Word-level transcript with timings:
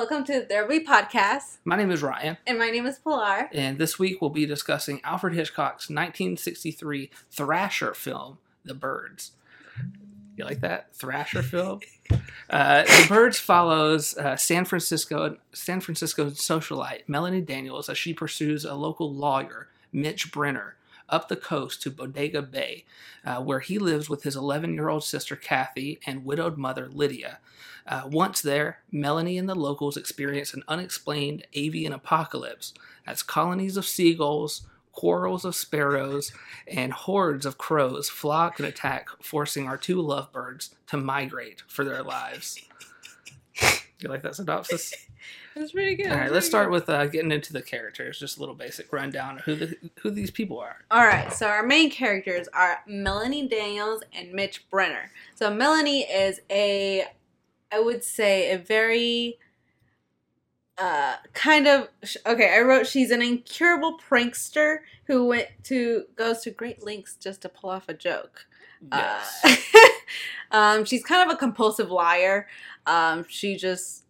welcome 0.00 0.24
to 0.24 0.46
There 0.48 0.66
We 0.66 0.82
Podcast. 0.82 1.58
My 1.62 1.76
name 1.76 1.90
is 1.90 2.02
Ryan, 2.02 2.38
And 2.46 2.58
my 2.58 2.70
name 2.70 2.86
is 2.86 2.98
Pilar. 2.98 3.50
and 3.52 3.76
this 3.76 3.98
week 3.98 4.22
we'll 4.22 4.30
be 4.30 4.46
discussing 4.46 4.98
Alfred 5.04 5.34
Hitchcock's 5.34 5.90
1963 5.90 7.10
Thrasher 7.30 7.92
film, 7.92 8.38
The 8.64 8.72
Birds. 8.72 9.32
You 10.38 10.46
like 10.46 10.60
that 10.62 10.94
Thrasher 10.96 11.42
film? 11.42 11.80
Uh, 12.48 12.82
the 12.82 13.06
Birds 13.08 13.38
follows 13.38 14.16
uh, 14.16 14.34
San 14.36 14.64
Francisco 14.64 15.36
San 15.52 15.80
Francisco 15.80 16.30
socialite 16.30 17.02
Melanie 17.06 17.40
Daniels 17.42 17.88
as 17.88 17.96
she 17.96 18.12
pursues 18.12 18.64
a 18.64 18.74
local 18.74 19.12
lawyer, 19.14 19.68
Mitch 19.92 20.32
Brenner, 20.32 20.74
up 21.10 21.28
the 21.28 21.36
coast 21.36 21.82
to 21.82 21.90
Bodega 21.90 22.42
Bay, 22.42 22.84
uh, 23.24 23.40
where 23.42 23.60
he 23.60 23.78
lives 23.78 24.08
with 24.08 24.22
his 24.22 24.36
11 24.36 24.74
year 24.74 24.88
old 24.88 25.04
sister 25.04 25.36
Kathy 25.36 26.00
and 26.06 26.24
widowed 26.24 26.56
mother 26.56 26.88
Lydia. 26.88 27.38
Uh, 27.86 28.02
once 28.06 28.40
there, 28.40 28.80
Melanie 28.92 29.38
and 29.38 29.48
the 29.48 29.54
locals 29.54 29.96
experience 29.96 30.54
an 30.54 30.62
unexplained 30.68 31.46
avian 31.54 31.92
apocalypse 31.92 32.72
as 33.06 33.22
colonies 33.22 33.76
of 33.76 33.86
seagulls, 33.86 34.62
quarrels 34.92 35.44
of 35.44 35.54
sparrows, 35.54 36.32
and 36.68 36.92
hordes 36.92 37.46
of 37.46 37.58
crows 37.58 38.08
flock 38.08 38.58
and 38.58 38.68
attack, 38.68 39.08
forcing 39.22 39.66
our 39.66 39.76
two 39.76 40.00
lovebirds 40.00 40.74
to 40.86 40.96
migrate 40.96 41.62
for 41.66 41.84
their 41.84 42.02
lives. 42.02 42.60
You 44.00 44.08
like 44.08 44.22
that 44.22 44.36
synopsis? 44.36 44.94
That's 45.54 45.72
pretty 45.72 45.96
good. 45.96 46.12
All 46.12 46.18
right, 46.18 46.32
let's 46.32 46.46
start 46.46 46.70
with 46.70 46.88
uh, 46.88 47.06
getting 47.06 47.32
into 47.32 47.52
the 47.52 47.62
characters. 47.62 48.18
Just 48.18 48.36
a 48.36 48.40
little 48.40 48.54
basic 48.54 48.92
rundown 48.92 49.38
of 49.38 49.44
who 49.44 49.56
the, 49.56 49.76
who 50.00 50.10
these 50.10 50.30
people 50.30 50.58
are. 50.58 50.84
All 50.90 51.04
right, 51.04 51.32
so 51.32 51.48
our 51.48 51.64
main 51.64 51.90
characters 51.90 52.48
are 52.52 52.80
Melanie 52.86 53.48
Daniels 53.48 54.02
and 54.12 54.32
Mitch 54.32 54.68
Brenner. 54.70 55.10
So 55.34 55.52
Melanie 55.52 56.02
is 56.02 56.40
a, 56.50 57.04
I 57.72 57.80
would 57.80 58.04
say, 58.04 58.52
a 58.52 58.58
very, 58.58 59.38
uh, 60.78 61.16
kind 61.34 61.66
of 61.66 61.88
okay. 62.24 62.56
I 62.56 62.60
wrote 62.60 62.86
she's 62.86 63.10
an 63.10 63.20
incurable 63.20 63.98
prankster 63.98 64.78
who 65.06 65.26
went 65.26 65.48
to 65.64 66.04
goes 66.16 66.40
to 66.42 66.50
great 66.50 66.84
lengths 66.84 67.16
just 67.16 67.42
to 67.42 67.48
pull 67.48 67.70
off 67.70 67.88
a 67.88 67.94
joke. 67.94 68.46
Yes. 68.92 69.40
Uh, 69.44 69.56
um, 70.56 70.84
she's 70.84 71.02
kind 71.02 71.28
of 71.28 71.34
a 71.34 71.38
compulsive 71.38 71.90
liar. 71.90 72.46
Um, 72.86 73.26
she 73.28 73.56
just 73.56 74.04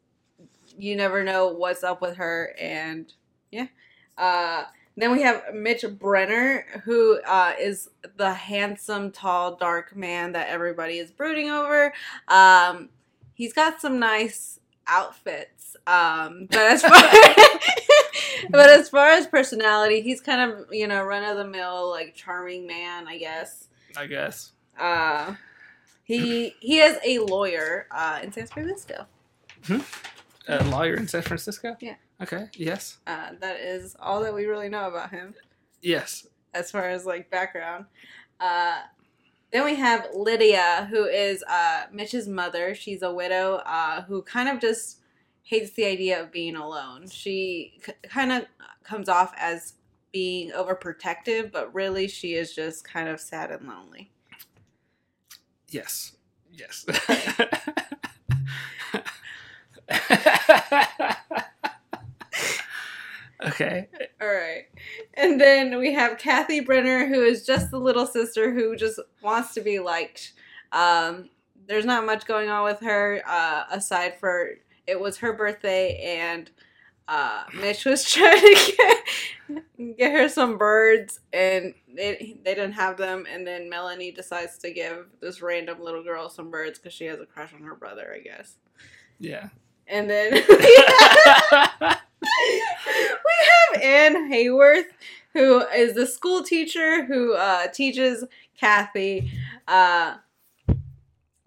you 0.79 0.97
never 0.97 1.25
know 1.25 1.49
what's 1.49 1.85
up 1.85 2.01
with 2.01 2.17
her, 2.17 2.55
and 2.59 3.13
yeah. 3.51 3.67
Uh, 4.17 4.65
then 4.97 5.13
we 5.13 5.23
have 5.23 5.55
Mitch 5.55 5.85
Brenner, 5.99 6.67
who 6.85 7.21
uh, 7.23 7.55
is 7.59 7.89
the 8.17 8.35
handsome, 8.35 9.11
tall, 9.11 9.57
dark 9.57 9.97
man 9.97 10.33
that 10.33 10.49
everybody 10.49 10.99
is 10.99 11.11
brooding 11.11 11.51
over. 11.51 11.93
Um, 12.29 12.91
he's 13.35 13.53
got 13.53 13.81
some 13.81 13.99
nice 13.99 14.61
outfits, 14.87 15.77
um, 15.87 16.47
but 16.51 16.59
as 16.59 16.83
far 16.83 16.91
but 18.51 18.71
as 18.71 18.89
far 18.89 19.09
as 19.09 19.27
personality, 19.27 20.03
he's 20.03 20.21
kind 20.21 20.53
of 20.53 20.67
you 20.73 20.87
know 20.87 21.03
run 21.03 21.25
of 21.25 21.37
the 21.37 21.47
mill, 21.47 21.91
like 21.91 22.15
charming 22.15 22.67
man, 22.67 23.09
I 23.09 23.17
guess. 23.19 23.69
I 23.97 24.07
guess. 24.07 24.53
Uh, 24.79 25.35
he 26.05 26.55
he 26.61 26.81
is 26.81 26.99
a 27.05 27.21
lawyer 27.21 27.87
uh, 27.91 28.21
in 28.23 28.33
San 28.33 28.47
Francisco. 28.47 29.07
A 30.49 30.65
lawyer 30.65 30.95
in 30.95 31.07
San 31.09 31.23
Francisco? 31.23 31.77
Yeah. 31.81 31.95
Okay, 32.23 32.49
yes. 32.55 32.99
Uh, 33.07 33.31
that 33.41 33.61
is 33.61 33.97
all 34.01 34.21
that 34.23 34.35
we 34.35 34.47
really 34.47 34.69
know 34.69 34.89
about 34.89 35.11
him 35.11 35.35
Yes. 35.83 36.27
as 36.55 36.71
far 36.71 36.89
as 36.89 37.05
like 37.07 37.31
background. 37.31 37.87
Uh, 38.41 38.81
then 39.53 39.65
we 39.65 39.75
have 39.77 40.09
Lydia, 40.15 40.87
who 40.91 41.05
is 41.05 41.43
uh, 41.49 41.85
Mitch's 41.93 42.29
mother. 42.29 42.75
She's 42.75 43.03
a 43.03 43.13
widow 43.13 43.57
uh, 43.67 44.03
who 44.03 44.23
kind 44.23 44.49
of 44.49 44.61
just 44.61 44.99
hates 45.43 45.73
the 45.73 45.85
idea 45.85 46.21
of 46.23 46.31
being 46.33 46.57
alone. 46.57 47.09
She 47.09 47.81
c- 47.85 47.93
kind 48.09 48.33
of 48.33 48.45
comes 48.85 49.09
off 49.09 49.33
as 49.37 49.75
being 50.13 50.51
overprotective, 50.53 51.53
but 51.53 51.73
really 51.75 52.07
she 52.09 52.35
is 52.35 52.55
just 52.55 52.85
kind 52.85 53.09
of 53.09 53.21
sad 53.21 53.51
and 53.51 53.67
lonely. 53.69 54.11
Yes. 55.69 56.17
Yes. 56.53 56.85
okay. 63.47 63.89
All 64.21 64.29
right. 64.29 64.65
And 65.15 65.41
then 65.41 65.79
we 65.79 65.93
have 65.95 66.19
Kathy 66.19 66.61
Brenner, 66.61 67.07
who 67.07 67.23
is 67.23 67.47
just 67.47 67.71
the 67.71 67.79
little 67.79 68.07
sister 68.07 68.53
who 68.53 68.77
just 68.77 69.01
wants 69.23 69.55
to 69.55 69.61
be 69.61 69.79
liked. 69.79 70.33
Um, 70.73 71.31
there's 71.67 71.85
not 71.85 72.07
much 72.07 72.27
going 72.27 72.49
on 72.49 72.65
with 72.65 72.81
her 72.81 73.23
uh, 73.27 73.65
aside 73.71 74.19
for 74.19 74.51
it 74.87 74.99
was 75.01 75.19
her 75.19 75.33
birthday 75.33 76.19
and 76.19 76.51
uh, 77.09 77.45
Mitch 77.61 77.85
was 77.85 78.05
trying 78.11 78.41
to 78.41 78.73
get, 79.49 79.97
get 79.99 80.13
her 80.13 80.29
some 80.29 80.57
birds 80.59 81.21
and 81.33 81.75
they, 81.95 82.37
they 82.45 82.55
didn't 82.55 82.73
have 82.73 82.97
them. 82.97 83.27
And 83.33 83.47
then 83.47 83.69
Melanie 83.69 84.13
decides 84.13 84.59
to 84.59 84.73
give 84.73 85.07
this 85.21 85.43
random 85.43 85.83
little 85.83 86.05
girl 86.05 86.29
some 86.29 86.51
birds 86.51 86.79
because 86.79 86.93
she 86.93 87.07
has 87.07 87.21
a 87.21 87.27
crush 87.27 87.53
on 87.53 87.63
her 87.63 87.75
brother, 87.75 88.13
I 88.15 88.21
guess. 88.21 88.55
Yeah. 89.19 89.49
And 89.91 90.09
then 90.09 90.33
we 90.49 90.85
have, 91.51 92.01
we 92.91 93.35
have 93.75 93.83
Anne 93.83 94.31
Hayworth, 94.31 94.85
who 95.33 95.61
is 95.69 95.95
the 95.95 96.07
school 96.07 96.43
teacher 96.43 97.05
who 97.05 97.35
uh, 97.35 97.67
teaches 97.69 98.25
Kathy, 98.59 99.33
uh, 99.67 100.15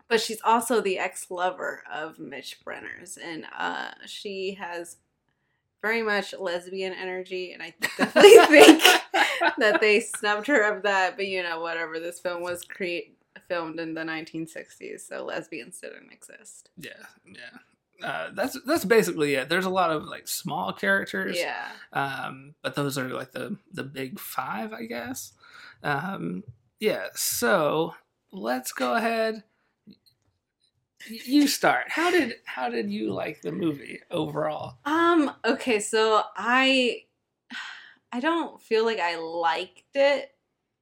but 0.08 0.22
she's 0.22 0.42
also 0.44 0.82
the 0.82 1.00
ex 1.00 1.32
lover 1.32 1.84
of 1.92 2.20
Mitch 2.20 2.60
Brenner's, 2.64 3.18
and 3.18 3.46
uh, 3.58 3.92
she 4.06 4.58
has 4.60 4.98
very 5.82 6.02
much 6.02 6.34
lesbian 6.38 6.94
energy, 6.94 7.52
and 7.52 7.62
I 7.64 7.74
definitely 7.98 8.38
think 8.48 8.84
that 9.58 9.80
they 9.82 10.00
snubbed 10.00 10.48
her 10.48 10.62
of 10.62 10.84
that. 10.84 11.16
But 11.18 11.28
you 11.28 11.44
know, 11.44 11.62
whatever. 11.62 12.00
This 12.00 12.20
film 12.20 12.42
was 12.42 12.64
create 12.64 13.18
filmed 13.48 13.80
in 13.80 13.94
the 13.94 14.02
1960s, 14.02 15.02
so 15.02 15.26
lesbians 15.26 15.80
didn't 15.80 16.12
exist. 16.12 16.70
Yeah. 16.78 16.92
Yeah. 17.26 17.58
Uh, 18.02 18.30
that's 18.34 18.58
that's 18.66 18.86
basically 18.86 19.36
it. 19.36 19.50
There's 19.50 19.66
a 19.66 19.70
lot 19.70 19.92
of 19.92 20.04
like 20.06 20.28
small 20.28 20.74
characters, 20.74 21.38
Yeah. 21.40 21.68
um, 21.94 22.56
but 22.62 22.76
those 22.76 22.98
are 22.98 23.08
like 23.10 23.32
the 23.32 23.58
the 23.72 23.84
big 23.84 24.20
five, 24.20 24.74
I 24.74 24.86
guess. 24.86 25.34
Um, 25.84 26.44
yeah. 26.80 27.08
So 27.16 27.96
let's 28.32 28.72
go 28.74 28.96
ahead. 28.96 29.44
You 31.08 31.48
start. 31.48 31.90
How 31.90 32.12
did 32.12 32.36
how 32.46 32.70
did 32.70 32.90
you 32.90 33.12
like 33.14 33.42
the 33.42 33.52
movie 33.52 34.00
overall? 34.10 34.78
Um, 34.86 35.32
okay, 35.46 35.80
so 35.82 36.24
I 36.38 37.04
I 38.12 38.20
don't 38.22 38.62
feel 38.62 38.86
like 38.86 39.00
I 39.00 39.18
liked 39.18 39.84
it. 39.96 40.34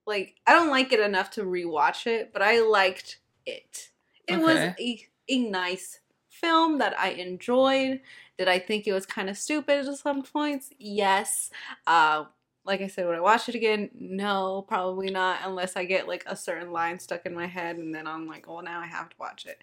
Like 0.06 0.36
I 0.46 0.54
don't 0.54 0.70
like 0.70 0.92
it 0.94 1.00
enough 1.00 1.32
to 1.32 1.44
rewatch 1.44 2.06
it, 2.06 2.32
but 2.34 2.42
I 2.44 2.62
liked 2.62 3.20
it. 3.46 3.90
It 4.28 4.38
was 4.40 4.58
a, 4.58 5.08
a 5.28 5.40
nice 5.50 6.00
film 6.41 6.79
that 6.79 6.97
I 7.00 7.09
enjoyed. 7.12 8.02
Did 8.38 8.47
I 8.47 8.59
think 8.59 8.88
it 8.88 8.94
was 8.94 9.06
kind 9.06 9.29
of 9.29 9.38
stupid 9.38 9.88
at 9.88 9.97
some 9.97 10.24
points? 10.24 10.72
Yes. 10.79 11.50
Uh 11.88 12.25
like 12.63 12.81
I 12.81 12.88
said, 12.88 13.07
would 13.07 13.16
I 13.16 13.22
watch 13.22 13.50
it 13.50 13.56
again? 13.56 13.90
No, 14.00 14.63
probably 14.68 15.09
not, 15.09 15.40
unless 15.44 15.75
I 15.75 15.84
get 15.85 16.07
like 16.07 16.24
a 16.28 16.35
certain 16.35 16.72
line 16.72 17.00
stuck 17.00 17.25
in 17.25 17.34
my 17.34 17.47
head 17.47 17.78
and 17.78 17.94
then 17.94 18.06
I'm 18.06 18.28
like, 18.28 18.47
well, 18.47 18.62
now 18.62 18.79
I 18.79 18.85
have 18.85 19.09
to 19.09 19.16
watch 19.19 19.47
it. 19.47 19.59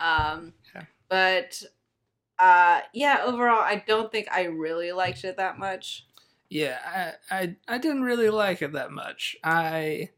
Um, 0.00 0.52
Yeah. 0.74 0.84
but 1.08 1.60
uh, 2.38 2.82
yeah, 2.92 3.22
overall, 3.24 3.60
I 3.62 3.82
don't 3.86 4.12
think 4.12 4.28
I 4.30 4.44
really 4.44 4.92
liked 4.92 5.24
it 5.24 5.38
that 5.38 5.58
much. 5.58 6.06
Yeah, 6.48 6.78
I, 7.30 7.36
I 7.40 7.56
I 7.66 7.78
didn't 7.78 8.02
really 8.02 8.30
like 8.30 8.62
it 8.62 8.72
that 8.74 8.92
much. 8.92 9.36
I 9.42 10.10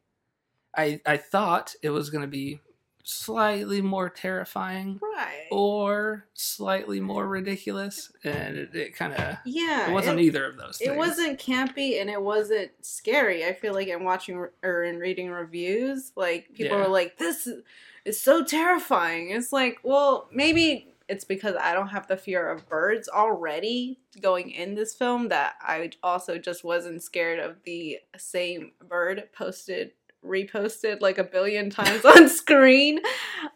I 0.76 1.00
I 1.06 1.16
thought 1.16 1.74
it 1.82 1.90
was 1.90 2.10
gonna 2.10 2.26
be 2.26 2.60
slightly 3.08 3.80
more 3.80 4.10
terrifying 4.10 5.00
Right. 5.02 5.46
or 5.50 6.26
slightly 6.34 7.00
more 7.00 7.26
ridiculous, 7.26 8.12
and 8.22 8.56
it, 8.58 8.74
it 8.74 8.94
kind 8.96 9.14
of 9.14 9.36
yeah. 9.46 9.88
it 9.90 9.92
wasn't 9.92 10.20
either 10.20 10.44
of 10.46 10.58
those. 10.58 10.76
things. 10.78 10.90
It 10.90 10.96
wasn't 10.96 11.40
campy 11.40 12.00
and 12.00 12.10
it 12.10 12.20
wasn't 12.20 12.70
scary. 12.82 13.44
I 13.46 13.54
feel 13.54 13.72
like 13.72 13.88
in 13.88 14.04
watching 14.04 14.46
or 14.62 14.84
in 14.84 14.98
reading 14.98 15.30
reviews, 15.30 16.12
like 16.16 16.52
people 16.52 16.76
Yeah. 16.78 16.84
were 16.84 16.88
like, 16.92 17.16
"This 17.16 17.46
is, 17.46 17.62
is 18.04 18.20
so 18.20 18.44
terrifying." 18.44 19.30
It's 19.30 19.52
like, 19.52 19.78
well, 19.82 20.28
maybe 20.32 20.94
it's 21.08 21.24
because 21.24 21.56
I 21.58 21.72
don't 21.72 21.88
have 21.88 22.06
the 22.06 22.18
fear 22.18 22.50
of 22.50 22.68
birds 22.68 23.08
already 23.08 23.98
going 24.20 24.50
in 24.50 24.74
this 24.74 24.94
film 24.94 25.28
that 25.28 25.54
I 25.62 25.90
also 26.02 26.36
just 26.36 26.62
wasn't 26.64 27.02
scared 27.02 27.38
of 27.38 27.56
the 27.64 27.98
same 28.18 28.72
bird 28.86 29.30
posted 29.32 29.92
reposted 30.24 31.00
like 31.00 31.18
a 31.18 31.24
billion 31.24 31.70
times 31.70 32.04
on 32.04 32.28
screen. 32.28 33.00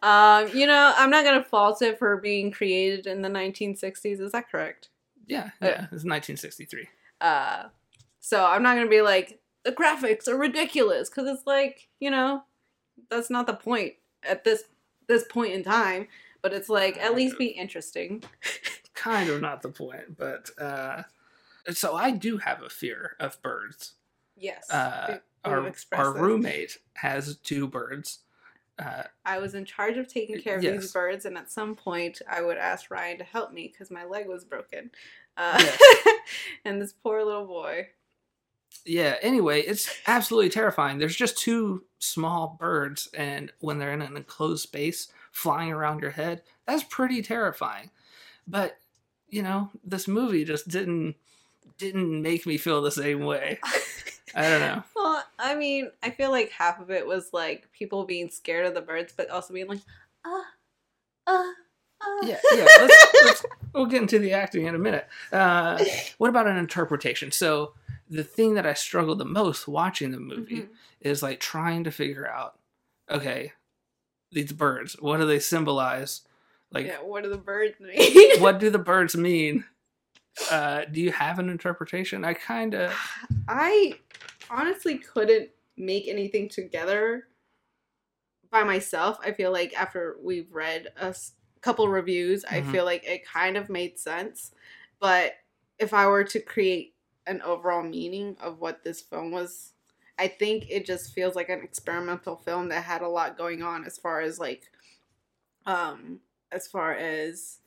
Um, 0.02 0.48
you 0.54 0.66
know, 0.66 0.92
I'm 0.96 1.10
not 1.10 1.24
gonna 1.24 1.44
fault 1.44 1.82
it 1.82 1.98
for 1.98 2.16
being 2.16 2.50
created 2.50 3.06
in 3.06 3.22
the 3.22 3.28
1960s. 3.28 4.20
Is 4.20 4.32
that 4.32 4.50
correct? 4.50 4.88
Yeah, 5.26 5.50
yeah. 5.60 5.86
It's 5.92 6.04
1963. 6.04 6.88
Uh, 7.20 7.64
so 8.20 8.44
I'm 8.44 8.62
not 8.62 8.76
gonna 8.76 8.88
be 8.88 9.02
like 9.02 9.40
the 9.64 9.72
graphics 9.72 10.28
are 10.28 10.36
ridiculous 10.36 11.08
because 11.08 11.28
it's 11.28 11.46
like 11.46 11.88
you 12.00 12.10
know 12.10 12.42
that's 13.10 13.30
not 13.30 13.46
the 13.46 13.54
point 13.54 13.94
at 14.22 14.44
this 14.44 14.64
this 15.08 15.24
point 15.28 15.52
in 15.52 15.62
time. 15.62 16.08
But 16.42 16.52
it's 16.52 16.68
like 16.68 16.98
at 16.98 17.14
least 17.14 17.38
be 17.38 17.46
interesting. 17.46 18.24
kind 18.94 19.30
of 19.30 19.40
not 19.40 19.62
the 19.62 19.68
point, 19.68 20.16
but 20.16 20.50
uh, 20.60 21.02
so 21.70 21.94
I 21.94 22.10
do 22.10 22.38
have 22.38 22.62
a 22.62 22.68
fear 22.68 23.16
of 23.20 23.40
birds. 23.42 23.94
Yes. 24.36 24.68
Uh, 24.70 25.18
our 25.44 25.72
our 25.92 26.12
roommate 26.14 26.78
has 26.94 27.36
two 27.38 27.66
birds. 27.68 28.20
Uh, 28.78 29.02
I 29.24 29.38
was 29.38 29.54
in 29.54 29.64
charge 29.64 29.96
of 29.98 30.08
taking 30.08 30.40
care 30.40 30.56
of 30.56 30.62
Yes. 30.62 30.80
these 30.80 30.92
birds, 30.92 31.24
and 31.26 31.36
at 31.36 31.50
some 31.50 31.74
point, 31.76 32.20
I 32.28 32.40
would 32.42 32.56
ask 32.56 32.90
Ryan 32.90 33.18
to 33.18 33.24
help 33.24 33.52
me 33.52 33.68
because 33.70 33.90
my 33.90 34.04
leg 34.04 34.26
was 34.28 34.44
broken. 34.44 34.90
Uh, 35.36 35.58
Yes. 35.58 36.06
and 36.64 36.80
this 36.80 36.92
poor 36.92 37.22
little 37.22 37.46
boy. 37.46 37.88
yeah. 38.84 39.16
Anyway, 39.22 39.60
it's 39.60 39.88
absolutely 40.06 40.48
terrifying. 40.50 40.98
There's 40.98 41.16
just 41.16 41.38
two 41.38 41.84
small 41.98 42.56
birds, 42.58 43.08
and 43.14 43.52
when 43.60 43.78
they're 43.78 43.92
in 43.92 44.02
an 44.02 44.16
enclosed 44.16 44.62
space, 44.62 45.08
flying 45.30 45.70
around 45.72 46.00
your 46.00 46.10
head, 46.10 46.42
that's 46.66 46.82
pretty 46.84 47.22
terrifying. 47.22 47.90
But 48.46 48.78
you 49.28 49.42
know, 49.42 49.70
this 49.84 50.08
movie 50.08 50.44
just 50.44 50.68
didn't 50.68 51.14
didn't 51.78 52.20
make 52.22 52.46
me 52.46 52.56
feel 52.58 52.82
the 52.82 52.90
same 52.90 53.20
way. 53.20 53.58
I 54.34 54.42
don't 54.48 54.60
know. 54.60 54.82
Well, 54.96 55.24
I 55.38 55.54
mean, 55.56 55.90
I 56.02 56.10
feel 56.10 56.30
like 56.30 56.50
half 56.50 56.80
of 56.80 56.90
it 56.90 57.06
was 57.06 57.30
like 57.32 57.70
people 57.72 58.04
being 58.04 58.30
scared 58.30 58.66
of 58.66 58.74
the 58.74 58.80
birds, 58.80 59.12
but 59.16 59.28
also 59.30 59.52
being 59.52 59.66
like, 59.66 59.80
ah, 60.24 60.44
ah, 61.26 61.52
ah. 62.02 62.20
Yeah, 62.22 62.38
yeah. 62.54 62.66
Let's, 62.78 63.06
let's, 63.24 63.46
we'll 63.74 63.86
get 63.86 64.02
into 64.02 64.18
the 64.20 64.32
acting 64.32 64.66
in 64.66 64.74
a 64.74 64.78
minute. 64.78 65.08
Uh, 65.32 65.82
what 66.18 66.28
about 66.30 66.46
an 66.46 66.56
interpretation? 66.56 67.32
So 67.32 67.74
the 68.08 68.22
thing 68.24 68.54
that 68.54 68.66
I 68.66 68.74
struggled 68.74 69.18
the 69.18 69.24
most 69.24 69.66
watching 69.66 70.10
the 70.12 70.20
movie 70.20 70.62
Mhm. 70.62 70.68
is 71.00 71.22
like 71.22 71.40
trying 71.40 71.84
to 71.84 71.90
figure 71.90 72.28
out, 72.28 72.58
okay, 73.10 73.52
these 74.30 74.52
birds, 74.52 74.94
what 75.00 75.18
do 75.18 75.26
they 75.26 75.38
symbolize? 75.40 76.22
Like, 76.70 76.86
yeah, 76.86 76.98
what 77.02 77.22
do 77.24 77.28
the 77.30 77.36
birds 77.38 77.74
mean? 77.80 78.40
what 78.40 78.58
do 78.60 78.70
the 78.70 78.78
birds 78.92 79.16
mean? 79.16 79.64
Uh, 80.50 80.84
do 80.86 81.00
you 81.00 81.12
have 81.12 81.38
an 81.38 81.48
interpretation? 81.48 82.24
I 82.24 82.34
kind 82.34 82.74
of, 82.74 82.92
I 83.48 83.98
honestly 84.50 84.98
couldn't 84.98 85.50
make 85.76 86.08
anything 86.08 86.48
together 86.48 87.28
by 88.50 88.64
myself. 88.64 89.18
I 89.20 89.32
feel 89.32 89.52
like 89.52 89.78
after 89.78 90.18
we've 90.20 90.52
read 90.52 90.88
a 90.96 91.04
s- 91.06 91.32
couple 91.60 91.88
reviews, 91.88 92.44
I 92.44 92.60
Mhm. 92.60 92.70
feel 92.70 92.84
like 92.84 93.04
it 93.04 93.24
kind 93.24 93.56
of 93.56 93.68
made 93.68 93.98
sense. 93.98 94.52
But 94.98 95.34
if 95.78 95.92
I 95.94 96.06
were 96.06 96.24
to 96.24 96.40
create 96.40 96.94
an 97.26 97.40
overall 97.42 97.82
meaning 97.82 98.36
of 98.40 98.58
what 98.58 98.82
this 98.82 99.00
film 99.00 99.30
was, 99.30 99.74
I 100.18 100.28
think 100.28 100.66
it 100.68 100.84
just 100.84 101.12
feels 101.14 101.34
like 101.34 101.48
an 101.48 101.62
experimental 101.62 102.36
film 102.36 102.68
that 102.68 102.84
had 102.84 103.02
a 103.02 103.08
lot 103.08 103.38
going 103.38 103.62
on 103.62 103.84
as 103.84 103.98
far 103.98 104.20
as 104.20 104.38
like 104.38 104.70
um 105.66 106.20
as 106.52 106.68
far 106.68 106.94
as 106.94 107.60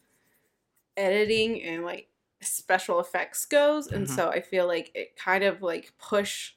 editing 0.98 1.62
and 1.64 1.84
like 1.84 2.10
special 2.42 3.00
effects 3.00 3.46
goes 3.46 3.88
and 3.88 4.06
Mhm. 4.08 4.16
so 4.16 4.30
i 4.30 4.42
feel 4.42 4.68
like 4.68 4.92
it 4.94 5.16
kind 5.16 5.44
of 5.44 5.62
like 5.62 5.94
push 5.98 6.54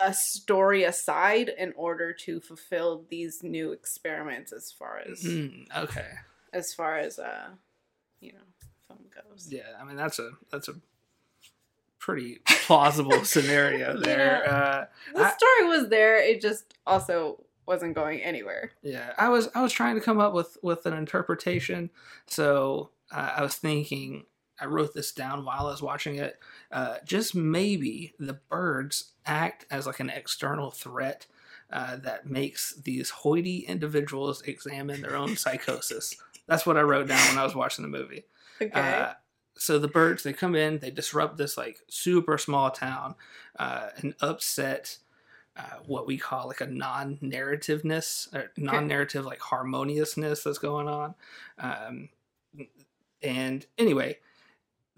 a 0.00 0.14
story 0.14 0.84
aside 0.84 1.48
in 1.58 1.72
order 1.76 2.12
to 2.12 2.40
fulfill 2.40 3.04
these 3.10 3.42
new 3.42 3.72
experiments 3.72 4.52
as 4.52 4.70
far 4.70 4.98
as 5.10 5.24
mm, 5.24 5.66
okay, 5.76 6.06
as 6.52 6.72
far 6.72 6.98
as 6.98 7.18
uh 7.18 7.48
you 8.20 8.32
know 8.32 8.38
film 8.86 9.00
goes 9.12 9.48
yeah. 9.50 9.62
I 9.80 9.84
mean, 9.84 9.96
that's 9.96 10.18
a 10.20 10.30
that's 10.52 10.68
a 10.68 10.74
pretty 11.98 12.38
plausible 12.66 13.24
scenario 13.24 13.96
there. 13.98 14.42
Yeah. 14.44 14.50
Uh, 14.52 14.86
the 15.14 15.24
I- 15.24 15.30
story 15.32 15.68
was 15.68 15.88
there 15.88 16.16
it 16.16 16.40
just 16.40 16.74
also 16.86 17.42
wasn't 17.66 17.94
going 17.94 18.20
anywhere 18.22 18.70
Yeah, 18.82 19.12
I 19.18 19.28
was 19.28 19.48
I 19.54 19.62
was 19.62 19.72
trying 19.72 19.96
to 19.96 20.00
come 20.00 20.20
up 20.20 20.32
with 20.32 20.56
with 20.62 20.86
an 20.86 20.94
interpretation. 20.94 21.90
So 22.26 22.90
uh, 23.10 23.32
I 23.36 23.42
was 23.42 23.56
thinking 23.56 24.24
I 24.60 24.66
wrote 24.66 24.94
this 24.94 25.12
down 25.12 25.44
while 25.44 25.66
I 25.66 25.70
was 25.70 25.82
watching 25.82 26.16
it. 26.16 26.38
Uh, 26.72 26.96
just 27.04 27.34
maybe 27.34 28.14
the 28.18 28.34
birds 28.34 29.12
act 29.26 29.66
as 29.70 29.86
like 29.86 30.00
an 30.00 30.10
external 30.10 30.70
threat 30.70 31.26
uh, 31.70 31.96
that 31.96 32.28
makes 32.28 32.74
these 32.74 33.10
hoity 33.10 33.58
individuals 33.58 34.42
examine 34.42 35.02
their 35.02 35.16
own 35.16 35.36
psychosis. 35.36 36.16
That's 36.46 36.66
what 36.66 36.76
I 36.76 36.82
wrote 36.82 37.08
down 37.08 37.26
when 37.28 37.38
I 37.38 37.44
was 37.44 37.54
watching 37.54 37.82
the 37.82 37.88
movie. 37.88 38.24
okay 38.62 38.80
Uh, 38.80 39.12
so 39.58 39.78
the 39.78 39.88
birds 39.88 40.22
they 40.22 40.32
come 40.32 40.54
in, 40.54 40.78
they 40.78 40.90
disrupt 40.90 41.36
this 41.36 41.56
like 41.56 41.80
super 41.88 42.38
small 42.38 42.70
town, 42.70 43.16
uh, 43.58 43.88
and 43.96 44.14
upset 44.20 44.98
uh, 45.56 45.78
what 45.86 46.06
we 46.06 46.16
call 46.16 46.46
like 46.46 46.60
a 46.60 46.66
non-narrativeness, 46.66 48.32
or 48.32 48.52
non-narrative 48.56 49.26
like 49.26 49.40
harmoniousness 49.40 50.44
that's 50.44 50.58
going 50.58 50.88
on. 50.88 51.14
Um, 51.58 52.08
and 53.20 53.66
anyway, 53.76 54.18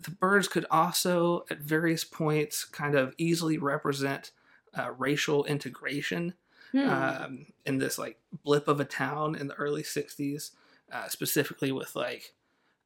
the 0.02 0.10
birds 0.10 0.48
could 0.48 0.64
also 0.70 1.44
at 1.50 1.58
various 1.58 2.04
points 2.04 2.64
kind 2.64 2.94
of 2.94 3.14
easily 3.18 3.58
represent 3.58 4.30
uh, 4.78 4.90
racial 4.96 5.44
integration 5.44 6.34
Hmm. 6.72 6.88
um, 6.88 7.46
in 7.66 7.78
this 7.78 7.98
like 7.98 8.16
blip 8.44 8.68
of 8.68 8.78
a 8.78 8.84
town 8.84 9.34
in 9.34 9.48
the 9.48 9.54
early 9.54 9.82
60s 9.82 10.52
uh, 10.92 11.08
specifically 11.08 11.72
with 11.72 11.96
like 11.96 12.32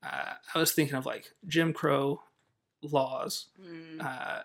uh, 0.02 0.32
i 0.54 0.58
was 0.58 0.72
thinking 0.72 0.94
of 0.96 1.04
like 1.04 1.34
jim 1.46 1.74
crow 1.74 2.22
laws 2.80 3.46
Hmm. 3.60 4.00
uh, 4.00 4.40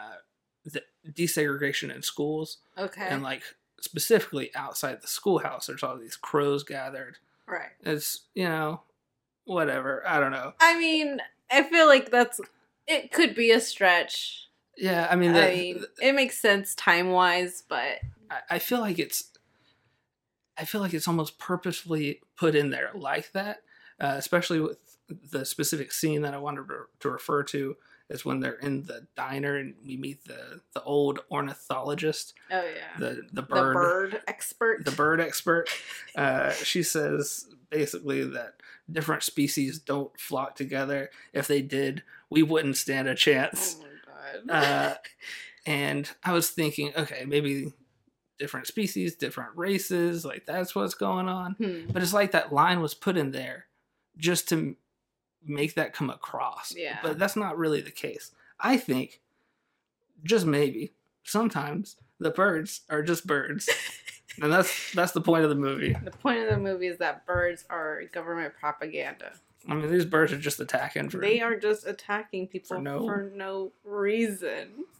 uh, 0.00 0.16
the 0.64 0.82
desegregation 1.06 1.94
in 1.94 2.02
schools 2.02 2.58
okay 2.78 3.06
and 3.08 3.22
like 3.22 3.42
specifically 3.80 4.50
outside 4.54 5.02
the 5.02 5.06
schoolhouse 5.06 5.66
there's 5.66 5.82
all 5.82 5.98
these 5.98 6.16
crows 6.16 6.64
gathered 6.64 7.18
right 7.46 7.72
it's 7.82 8.22
you 8.34 8.44
know 8.48 8.80
whatever 9.44 10.02
i 10.08 10.18
don't 10.18 10.32
know 10.32 10.54
I 10.60 10.78
mean, 10.78 11.20
I 11.50 11.62
feel 11.62 11.86
like 11.86 12.10
that's 12.10 12.40
it 12.86 13.12
could 13.12 13.34
be 13.34 13.50
a 13.50 13.60
stretch. 13.60 14.48
yeah 14.76 15.06
i 15.10 15.16
mean, 15.16 15.32
the, 15.32 15.44
I 15.46 15.54
mean, 15.54 15.84
it 16.00 16.14
makes 16.14 16.38
sense 16.38 16.74
time 16.74 17.10
wise, 17.10 17.62
but 17.68 17.98
I- 18.30 18.42
I 18.50 18.58
feel 18.58 18.80
like 18.80 18.98
it's 18.98 19.30
I 20.58 20.64
feel 20.64 20.80
like 20.80 20.94
it's 20.94 21.08
almost 21.08 21.38
purposefully 21.38 22.20
put 22.36 22.54
in 22.54 22.70
there 22.70 22.90
like 22.94 23.32
that, 23.32 23.58
uh, 24.00 24.14
especially 24.16 24.58
with 24.60 24.78
the 25.08 25.44
specific 25.44 25.92
scene 25.92 26.22
that 26.22 26.32
I 26.34 26.38
wanted 26.38 26.68
to, 26.68 26.84
to 27.00 27.10
refer 27.10 27.42
to 27.44 27.76
is 28.08 28.24
when 28.24 28.40
they're 28.40 28.54
in 28.54 28.84
the 28.84 29.06
diner 29.16 29.56
and 29.56 29.74
we 29.84 29.96
meet 29.96 30.24
the 30.24 30.60
the 30.74 30.82
old 30.82 31.20
ornithologist, 31.30 32.34
oh 32.50 32.62
yeah, 32.62 32.98
the 32.98 33.22
the 33.32 33.40
the 33.40 33.42
bird 33.42 33.74
bird 33.74 34.20
expert. 34.26 34.84
the 34.84 34.92
bird 34.92 35.20
expert. 35.20 35.68
Uh, 36.16 36.50
she 36.52 36.82
says 36.82 37.46
basically 37.68 38.24
that 38.24 38.54
different 38.90 39.22
species 39.22 39.78
don't 39.78 40.18
flock 40.18 40.56
together. 40.56 41.10
If 41.34 41.46
they 41.46 41.60
did, 41.60 42.02
we 42.30 42.42
wouldn't 42.42 42.78
stand 42.78 43.06
a 43.06 43.14
chance. 43.14 43.76
Oh 43.78 43.82
my 43.82 44.52
god. 44.54 44.64
Uh, 44.64 44.94
and 45.66 46.10
I 46.24 46.32
was 46.32 46.48
thinking, 46.48 46.92
okay, 46.96 47.26
maybe 47.26 47.74
different 48.38 48.66
species, 48.66 49.14
different 49.14 49.50
races, 49.56 50.24
like 50.24 50.46
that's 50.46 50.74
what's 50.74 50.94
going 50.94 51.28
on. 51.28 51.52
Hmm. 51.54 51.90
But 51.92 52.02
it's 52.02 52.14
like 52.14 52.32
that 52.32 52.52
line 52.52 52.80
was 52.80 52.94
put 52.94 53.18
in 53.18 53.32
there 53.32 53.66
just 54.16 54.48
to 54.50 54.76
make 55.46 55.74
that 55.74 55.92
come 55.92 56.10
across. 56.10 56.74
Yeah. 56.76 56.98
But 57.02 57.18
that's 57.18 57.36
not 57.36 57.56
really 57.58 57.80
the 57.80 57.90
case. 57.90 58.32
I 58.60 58.76
think, 58.76 59.20
just 60.22 60.46
maybe, 60.46 60.92
sometimes 61.22 61.96
the 62.18 62.30
birds 62.30 62.82
are 62.88 63.02
just 63.02 63.26
birds. 63.26 63.68
and 64.42 64.52
that's 64.52 64.92
that's 64.92 65.12
the 65.12 65.20
point 65.20 65.44
of 65.44 65.50
the 65.50 65.56
movie. 65.56 65.96
The 66.04 66.10
point 66.10 66.40
of 66.40 66.50
the 66.50 66.58
movie 66.58 66.86
is 66.86 66.98
that 66.98 67.26
birds 67.26 67.64
are 67.70 68.02
government 68.12 68.54
propaganda. 68.58 69.32
I 69.68 69.74
mean, 69.74 69.90
these 69.90 70.04
birds 70.04 70.32
are 70.32 70.38
just 70.38 70.60
attacking 70.60 71.10
for 71.10 71.18
They 71.18 71.40
are 71.40 71.56
just 71.56 71.86
attacking 71.86 72.48
people 72.48 72.76
For 72.76 72.82
no- 72.82 73.04
for 73.04 73.30
no 73.34 73.72
reason. 73.84 74.84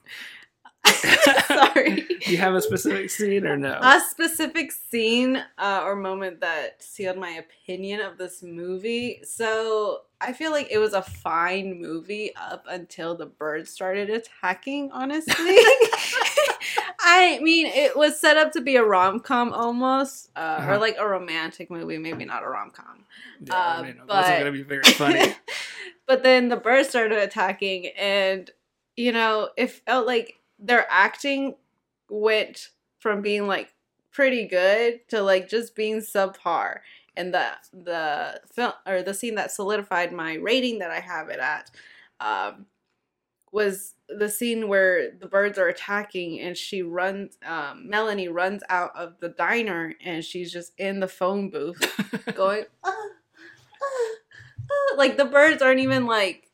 Sorry. 1.49 2.07
Do 2.21 2.31
you 2.31 2.39
have 2.39 2.55
a 2.55 2.63
specific 2.63 3.11
scene 3.11 3.45
or 3.47 3.57
no? 3.57 3.79
A 3.83 4.01
specific 4.09 4.71
scene 4.73 5.43
uh, 5.59 5.83
or 5.85 5.97
moment 5.97 6.41
that 6.41 6.83
sealed 6.83 7.19
my 7.19 7.31
opinion 7.31 8.01
of 8.01 8.19
this 8.19 8.43
movie. 8.43 9.21
So 9.25 10.03
I 10.21 10.33
feel 10.33 10.51
like 10.51 10.69
it 10.71 10.79
was 10.79 10.95
a 10.95 11.03
fine 11.03 11.81
movie 11.81 12.31
up 12.37 12.65
until 12.69 13.15
the 13.17 13.27
birds 13.27 13.71
started 13.71 14.09
attacking, 14.11 14.91
honestly. 14.93 15.35
I 17.01 17.39
mean, 17.43 17.67
it 17.67 17.97
was 17.97 18.19
set 18.21 18.37
up 18.37 18.53
to 18.53 18.61
be 18.61 18.77
a 18.77 18.85
rom 18.85 19.21
com 19.21 19.53
almost, 19.53 20.31
uh, 20.37 20.39
Uh-huh. 20.41 20.73
or 20.73 20.79
like 20.79 20.97
a 20.99 21.07
romantic 21.07 21.71
movie, 21.71 21.99
maybe 21.99 22.25
not 22.25 22.43
a 22.43 22.49
rom 22.49 22.71
com. 22.71 23.05
yeah, 23.41 23.55
I 23.55 23.77
uh, 23.79 23.83
mean, 23.83 23.91
it 23.93 23.97
wasn't 24.07 24.09
but- 24.09 24.39
gonna 24.39 24.53
be 24.53 24.63
very 24.63 24.83
funny. 24.85 25.35
but 26.07 26.23
then 26.23 26.49
the 26.49 26.57
birds 26.57 26.89
started 26.89 27.19
attacking, 27.19 27.89
and 27.99 28.51
you 28.97 29.13
know, 29.13 29.51
it 29.57 29.71
felt 29.71 30.07
like 30.07 30.41
their 30.59 30.87
acting 30.91 31.57
went 32.09 32.71
from 32.99 33.21
being 33.21 33.47
like 33.47 33.73
pretty 34.11 34.47
good 34.47 35.07
to 35.09 35.21
like 35.23 35.49
just 35.49 35.75
being 35.77 35.99
subpar. 35.99 36.79
And 37.17 37.33
the 37.33 37.53
the 37.73 38.41
film 38.53 38.73
or 38.87 39.03
the 39.03 39.15
scene 39.15 39.35
that 39.37 39.51
solidified 39.51 40.13
my 40.13 40.35
rating 40.35 40.79
that 40.81 40.91
I 40.91 41.01
have 41.01 41.29
it 41.29 41.39
at 41.39 41.71
um, 42.21 42.67
was 43.53 43.95
the 44.09 44.29
scene 44.29 44.69
where 44.69 45.11
the 45.11 45.27
birds 45.27 45.59
are 45.59 45.69
attacking 45.69 46.41
and 46.41 46.57
she 46.57 46.83
runs 46.83 47.39
um, 47.45 47.89
Melanie 47.89 48.29
runs 48.29 48.63
out 48.69 48.91
of 48.95 49.15
the 49.21 49.31
diner 49.31 49.95
and 50.05 50.25
she's 50.25 50.53
just 50.53 50.73
in 50.79 51.01
the 51.01 51.09
phone 51.09 51.51
booth 51.51 51.81
going 52.35 52.65
"Ah, 52.85 52.93
ah, 53.83 54.95
like 54.97 55.17
the 55.17 55.25
birds 55.25 55.63
aren't 55.63 55.81
even 55.81 56.07
like 56.07 56.47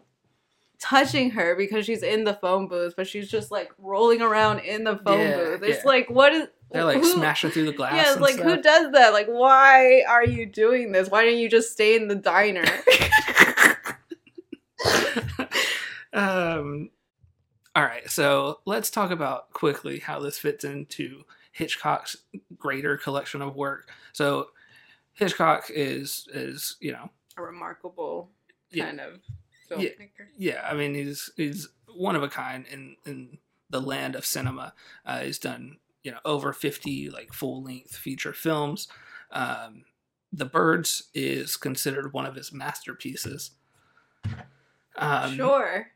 touching 0.82 1.30
her 1.30 1.54
because 1.54 1.86
she's 1.86 2.02
in 2.02 2.24
the 2.24 2.34
phone 2.34 2.66
booth, 2.66 2.94
but 2.96 3.06
she's 3.06 3.30
just 3.30 3.50
like 3.52 3.72
rolling 3.78 4.20
around 4.20 4.58
in 4.60 4.82
the 4.82 4.96
phone 4.98 5.20
Yeah, 5.20 5.36
booth. 5.36 5.62
It's 5.62 5.84
yeah. 5.84 5.88
like 5.88 6.10
what 6.10 6.32
is 6.32 6.48
They're 6.72 6.84
like 6.84 6.98
who- 6.98 7.12
smashing 7.12 7.50
through 7.50 7.66
the 7.66 7.72
glass. 7.72 7.94
Yeah, 7.94 8.20
like 8.20 8.36
who 8.38 8.60
does 8.60 8.92
that? 8.92 9.12
Like 9.12 9.26
why 9.26 10.02
are 10.08 10.24
you 10.24 10.46
doing 10.46 10.92
this? 10.92 11.10
Why 11.10 11.24
didn't 11.24 11.40
you 11.40 11.50
just 11.50 11.72
stay 11.72 11.96
in 11.96 12.08
the 12.08 12.14
diner? 12.14 12.64
um, 16.12 16.90
all 17.74 17.82
right, 17.82 18.08
so 18.10 18.60
let's 18.66 18.90
talk 18.90 19.10
about 19.10 19.52
quickly 19.52 19.98
how 20.00 20.20
this 20.20 20.38
fits 20.38 20.64
into 20.64 21.22
Hitchcock's 21.52 22.16
greater 22.58 22.96
collection 22.96 23.42
of 23.42 23.56
work. 23.56 23.88
So 24.12 24.48
Hitchcock 25.14 25.64
is 25.70 26.28
is 26.32 26.76
you 26.80 26.92
know 26.92 27.10
A 27.36 27.42
remarkable 27.42 28.30
Yeah. 28.70 28.86
kind 28.86 29.00
of 29.00 29.20
Yeah. 29.70 29.76
filmmaker. 29.76 30.26
yeah 30.36 30.68
I 30.70 30.74
mean 30.74 30.94
he's 30.94 31.30
he's 31.36 31.68
one 31.94 32.16
of 32.16 32.22
a 32.22 32.28
kind 32.28 32.66
in 32.70 32.96
in 33.06 33.38
the 33.70 33.80
land 33.80 34.14
of 34.16 34.26
cinema. 34.26 34.74
Uh, 35.06 35.20
he's 35.20 35.38
done 35.38 35.78
you 36.02 36.10
know 36.12 36.18
over 36.24 36.52
fifty 36.52 37.08
like 37.10 37.32
full 37.32 37.62
length 37.62 37.96
feature 37.96 38.32
films. 38.32 38.88
Um, 39.30 39.84
the 40.32 40.44
Birds 40.46 41.04
is 41.14 41.56
considered 41.56 42.12
one 42.12 42.26
of 42.26 42.34
his 42.34 42.52
masterpieces. 42.52 43.52
Um, 44.96 45.34
sure. 45.36 45.88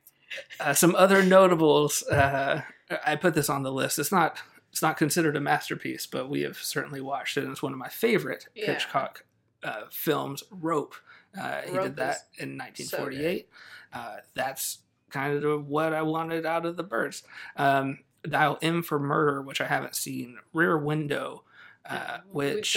Uh, 0.61 0.75
some 0.75 0.95
other 0.95 1.23
notables. 1.23 2.03
Uh, 2.05 2.63
I 3.05 3.17
put 3.17 3.35
this 3.35 3.49
on 3.49 3.63
the 3.63 3.73
list. 3.73 3.99
It's 3.99 4.13
not. 4.13 4.39
It's 4.73 4.83
not 4.83 4.99
considered 4.99 5.37
a 5.37 5.41
masterpiece, 5.41 6.07
but 6.07 6.29
we 6.29 6.43
have 6.43 6.59
certainly 6.59 7.01
watched 7.01 7.37
it, 7.39 7.45
and 7.45 7.53
it's 7.53 7.63
one 7.63 7.73
of 7.73 7.79
my 7.79 7.89
favorite 7.89 8.47
Yeah. 8.55 8.67
Hitchcock 8.73 9.25
uh, 9.63 9.83
films. 9.91 10.43
Rope. 10.51 10.95
Uh, 11.39 11.63
he 11.63 11.73
did 11.73 11.97
that 11.97 12.19
in 12.39 12.59
1948. 12.59 13.49
uh, 13.95 14.17
that's 14.35 14.79
kind 15.11 15.43
of 15.45 15.67
what 15.69 15.95
I 15.95 16.03
wanted 16.03 16.45
out 16.45 16.67
of 16.67 16.77
the 16.77 16.83
birds. 16.83 17.23
Um, 17.57 18.01
Dial 18.27 18.59
M 18.63 18.83
for 18.83 18.99
Murder, 18.99 19.43
which 19.43 19.61
I 19.61 19.67
haven't 19.67 19.95
seen. 19.97 20.39
Rear 20.53 20.77
Window, 20.79 21.45
uh, 21.89 22.19
which 22.31 22.77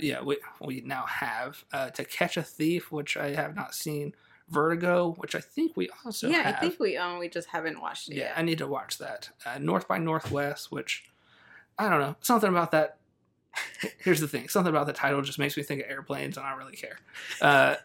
yeah, 0.00 0.22
we 0.22 0.38
we 0.60 0.80
now 0.80 1.04
have. 1.06 1.64
Uh, 1.72 1.90
to 1.90 2.04
Catch 2.04 2.36
a 2.36 2.42
Thief, 2.42 2.92
which 2.92 3.16
I 3.16 3.34
have 3.34 3.54
not 3.56 3.74
seen. 3.74 4.14
Vertigo, 4.48 5.14
which 5.16 5.34
I 5.34 5.40
think 5.40 5.74
we 5.74 5.88
also 6.04 6.28
yeah, 6.28 6.42
have. 6.42 6.56
I 6.56 6.58
think 6.58 6.78
we 6.78 6.98
own. 6.98 7.18
We 7.18 7.30
just 7.30 7.48
haven't 7.48 7.80
watched 7.80 8.10
it 8.10 8.16
Yeah, 8.16 8.24
yet. 8.24 8.34
I 8.36 8.42
need 8.42 8.58
to 8.58 8.66
watch 8.66 8.98
that. 8.98 9.30
Uh, 9.46 9.58
North 9.58 9.88
by 9.88 9.96
Northwest, 9.96 10.70
which 10.70 11.04
I 11.78 11.88
don't 11.88 12.00
know, 12.00 12.16
something 12.20 12.50
about 12.50 12.70
that. 12.72 12.98
Here's 13.98 14.20
the 14.20 14.28
thing: 14.28 14.48
something 14.50 14.68
about 14.68 14.86
the 14.86 14.92
title 14.92 15.22
just 15.22 15.38
makes 15.38 15.56
me 15.56 15.62
think 15.62 15.80
of 15.82 15.90
airplanes, 15.90 16.36
and 16.36 16.44
I 16.46 16.50
don't 16.50 16.58
really 16.58 16.76
care. 16.76 16.98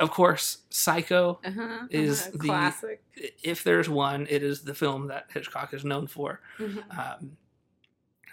Of 0.00 0.10
course, 0.10 0.58
Psycho. 0.70 1.40
Uh-huh, 1.44 1.86
is 1.90 2.22
uh-huh, 2.22 2.30
the- 2.34 2.38
classic. 2.38 3.02
If 3.42 3.64
there's 3.64 3.88
one, 3.88 4.26
it 4.30 4.42
is 4.42 4.62
the 4.62 4.74
film 4.74 5.08
that 5.08 5.26
Hitchcock 5.32 5.74
is 5.74 5.84
known 5.84 6.06
for. 6.06 6.40
Mhm. 6.58 6.98
Um, 6.98 7.36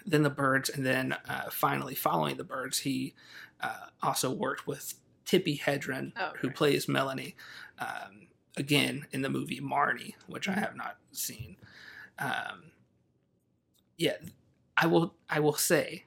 then 0.04 0.22
the 0.22 0.30
Birds, 0.30 0.68
and 0.70 0.86
then 0.86 1.12
uh, 1.28 1.50
finally, 1.50 1.94
following 1.96 2.36
the 2.36 2.44
Birds, 2.44 2.78
he 2.80 3.14
uh, 3.60 3.86
also 4.02 4.30
worked 4.30 4.66
with 4.66 4.94
Tippi 5.24 5.58
Hedren, 5.60 6.12
Oh, 6.16 6.32
who 6.40 6.48
right. 6.48 6.56
plays 6.56 6.86
Melanie, 6.88 7.34
um, 7.80 8.28
again 8.56 9.06
in 9.10 9.22
the 9.22 9.28
movie 9.28 9.60
Marnie, 9.60 10.14
which 10.28 10.48
I 10.48 10.52
Mhm. 10.54 10.58
have 10.60 10.76
not 10.76 10.98
seen. 11.10 11.56
Um, 12.20 12.70
yeah, 13.96 14.16
I 14.76 14.86
will. 14.86 15.14
I 15.28 15.40
will 15.40 15.54
say, 15.54 16.04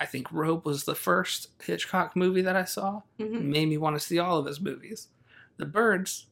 I 0.00 0.06
think 0.06 0.30
Rope 0.30 0.64
was 0.64 0.84
the 0.84 0.94
first 0.94 1.48
Hitchcock 1.62 2.14
movie 2.14 2.42
that 2.42 2.54
I 2.56 2.64
saw. 2.64 3.02
Mhm. 3.18 3.42
Made 3.42 3.68
me 3.68 3.78
want 3.78 3.96
to 3.98 4.00
see 4.00 4.18
all 4.18 4.38
of 4.38 4.46
his 4.46 4.60
movies. 4.60 5.08
The 5.56 5.66
Birds, 5.66 6.26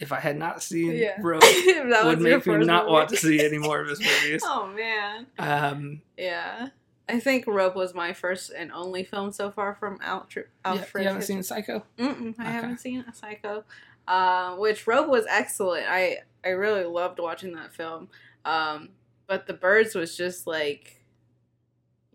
if 0.00 0.10
I 0.12 0.18
had 0.20 0.36
not 0.36 0.62
seen 0.62 0.92
Yeah. 0.96 1.16
Rope, 1.22 1.42
would 1.42 2.20
make 2.20 2.46
me 2.46 2.58
not 2.64 2.84
movie. 2.84 2.92
want 2.92 3.08
to 3.10 3.16
see 3.16 3.44
any 3.44 3.58
more 3.68 3.80
of 3.80 3.88
his 3.88 4.00
movies. 4.00 4.42
oh 4.44 4.66
man. 4.74 5.26
Um, 5.38 6.02
Yeah. 6.16 6.68
I 7.10 7.20
think 7.20 7.46
Rope 7.46 7.74
was 7.74 7.94
my 7.94 8.12
first 8.12 8.50
and 8.54 8.70
only 8.72 9.02
film 9.02 9.32
so 9.32 9.50
far 9.50 9.74
from 9.76 9.98
Alfred. 10.02 10.46
yeah, 10.66 10.72
you 10.74 10.78
haven't 10.80 11.02
Hitchcock. 11.04 11.22
seen 11.22 11.42
Psycho? 11.42 11.82
Mm-mm, 11.98 12.34
I 12.38 12.42
Okay. 12.42 12.52
haven't 12.52 12.80
seen 12.80 13.00
a 13.08 13.14
Psycho, 13.14 13.64
uh, 14.06 14.56
which 14.56 14.86
Rope 14.86 15.08
was 15.08 15.24
excellent. 15.28 15.86
I 15.88 16.18
I 16.44 16.50
really 16.50 16.84
loved 16.84 17.18
watching 17.18 17.54
that 17.54 17.72
film. 17.74 18.08
Um, 18.44 18.90
but 19.26 19.46
The 19.46 19.54
Birds 19.54 19.94
was 19.94 20.16
just 20.16 20.46
like, 20.46 20.97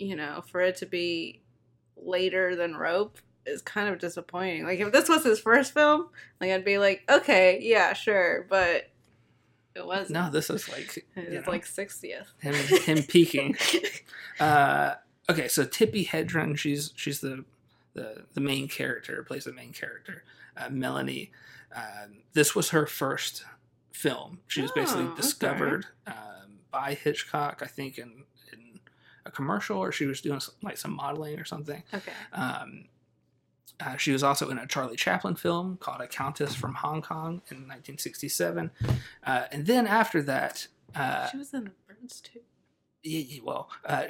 you 0.04 0.16
know, 0.16 0.44
for 0.52 0.62
it 0.62 0.76
to 0.78 0.86
be 0.86 1.42
later 1.98 2.56
than 2.56 2.76
Rope 2.76 3.18
is 3.46 3.62
kind 3.62 3.90
of 3.90 4.00
disappointing. 4.00 4.64
Like 4.64 4.80
if 4.80 4.92
this 4.92 5.10
was 5.10 5.24
his 5.24 5.40
first 5.40 5.74
film, 5.74 6.08
like 6.40 6.52
I'd 6.52 6.66
be 6.66 6.78
like, 6.78 7.04
okay, 7.10 7.60
yeah, 7.62 7.94
sure, 7.94 8.46
but 8.50 8.90
it 9.76 9.86
wasn't. 9.86 10.12
No, 10.12 10.30
this 10.30 10.50
is 10.50 10.70
like 10.70 11.06
it's 11.16 11.48
like 11.48 11.66
sixtieth. 11.66 12.32
him 12.42 12.54
him 12.56 13.04
peaking. 13.04 13.56
Uh, 14.40 14.96
okay, 15.30 15.48
so 15.48 15.64
Tippi 15.64 16.08
Hedren, 16.08 16.58
she's 16.58 16.92
she's 16.96 17.20
the 17.22 17.46
the 17.94 18.24
the 18.34 18.42
main 18.42 18.68
character, 18.68 19.22
plays 19.24 19.44
the 19.44 19.54
main 19.54 19.72
character, 19.74 20.24
uh, 20.58 20.70
Melanie. 20.72 21.32
Um, 21.76 22.24
this 22.34 22.56
was 22.56 22.72
her 22.72 22.88
first 22.88 23.46
film. 23.92 24.40
She 24.48 24.64
was 24.64 24.72
basically 24.72 25.04
Oh, 25.04 25.10
okay. 25.10 25.22
discovered 25.22 25.86
um, 26.08 26.58
by 26.72 26.96
Hitchcock, 26.96 27.60
I 27.62 27.68
think, 27.68 28.00
in 28.00 28.06
in 28.10 28.24
a 29.26 29.32
commercial, 29.32 29.78
or 29.78 29.92
she 29.92 30.06
was 30.06 30.22
doing 30.22 30.40
some, 30.40 30.56
like 30.62 30.78
some 30.78 30.96
modeling 30.96 31.40
or 31.40 31.46
something. 31.46 31.84
Okay. 31.94 32.12
Um, 32.34 32.86
uh, 33.80 33.98
she 33.98 34.12
was 34.12 34.24
also 34.24 34.50
in 34.50 34.58
a 34.58 34.68
Charlie 34.68 34.96
Chaplin 34.96 35.36
film 35.36 35.78
called 35.78 36.02
A 36.02 36.08
Countess 36.08 36.56
from 36.56 36.76
Hong 36.76 37.02
Kong 37.02 37.42
in 37.50 37.68
1967. 37.68 38.72
Uh, 39.26 39.44
and 39.52 39.66
then 39.66 39.88
after 39.88 40.22
that, 40.24 40.68
uh, 40.96 41.28
she 41.30 41.38
was 41.38 41.54
in 41.54 41.66
The 41.66 41.72
Birds 41.88 42.22
too. 42.22 42.42
Yeah, 43.02 43.24
y- 43.38 43.42
well, 43.44 43.70
uh, 43.86 44.04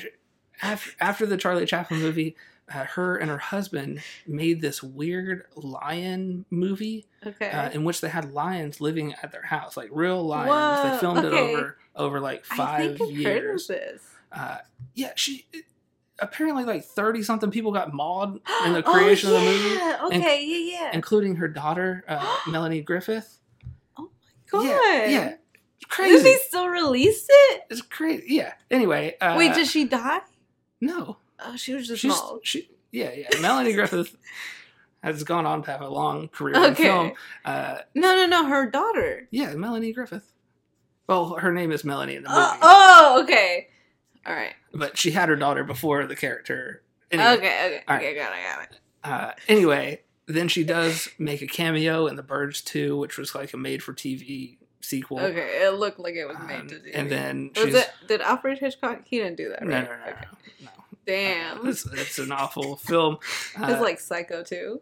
after, 0.61 0.91
after 0.99 1.25
the 1.25 1.37
Charlie 1.37 1.65
Chaplin 1.65 2.01
movie, 2.01 2.35
uh, 2.73 2.85
her 2.85 3.17
and 3.17 3.29
her 3.29 3.37
husband 3.37 4.01
made 4.27 4.61
this 4.61 4.81
weird 4.81 5.45
lion 5.55 6.45
movie 6.49 7.05
Okay. 7.25 7.49
uh, 7.49 7.69
in 7.71 7.83
which 7.83 8.01
they 8.01 8.09
had 8.09 8.33
lions 8.33 8.79
living 8.79 9.13
at 9.21 9.31
their 9.31 9.43
house, 9.43 9.75
like 9.75 9.89
real 9.91 10.23
lions. 10.23 10.49
Whoa, 10.49 10.91
they 10.91 10.97
filmed 10.99 11.25
okay. 11.25 11.27
it 11.35 11.55
over 11.55 11.77
over 11.95 12.19
like 12.19 12.43
I 12.51 12.55
five 12.55 12.99
years. 12.99 13.69
Heard 14.33 14.41
of 14.43 14.57
this. 14.57 14.57
Uh, 14.57 14.61
yeah, 14.95 15.11
she 15.15 15.45
apparently 16.19 16.63
like 16.63 16.83
thirty 16.85 17.23
something 17.23 17.51
people 17.51 17.71
got 17.71 17.93
mauled 17.93 18.35
in 18.65 18.73
the 18.73 18.83
Oh, 18.85 18.91
creation 18.91 19.29
of 19.29 19.35
the 19.35 19.41
movie, 19.41 19.75
yeah, 19.75 19.99
Okay, 20.05 20.45
yeah, 20.45 20.79
yeah. 20.81 20.91
including 20.93 21.35
her 21.37 21.47
daughter 21.47 22.03
uh, 22.07 22.37
Melanie 22.49 22.81
Griffith. 22.81 23.39
Oh 23.97 24.03
my 24.03 24.59
god. 24.59 24.65
Yeah, 24.65 25.05
yeah, 25.07 25.29
Did 25.29 25.89
crazy. 25.89 26.23
they 26.23 26.35
still 26.47 26.67
release 26.67 27.25
it? 27.29 27.61
It's 27.69 27.81
crazy. 27.81 28.25
Yeah. 28.27 28.53
Anyway, 28.71 29.15
uh, 29.21 29.35
Wait, 29.37 29.53
did 29.53 29.67
she 29.67 29.85
die? 29.85 30.21
no? 30.81 31.17
Oh, 31.45 31.55
she 31.57 31.73
was 31.73 31.87
just 31.87 32.01
She's 32.01 32.11
mauled. 32.11 32.41
she. 32.43 32.69
Yeah, 32.91 33.11
yeah. 33.13 33.27
Melanie 33.41 33.73
Griffith 33.73 34.15
has 35.03 35.23
gone 35.23 35.45
on 35.45 35.63
to 35.63 35.71
have 35.71 35.81
a 35.81 35.89
long 35.89 36.27
career 36.29 36.55
in 36.63 36.75
film. 36.75 37.11
Uh, 37.43 37.79
No, 37.95 38.15
no, 38.15 38.27
no. 38.27 38.45
Her 38.47 38.69
daughter. 38.69 39.27
yeah, 39.31 39.53
Melanie 39.55 39.91
Griffith. 39.91 40.31
Well, 41.09 41.35
her 41.37 41.51
name 41.51 41.71
is 41.73 41.83
Melanie 41.83 42.15
in 42.15 42.23
the 42.23 42.29
movie, 42.29 42.41
Oh, 42.41 42.57
oh, 42.61 43.23
okay. 43.23 43.67
All 44.25 44.33
right. 44.33 44.53
but 44.73 44.97
she 44.97 45.11
had 45.11 45.29
her 45.29 45.35
daughter 45.35 45.63
before 45.63 46.05
the 46.05 46.15
character. 46.15 46.81
Anyway, 47.11 47.29
Okay, 47.33 47.65
okay, 47.65 47.83
All 47.87 47.95
okay. 47.97 48.15
Got 48.15 48.33
it, 48.33 48.43
got 48.43 48.63
it. 48.63 48.79
Uh, 49.03 49.31
anyway, 49.47 50.01
then 50.27 50.47
she 50.47 50.63
does 50.63 51.09
make 51.19 51.41
a 51.41 51.47
cameo 51.47 52.07
in 52.07 52.15
The 52.15 52.23
Birds 52.23 52.61
2, 52.61 52.97
which 52.97 53.17
was 53.17 53.35
like 53.35 53.53
a 53.53 53.57
made-for-TV 53.57 54.57
sequel. 54.81 55.19
Okay, 55.19 55.61
it 55.65 55.73
looked 55.75 55.99
like 55.99 56.15
it 56.15 56.25
was 56.25 56.37
Um, 56.37 56.47
made 56.47 56.69
to 56.69 56.79
do. 56.79 56.89
and 56.93 57.09
then 57.11 57.51
was 57.55 57.73
it? 57.75 57.89
Did 58.07 58.21
Alfred 58.21 58.59
Hitchcock? 58.59 59.01
He 59.05 59.17
didn't 59.19 59.35
do 59.37 59.49
that, 59.49 59.63
no, 59.63 59.73
right? 59.75 59.83
no, 59.83 59.95
no, 59.95 60.01
Okay. 60.11 60.25
no, 60.61 60.65
no. 60.65 60.71
Damn. 61.05 61.67
It's, 61.67 61.85
it's 61.85 62.17
an 62.19 62.31
awful 62.31 62.77
film. 62.77 63.17
Uh, 63.61 63.67
it's 63.71 63.81
like 63.81 63.99
Psycho 63.99 64.41
too. 64.43 64.81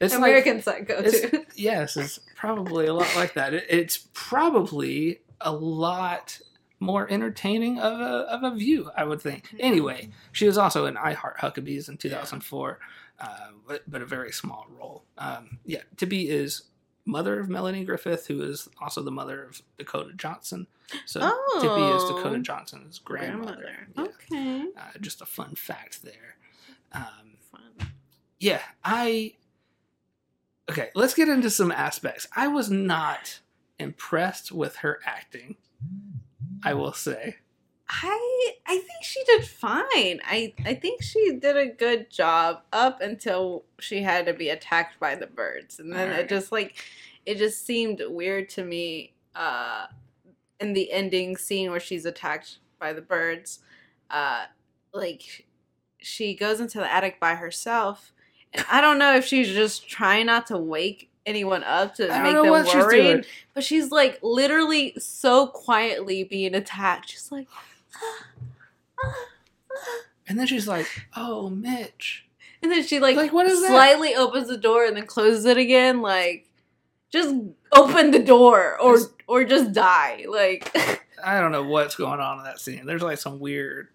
it's 0.00 0.12
like- 0.14 0.18
American 0.20 0.62
Psycho 0.62 0.98
it's- 1.02 1.30
too. 1.30 1.44
yes, 1.56 1.96
it's 1.96 2.20
probably 2.36 2.86
a 2.86 2.94
lot 2.94 3.08
like 3.16 3.32
that. 3.34 3.54
It, 3.54 3.64
it's 3.70 4.06
probably 4.12 5.20
a 5.40 5.50
lot 5.52 6.38
more 6.82 7.10
entertaining 7.10 7.78
of 7.78 8.00
a 8.00 8.26
of 8.34 8.42
a 8.42 8.54
view, 8.56 8.90
I 8.96 9.04
would 9.04 9.20
think. 9.22 9.54
Anyway, 9.58 10.10
she 10.32 10.46
was 10.46 10.58
also 10.58 10.86
in 10.86 10.96
I 10.96 11.12
Heart 11.12 11.38
Huckabees 11.38 11.88
in 11.88 11.96
2004, 11.96 12.78
uh, 13.20 13.26
but, 13.66 13.82
but 13.90 14.02
a 14.02 14.06
very 14.06 14.32
small 14.32 14.66
role. 14.78 15.04
Um, 15.16 15.58
yeah, 15.64 15.82
Tippi 15.96 16.26
is 16.28 16.64
mother 17.04 17.40
of 17.40 17.48
Melanie 17.48 17.84
Griffith, 17.84 18.26
who 18.26 18.42
is 18.42 18.68
also 18.80 19.02
the 19.02 19.10
mother 19.10 19.44
of 19.44 19.62
Dakota 19.78 20.12
Johnson. 20.14 20.66
So 21.06 21.20
Tippi 21.20 21.96
is 21.96 22.02
Oh. 22.04 22.16
Dakota 22.16 22.38
Johnson's 22.40 22.98
grandmother. 22.98 23.88
Yeah. 23.96 24.04
Okay. 24.04 24.64
Uh, 24.76 24.98
just 25.00 25.22
a 25.22 25.26
fun 25.26 25.54
fact 25.54 26.02
there. 26.02 26.36
Um, 26.92 27.38
Fun. 27.50 27.88
yeah, 28.38 28.60
I. 28.84 29.34
Okay, 30.70 30.90
let's 30.94 31.14
get 31.14 31.28
into 31.28 31.50
some 31.50 31.72
aspects. 31.72 32.26
I 32.36 32.48
was 32.48 32.70
not 32.70 33.40
impressed 33.78 34.52
with 34.52 34.76
her 34.76 35.00
acting. 35.04 35.56
I 36.64 36.74
will 36.74 36.92
say. 36.92 37.36
I 37.88 38.52
I 38.66 38.78
think 38.78 39.02
she 39.02 39.22
did 39.24 39.44
fine. 39.44 40.20
I 40.24 40.54
I 40.64 40.74
think 40.74 41.02
she 41.02 41.36
did 41.40 41.56
a 41.56 41.66
good 41.66 42.10
job 42.10 42.62
up 42.72 43.00
until 43.00 43.64
she 43.80 44.02
had 44.02 44.26
to 44.26 44.32
be 44.32 44.48
attacked 44.48 44.98
by 44.98 45.14
the 45.14 45.26
birds, 45.26 45.78
and 45.78 45.92
then 45.92 46.08
Alright. 46.08 46.20
it 46.20 46.28
just 46.28 46.52
like 46.52 46.76
it 47.26 47.36
just 47.38 47.66
seemed 47.66 48.02
weird 48.08 48.48
to 48.50 48.64
me. 48.64 49.14
Uh, 49.34 49.86
in 50.60 50.74
the 50.74 50.92
ending 50.92 51.36
scene 51.36 51.70
where 51.70 51.80
she's 51.80 52.06
attacked 52.06 52.58
by 52.78 52.92
the 52.92 53.00
birds, 53.02 53.58
uh, 54.10 54.44
like 54.94 55.46
she 55.98 56.34
goes 56.34 56.60
into 56.60 56.78
the 56.78 56.92
attic 56.92 57.18
by 57.18 57.34
herself, 57.34 58.12
and 58.52 58.64
I 58.70 58.80
don't 58.80 58.98
know 58.98 59.16
if 59.16 59.24
she's 59.24 59.48
just 59.52 59.88
trying 59.88 60.26
not 60.26 60.46
to 60.48 60.56
wake 60.56 61.10
anyone 61.26 61.62
up 61.64 61.94
to 61.96 62.08
make 62.08 62.34
them 62.34 62.46
worried. 62.50 63.26
But 63.54 63.64
she's 63.64 63.90
like 63.90 64.18
literally 64.22 64.94
so 64.98 65.46
quietly 65.46 66.24
being 66.24 66.54
attacked. 66.54 67.10
She's 67.10 67.30
like, 67.32 67.48
And 70.28 70.38
then 70.38 70.46
she's 70.46 70.68
like, 70.68 70.86
"Oh, 71.16 71.50
Mitch." 71.50 72.26
and 72.62 72.70
then 72.70 72.82
she 72.84 73.00
like, 73.00 73.16
Like, 73.16 73.32
what 73.32 73.46
is 73.46 73.60
that? 73.60 73.68
slightly 73.70 74.14
opens 74.14 74.46
the 74.48 74.56
door 74.56 74.84
and 74.84 74.96
then 74.96 75.04
closes 75.06 75.44
it 75.46 75.56
again. 75.58 76.00
Like, 76.00 76.48
just 77.10 77.34
open 77.72 78.12
the 78.12 78.20
door 78.22 78.78
or 78.80 78.94
It's- 78.94 79.10
or 79.26 79.44
just 79.44 79.72
die. 79.72 80.24
Like, 80.28 80.70
I 81.24 81.40
don't 81.40 81.52
know 81.52 81.64
what's 81.64 81.96
going 81.96 82.20
on 82.20 82.38
in 82.38 82.44
that 82.44 82.60
scene. 82.60 82.86
There's 82.86 83.02
like 83.02 83.18
some 83.18 83.40
weird, 83.40 83.88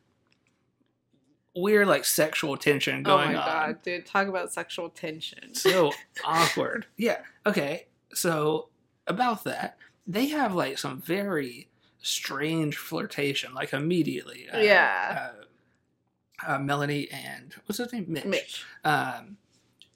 weird 1.57 1.87
like 1.87 2.05
sexual 2.05 2.55
tension 2.57 3.03
going 3.03 3.29
on. 3.29 3.35
oh 3.35 3.37
my 3.37 3.41
on. 3.41 3.45
god, 3.73 3.81
dude, 3.83 4.05
talk 4.05 4.27
about 4.27 4.53
sexual 4.53 4.89
tension. 4.89 5.49
So 5.53 5.91
awkward. 6.25 6.85
Yeah. 6.97 7.19
Okay. 7.45 7.87
So 8.13 8.69
about 9.07 9.43
that, 9.45 9.77
they 10.05 10.27
have 10.27 10.53
like 10.55 10.77
some 10.77 11.01
very 11.01 11.67
strange 12.01 12.77
flirtation, 12.77 13.53
like 13.53 13.73
immediately. 13.73 14.47
Uh, 14.49 14.59
Yeah. 14.59 15.29
Uh, 15.31 16.51
uh, 16.53 16.59
Melanie 16.59 17.09
and 17.11 17.55
what's 17.65 17.79
his 17.79 17.91
name? 17.91 18.05
Mitch. 18.07 18.25
Mitch. 18.25 18.63
Um, 18.83 19.37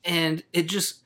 and 0.03 0.43
it 0.53 0.63
just, 0.67 1.01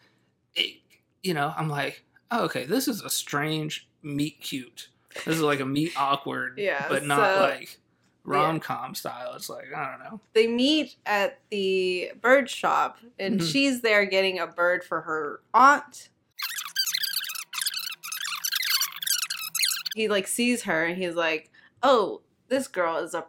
it, 0.56 0.78
you 1.22 1.34
know, 1.34 1.54
I'm 1.58 1.68
like, 1.70 2.04
oh, 2.32 2.46
okay, 2.46 2.66
this 2.66 2.88
is 2.88 3.02
a 3.02 3.10
strange 3.10 3.88
meet 4.02 4.40
cute. 4.42 4.88
This 5.26 5.36
is 5.36 5.42
like 5.42 5.60
a 5.60 5.66
meet 5.66 5.92
awkward, 5.98 6.58
Yeah, 6.58 6.86
but 6.90 7.06
not 7.06 7.36
so- 7.36 7.42
like 7.42 7.78
rom 8.26 8.60
com 8.60 8.96
style. 8.96 9.34
It's 9.36 9.50
like 9.50 9.74
I 9.76 9.92
don't 9.92 10.00
know. 10.12 10.20
They 10.34 10.48
meet 10.48 10.96
at 11.06 11.40
the 11.50 12.12
bird 12.22 12.50
shop, 12.50 12.98
and 13.20 13.40
Mhm. 13.40 13.52
she's 13.52 13.82
there 13.82 14.06
getting 14.06 14.40
a 14.40 14.48
bird 14.48 14.84
for 14.84 15.02
her 15.02 15.42
aunt. 15.54 16.10
He 19.96 20.08
like 20.10 20.28
sees 20.28 20.64
her, 20.64 20.84
and 20.86 20.98
he's 20.98 21.16
like, 21.16 21.50
"Oh, 21.82 22.22
this 22.50 22.68
girl 22.68 22.98
is 22.98 23.14
a 23.14 23.26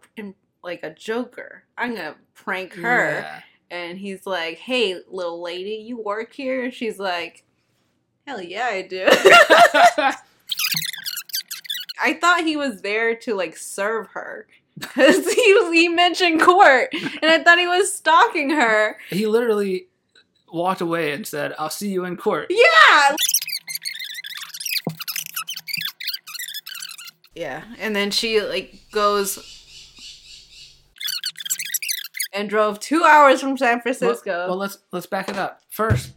like 0.64 0.80
a 0.82 0.90
joker. 0.90 1.62
I'm 1.78 1.94
gonna 1.94 2.16
prank 2.34 2.74
her." 2.74 3.20
Yeah. 3.20 3.40
And 3.70 3.98
he's 3.98 4.26
like, 4.26 4.58
"Hey, 4.58 5.00
little 5.08 5.40
lady, 5.40 5.76
you 5.76 5.96
work 6.00 6.32
here?" 6.32 6.64
And 6.64 6.74
she's 6.74 6.98
like, 6.98 7.44
"Hell 8.26 8.40
yeah, 8.42 8.66
I 8.66 8.82
do." 8.82 9.06
I 11.98 12.12
thought 12.14 12.44
he 12.44 12.56
was 12.56 12.82
there 12.82 13.14
to 13.16 13.34
like 13.34 13.56
serve 13.56 14.08
her 14.08 14.46
because 14.78 15.32
he 15.34 15.54
was, 15.54 15.72
he 15.72 15.88
mentioned 15.88 16.40
court, 16.40 16.88
and 16.92 17.30
I 17.30 17.42
thought 17.42 17.58
he 17.58 17.66
was 17.66 17.92
stalking 17.92 18.50
her. 18.50 18.96
he 19.10 19.26
literally 19.26 19.86
walked 20.52 20.80
away 20.80 21.12
and 21.12 21.26
said, 21.26 21.54
"I'll 21.58 21.70
see 21.70 21.88
you 21.90 22.04
in 22.04 22.16
court." 22.16 22.46
Yeah. 22.50 23.16
Yeah, 27.34 27.64
and 27.78 27.94
then 27.94 28.10
she 28.10 28.40
like 28.40 28.74
goes 28.92 29.52
and 32.32 32.48
drove 32.48 32.80
two 32.80 33.04
hours 33.04 33.40
from 33.42 33.58
San 33.58 33.80
Francisco. 33.80 34.30
Well, 34.30 34.48
well, 34.50 34.56
let's 34.56 34.78
let's 34.90 35.06
back 35.06 35.28
it 35.28 35.36
up. 35.36 35.60
First, 35.68 36.12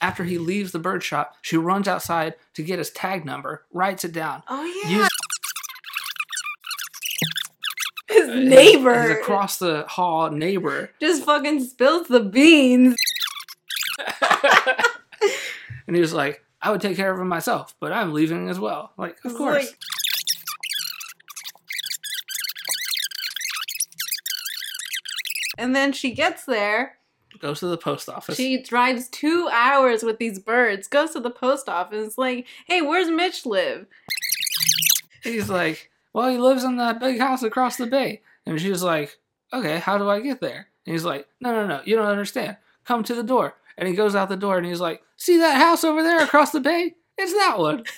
after 0.00 0.24
he 0.24 0.38
leaves 0.38 0.72
the 0.72 0.80
bird 0.80 1.04
shop, 1.04 1.36
she 1.40 1.56
runs 1.56 1.86
outside 1.86 2.34
to 2.54 2.62
get 2.64 2.80
his 2.80 2.90
tag 2.90 3.24
number, 3.24 3.64
writes 3.72 4.04
it 4.04 4.12
down. 4.12 4.42
oh 4.48 4.64
yeah, 4.84 4.98
Use- 4.98 5.08
his 8.26 8.48
neighbor 8.48 9.02
his 9.02 9.10
across 9.18 9.58
the 9.58 9.84
hall 9.88 10.30
neighbor, 10.30 10.90
just 11.00 11.24
fucking 11.24 11.64
spills 11.64 12.08
the 12.08 12.20
beans. 12.20 12.96
and 15.86 15.94
he 15.96 16.00
was 16.00 16.12
like, 16.12 16.44
"I 16.60 16.70
would 16.70 16.80
take 16.80 16.96
care 16.96 17.12
of 17.12 17.18
him 17.20 17.28
myself, 17.28 17.74
but 17.80 17.92
I'm 17.92 18.12
leaving 18.12 18.48
as 18.48 18.58
well." 18.60 18.92
Like, 18.96 19.18
of 19.24 19.30
It's 19.32 19.36
course. 19.36 19.66
like- 19.66 19.78
and 25.58 25.74
then 25.74 25.92
she 25.92 26.12
gets 26.12 26.44
there. 26.44 26.98
Goes 27.40 27.60
to 27.60 27.66
the 27.66 27.76
post 27.76 28.08
office. 28.08 28.36
She 28.36 28.62
drives 28.62 29.08
two 29.08 29.48
hours 29.52 30.02
with 30.02 30.18
these 30.18 30.38
birds, 30.38 30.88
goes 30.88 31.10
to 31.10 31.20
the 31.20 31.30
post 31.30 31.68
office, 31.68 32.16
like, 32.16 32.46
hey, 32.66 32.80
where's 32.80 33.10
Mitch 33.10 33.44
live? 33.44 33.86
He's 35.22 35.50
like, 35.50 35.90
"Well, 36.16 36.30
he 36.30 36.38
lives 36.38 36.64
in 36.64 36.78
that 36.78 36.98
big 36.98 37.18
house 37.20 37.42
across 37.42 37.76
the 37.76 37.86
bay," 37.86 38.22
and 38.46 38.58
she's 38.58 38.82
like, 38.82 39.18
"Okay, 39.52 39.78
how 39.78 39.98
do 39.98 40.08
I 40.08 40.20
get 40.20 40.40
there?" 40.40 40.68
And 40.86 40.94
he's 40.94 41.04
like, 41.04 41.28
"No, 41.42 41.52
no, 41.52 41.66
no, 41.66 41.82
you 41.84 41.94
don't 41.94 42.06
understand. 42.06 42.56
Come 42.86 43.04
to 43.04 43.14
the 43.14 43.22
door." 43.22 43.54
And 43.76 43.86
he 43.86 43.94
goes 43.94 44.14
out 44.14 44.30
the 44.30 44.36
door, 44.36 44.56
and 44.56 44.64
he's 44.66 44.80
like, 44.80 45.02
"See 45.18 45.36
that 45.38 45.58
house 45.58 45.84
over 45.84 46.02
there 46.02 46.24
across 46.24 46.52
the 46.52 46.60
bay? 46.60 46.94
It's 47.18 47.32
that 47.34 47.58
one." 47.58 47.84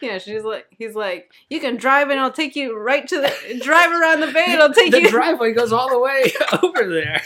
Yeah, 0.00 0.16
she's 0.18 0.44
like, 0.44 0.66
he's 0.70 0.94
like, 0.94 1.30
you 1.50 1.58
can 1.60 1.76
drive 1.76 2.08
and 2.08 2.18
I'll 2.20 2.32
take 2.32 2.54
you 2.56 2.78
right 2.78 3.06
to 3.08 3.20
the, 3.20 3.60
drive 3.62 3.90
around 3.90 4.20
the 4.20 4.28
bay 4.32 4.44
and 4.46 4.62
I'll 4.62 4.72
take 4.72 4.92
the 4.92 4.98
you. 5.00 5.06
The 5.06 5.10
driveway 5.18 5.52
goes 5.52 5.72
all 5.72 5.90
the 5.90 5.98
way 5.98 6.32
over 6.62 6.88
there. 6.88 7.20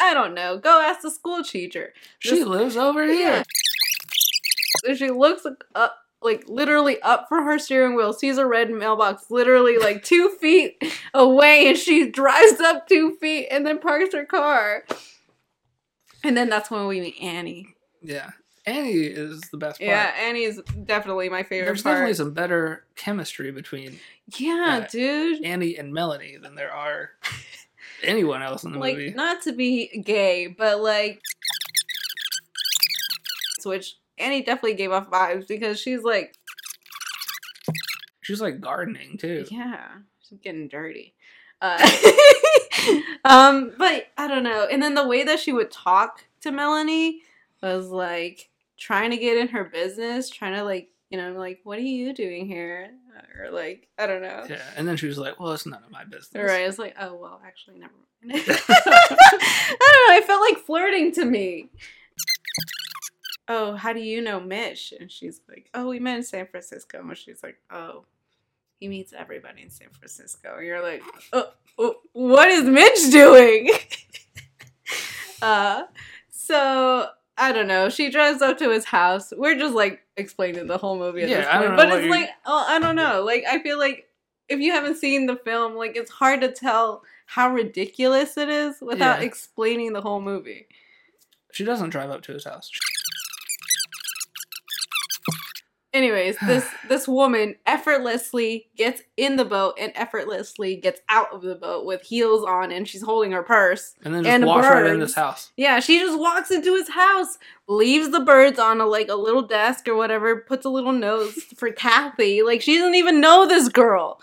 I 0.00 0.14
don't 0.14 0.34
know. 0.34 0.56
Go 0.58 0.80
ask 0.80 1.02
the 1.02 1.10
school 1.10 1.42
teacher. 1.44 1.92
She 2.20 2.30
This- 2.36 2.46
lives 2.46 2.76
over 2.76 3.04
here. 3.04 3.14
Yeah. 3.28 3.42
And 4.86 4.96
she 4.98 5.10
looks 5.10 5.46
up, 5.74 5.96
like 6.20 6.44
literally 6.48 7.00
up 7.02 7.28
from 7.28 7.44
her 7.44 7.58
steering 7.58 7.94
wheel, 7.96 8.12
sees 8.12 8.38
a 8.38 8.46
red 8.46 8.70
mailbox 8.70 9.30
literally 9.30 9.78
like 9.78 10.04
two 10.04 10.28
feet 10.40 10.82
away, 11.14 11.68
and 11.68 11.76
she 11.78 12.08
drives 12.10 12.60
up 12.60 12.86
two 12.88 13.16
feet 13.20 13.48
and 13.50 13.66
then 13.66 13.78
parks 13.78 14.14
her 14.14 14.24
car. 14.24 14.84
And 16.24 16.36
then 16.36 16.48
that's 16.48 16.70
when 16.70 16.86
we 16.86 17.00
meet 17.00 17.16
Annie. 17.20 17.74
Yeah. 18.00 18.30
Annie 18.64 18.92
is 18.92 19.40
the 19.50 19.56
best 19.56 19.80
part. 19.80 19.88
Yeah, 19.88 20.14
Annie 20.16 20.44
is 20.44 20.60
definitely 20.84 21.28
my 21.28 21.42
favorite 21.42 21.66
There's 21.66 21.82
part. 21.82 21.94
definitely 21.94 22.14
some 22.14 22.32
better 22.32 22.84
chemistry 22.94 23.50
between 23.50 23.98
yeah, 24.38 24.82
uh, 24.84 24.86
dude. 24.88 25.44
Annie 25.44 25.76
and 25.76 25.92
Melanie 25.92 26.36
than 26.40 26.54
there 26.54 26.72
are 26.72 27.10
anyone 28.04 28.40
else 28.40 28.62
in 28.62 28.70
the 28.70 28.78
Like, 28.78 28.94
movie. 28.98 29.10
not 29.10 29.42
to 29.42 29.52
be 29.52 29.88
gay, 30.06 30.46
but 30.46 30.80
like, 30.80 31.20
which 33.64 33.96
Annie 34.22 34.42
definitely 34.42 34.74
gave 34.74 34.92
off 34.92 35.10
vibes 35.10 35.46
because 35.46 35.78
she's 35.80 36.02
like, 36.02 36.34
She's 38.22 38.40
like 38.40 38.60
gardening 38.60 39.18
too. 39.18 39.44
Yeah, 39.50 39.88
she's 40.20 40.38
getting 40.38 40.68
dirty. 40.68 41.14
Uh, 41.60 41.90
um, 43.24 43.72
but 43.76 44.06
I 44.16 44.28
don't 44.28 44.44
know. 44.44 44.66
And 44.70 44.82
then 44.82 44.94
the 44.94 45.06
way 45.06 45.24
that 45.24 45.40
she 45.40 45.52
would 45.52 45.70
talk 45.70 46.24
to 46.42 46.52
Melanie 46.52 47.20
was 47.62 47.88
like 47.88 48.48
trying 48.78 49.10
to 49.10 49.16
get 49.16 49.36
in 49.36 49.48
her 49.48 49.64
business, 49.64 50.30
trying 50.30 50.54
to 50.54 50.64
like, 50.64 50.88
you 51.10 51.18
know, 51.18 51.32
like, 51.32 51.60
what 51.64 51.78
are 51.78 51.82
you 51.82 52.14
doing 52.14 52.46
here? 52.46 52.90
Or 53.38 53.50
like, 53.50 53.88
I 53.98 54.06
don't 54.06 54.22
know. 54.22 54.46
Yeah. 54.48 54.62
And 54.76 54.86
then 54.86 54.96
she 54.96 55.06
was 55.06 55.18
like, 55.18 55.38
Well, 55.40 55.52
it's 55.52 55.66
none 55.66 55.82
of 55.84 55.90
my 55.90 56.04
business. 56.04 56.34
Right. 56.34 56.66
It's 56.66 56.78
like, 56.78 56.94
oh 57.00 57.14
well, 57.14 57.40
actually, 57.44 57.78
never 57.78 57.92
mind. 58.24 58.42
I 58.48 59.76
don't 59.80 60.08
know. 60.08 60.14
I 60.14 60.22
felt 60.24 60.40
like 60.40 60.64
flirting 60.64 61.12
to 61.12 61.24
me. 61.24 61.70
Oh, 63.54 63.76
how 63.76 63.92
do 63.92 64.00
you 64.00 64.22
know 64.22 64.40
Mitch? 64.40 64.94
And 64.98 65.10
she's 65.10 65.40
like, 65.46 65.68
oh, 65.74 65.88
we 65.88 66.00
met 66.00 66.16
in 66.16 66.22
San 66.22 66.46
Francisco. 66.46 67.00
And 67.06 67.16
she's 67.18 67.42
like, 67.42 67.56
oh, 67.70 68.06
he 68.80 68.88
meets 68.88 69.12
everybody 69.12 69.60
in 69.62 69.68
San 69.70 69.88
Francisco. 69.90 70.54
And 70.56 70.66
you're 70.66 70.82
like, 70.82 71.02
oh, 71.34 71.50
oh, 71.78 71.96
what 72.14 72.48
is 72.48 72.64
Mitch 72.64 73.10
doing? 73.10 73.70
uh, 75.42 75.82
so 76.30 77.08
I 77.36 77.52
don't 77.52 77.66
know. 77.68 77.88
She 77.90 78.10
drives 78.10 78.40
up 78.40 78.56
to 78.58 78.70
his 78.70 78.86
house. 78.86 79.32
We're 79.36 79.58
just 79.58 79.74
like 79.74 80.00
explaining 80.16 80.66
the 80.66 80.78
whole 80.78 80.98
movie 80.98 81.22
at 81.22 81.28
Yeah, 81.28 81.36
this 81.38 81.46
I 81.46 81.52
point. 81.58 81.62
don't 81.68 81.76
know 81.76 81.84
but 81.90 81.98
it's 81.98 82.10
like, 82.10 82.30
oh, 82.46 82.64
I 82.68 82.78
don't 82.78 82.96
know. 82.96 83.22
Like, 83.22 83.44
I 83.48 83.62
feel 83.62 83.78
like 83.78 84.08
if 84.48 84.60
you 84.60 84.72
haven't 84.72 84.96
seen 84.96 85.26
the 85.26 85.36
film, 85.36 85.74
like 85.74 85.94
it's 85.96 86.10
hard 86.10 86.40
to 86.40 86.50
tell 86.50 87.02
how 87.26 87.52
ridiculous 87.52 88.36
it 88.38 88.48
is 88.48 88.80
without 88.80 89.20
Yeah. 89.20 89.26
explaining 89.26 89.92
the 89.92 90.00
whole 90.00 90.20
movie. 90.22 90.68
She 91.52 91.64
doesn't 91.64 91.90
drive 91.90 92.08
up 92.10 92.22
to 92.22 92.32
his 92.32 92.44
house. 92.44 92.70
Anyways, 95.94 96.38
this 96.46 96.66
this 96.88 97.06
woman 97.06 97.56
effortlessly 97.66 98.70
gets 98.76 99.02
in 99.16 99.36
the 99.36 99.44
boat 99.44 99.74
and 99.78 99.92
effortlessly 99.94 100.76
gets 100.76 101.00
out 101.08 101.32
of 101.32 101.42
the 101.42 101.54
boat 101.54 101.84
with 101.84 102.02
heels 102.02 102.44
on, 102.44 102.70
and 102.72 102.88
she's 102.88 103.02
holding 103.02 103.32
her 103.32 103.42
purse. 103.42 103.94
And 104.04 104.14
then 104.14 104.24
just 104.24 104.34
And 104.34 104.46
walks 104.46 104.66
right 104.66 104.86
in 104.86 105.00
this 105.00 105.14
house. 105.14 105.52
Yeah, 105.56 105.80
she 105.80 105.98
just 105.98 106.18
walks 106.18 106.50
into 106.50 106.74
his 106.74 106.88
house, 106.88 107.36
leaves 107.68 108.10
the 108.10 108.20
birds 108.20 108.58
on 108.58 108.80
a 108.80 108.86
like 108.86 109.08
a 109.08 109.14
little 109.14 109.42
desk 109.42 109.86
or 109.86 109.94
whatever, 109.94 110.36
puts 110.40 110.64
a 110.64 110.70
little 110.70 110.92
note 110.92 111.30
for 111.56 111.70
Kathy. 111.70 112.42
Like 112.42 112.62
she 112.62 112.78
doesn't 112.78 112.94
even 112.94 113.20
know 113.20 113.46
this 113.46 113.68
girl. 113.68 114.20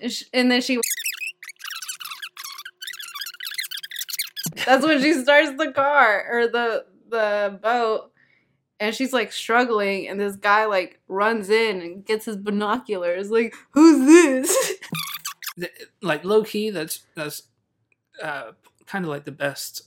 And 0.00 0.12
sh- 0.12 0.24
And 0.32 0.50
then 0.50 0.60
she. 0.60 0.78
That's 4.66 4.84
when 4.84 5.00
she 5.02 5.12
starts 5.14 5.56
the 5.56 5.72
car 5.72 6.24
or 6.30 6.46
the 6.46 6.84
the 7.08 7.58
boat, 7.62 8.11
and 8.82 8.92
she's 8.94 9.12
like 9.12 9.30
struggling, 9.32 10.08
and 10.08 10.18
this 10.20 10.34
guy 10.34 10.64
like 10.66 10.98
runs 11.06 11.48
in 11.50 11.80
and 11.80 12.04
gets 12.04 12.24
his 12.24 12.36
binoculars. 12.36 13.30
Like, 13.30 13.54
who's 13.70 14.06
this? 14.06 14.72
Like 16.00 16.24
low 16.24 16.42
key, 16.44 16.70
that's 16.70 17.00
that's 17.14 17.42
uh, 18.22 18.52
kind 18.86 19.04
of 19.04 19.10
like 19.10 19.24
the 19.26 19.30
best 19.32 19.82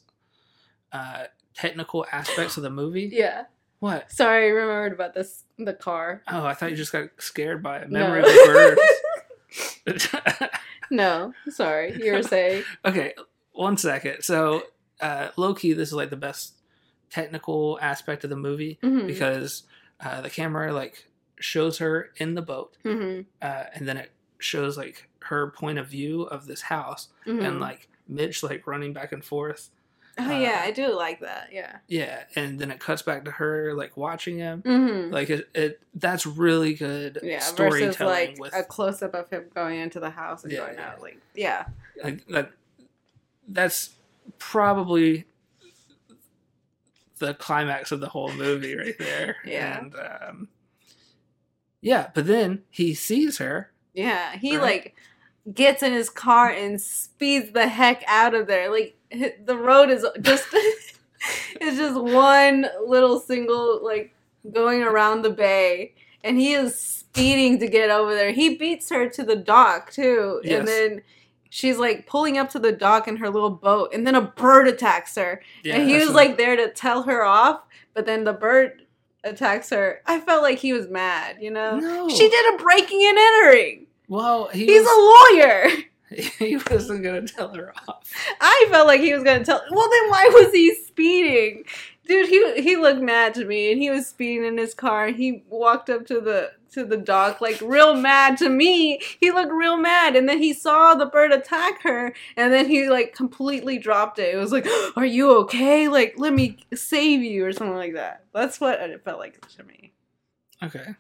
uh, 0.91 1.23
technical 1.55 2.05
aspects 2.11 2.55
of 2.57 2.63
the 2.63 2.69
movie. 2.69 3.09
yeah. 3.11 3.45
What? 3.79 4.11
Sorry, 4.11 4.45
I 4.45 4.49
remembered 4.49 4.93
about 4.93 5.13
this. 5.15 5.43
The 5.57 5.73
car. 5.73 6.21
Oh, 6.31 6.45
I 6.45 6.53
thought 6.53 6.69
you 6.69 6.77
just 6.77 6.91
got 6.91 7.09
scared 7.17 7.63
by 7.63 7.79
a 7.79 7.87
No. 7.87 7.99
memory 7.99 8.19
of 8.19 8.25
the 8.27 8.75
birds. 9.87 10.49
No, 10.91 11.33
sorry, 11.49 11.95
you 12.01 12.13
were 12.13 12.21
saying. 12.23 12.63
okay, 12.85 13.15
one 13.53 13.75
second. 13.75 14.21
So, 14.21 14.63
uh, 15.01 15.29
low 15.35 15.55
key, 15.55 15.73
this 15.73 15.89
is 15.89 15.95
like 15.95 16.11
the 16.11 16.15
best 16.15 16.53
technical 17.09 17.77
aspect 17.81 18.23
of 18.23 18.29
the 18.29 18.35
movie 18.35 18.77
Mhm. 18.83 19.07
because 19.07 19.63
uh, 19.99 20.21
the 20.21 20.29
camera 20.29 20.73
like 20.73 21.07
shows 21.39 21.77
her 21.79 22.11
in 22.17 22.35
the 22.35 22.41
boat, 22.41 22.75
Mhm. 22.83 23.25
uh, 23.41 23.63
and 23.73 23.87
then 23.87 23.97
it 23.97 24.11
shows 24.39 24.77
like 24.77 25.07
her 25.21 25.49
point 25.51 25.79
of 25.79 25.87
view 25.87 26.23
of 26.23 26.45
this 26.47 26.61
house, 26.63 27.09
and 27.25 27.39
Mhm. 27.39 27.59
like 27.59 27.87
Mitch 28.07 28.43
like 28.43 28.67
running 28.67 28.93
back 28.93 29.11
and 29.11 29.23
forth. 29.23 29.69
oh 30.17 30.29
uh, 30.33 30.39
yeah, 30.39 30.61
I 30.63 30.71
do 30.71 30.93
like 30.95 31.19
that. 31.21 31.49
Yeah. 31.51 31.77
Yeah, 31.87 32.23
and 32.35 32.57
then 32.59 32.71
it 32.71 32.79
cuts 32.79 33.01
back 33.01 33.25
to 33.25 33.31
her 33.31 33.73
like 33.73 33.97
watching 33.97 34.37
him. 34.37 34.61
Mm-hmm. 34.61 35.11
Like 35.13 35.29
it, 35.29 35.49
it 35.53 35.81
that's 35.93 36.25
really 36.25 36.73
good 36.73 37.19
Yeah, 37.23 37.39
storytelling 37.39 37.87
versus 37.95 37.99
like 38.01 38.39
with 38.39 38.53
a 38.55 38.63
close 38.63 39.01
up 39.01 39.13
of 39.13 39.29
him 39.29 39.45
going 39.53 39.79
into 39.79 39.99
the 39.99 40.11
house 40.11 40.43
and 40.43 40.53
Yeah, 40.53 40.59
going 40.59 40.75
yeah. 40.75 40.89
out. 40.91 41.01
Like, 41.01 41.19
yeah, 41.33 41.65
like 42.03 42.25
that 42.27 42.51
that's 43.47 43.95
probably 44.39 45.25
the 47.19 47.33
climax 47.33 47.91
of 47.91 47.99
the 48.01 48.09
whole 48.09 48.31
movie 48.33 48.75
right 48.75 48.97
there 48.99 49.37
Yeah. 49.45 49.79
and 49.79 49.95
um 49.95 50.47
yeah 51.81 52.09
but 52.13 52.25
then 52.27 52.63
he 52.69 52.93
sees 52.93 53.37
her 53.37 53.71
yeah. 53.93 54.35
He 54.37 54.57
Right. 54.57 54.61
like 54.83 54.95
gets 55.53 55.81
in 55.81 55.93
his 55.93 56.09
car 56.09 56.49
and 56.49 56.81
speeds 56.81 57.51
the 57.53 57.69
heck 57.69 58.03
out 58.07 58.33
of 58.33 58.45
there. 58.45 58.69
Like 58.69 58.97
the 59.09 59.57
road 59.57 59.89
is 59.89 60.05
just 60.21 60.45
it's 61.61 61.77
just 61.77 61.97
one 61.97 62.67
little 62.85 63.21
single 63.21 63.79
like 63.81 64.13
going 64.51 64.83
around 64.83 65.21
the 65.21 65.29
bay, 65.29 65.93
and 66.25 66.37
he 66.37 66.51
is 66.51 66.77
speeding 66.77 67.57
to 67.59 67.67
get 67.69 67.89
over 67.89 68.13
there. 68.13 68.33
He 68.33 68.55
beats 68.57 68.89
her 68.89 69.07
to 69.07 69.23
the 69.23 69.37
dock 69.37 69.91
too, 69.91 70.41
Yes. 70.43 70.59
and 70.59 70.67
then. 70.67 71.01
She's 71.55 71.77
like 71.77 72.05
pulling 72.05 72.37
up 72.37 72.49
to 72.49 72.59
the 72.59 72.73
dock 72.73 73.07
in 73.07 73.15
her 73.15 73.29
little 73.29 73.49
boat, 73.49 73.93
and 73.93 74.05
then 74.05 74.13
a 74.13 74.19
bird 74.21 74.67
attacks 74.67 75.15
her. 75.15 75.41
yeah 75.63 75.77
and 75.77 75.89
he 75.89 75.95
was 75.97 76.09
like 76.11 76.35
there 76.37 76.57
to 76.57 76.69
tell 76.69 77.03
her 77.03 77.23
off, 77.23 77.61
but 77.93 78.05
then 78.05 78.25
the 78.25 78.33
bird 78.33 78.81
attacks 79.23 79.69
her. 79.69 80.01
I 80.05 80.19
felt 80.19 80.43
like 80.43 80.57
he 80.59 80.73
was 80.73 80.89
mad, 80.89 81.37
you 81.39 81.51
know? 81.51 81.79
no 81.79 82.09
She 82.09 82.27
did 82.29 82.53
a 82.53 82.57
breaking 82.61 83.01
and 83.07 83.17
entering. 83.17 83.87
well 84.09 84.49
he 84.49 84.65
He's 84.65 84.81
was, 84.83 85.31
a 85.31 85.37
lawyer. 85.37 85.71
he 86.39 86.57
wasn't 86.57 87.03
gonna 87.05 87.25
tell 87.25 87.55
her 87.55 87.73
off 87.87 88.11
I 88.41 88.67
felt 88.69 88.87
like 88.87 88.99
he 88.99 89.13
was 89.13 89.23
gonna 89.23 89.45
tell. 89.45 89.61
Well, 89.71 89.89
then 89.89 90.09
why 90.09 90.29
was 90.33 90.51
he 90.51 90.75
speeding, 90.75 91.63
dude? 92.07 92.29
He 92.29 92.61
he 92.61 92.75
looked 92.75 93.01
mad 93.01 93.33
to 93.35 93.45
me, 93.45 93.71
and 93.71 93.81
he 93.81 93.89
was 93.89 94.07
speeding 94.07 94.45
in 94.45 94.57
his 94.57 94.73
car. 94.73 95.07
And 95.07 95.15
he 95.15 95.43
walked 95.49 95.89
up 95.89 96.05
to 96.07 96.19
the 96.21 96.51
to 96.71 96.83
the 96.85 96.97
dock 96.97 97.39
like 97.41 97.59
real 97.61 97.95
mad 97.95 98.37
to 98.37 98.49
me. 98.49 98.99
He 99.19 99.31
looked 99.31 99.51
real 99.51 99.77
mad, 99.77 100.15
and 100.15 100.27
then 100.27 100.39
he 100.39 100.53
saw 100.53 100.93
the 100.95 101.05
bird 101.05 101.31
attack 101.31 101.81
her, 101.83 102.13
and 102.37 102.51
then 102.53 102.67
he 102.69 102.89
like 102.89 103.13
completely 103.15 103.77
dropped 103.77 104.19
it. 104.19 104.33
It 104.33 104.37
was 104.37 104.51
like, 104.51 104.67
"Are 104.95 105.05
you 105.05 105.37
okay? 105.39 105.87
Like, 105.87 106.15
let 106.17 106.33
me 106.33 106.57
save 106.73 107.21
you," 107.21 107.45
or 107.45 107.51
something 107.53 107.75
like 107.75 107.93
that. 107.93 108.25
That's 108.33 108.59
what 108.59 108.79
it 108.79 109.03
felt 109.03 109.19
like 109.19 109.45
to 109.57 109.63
me. 109.63 109.93
okay 110.63 110.95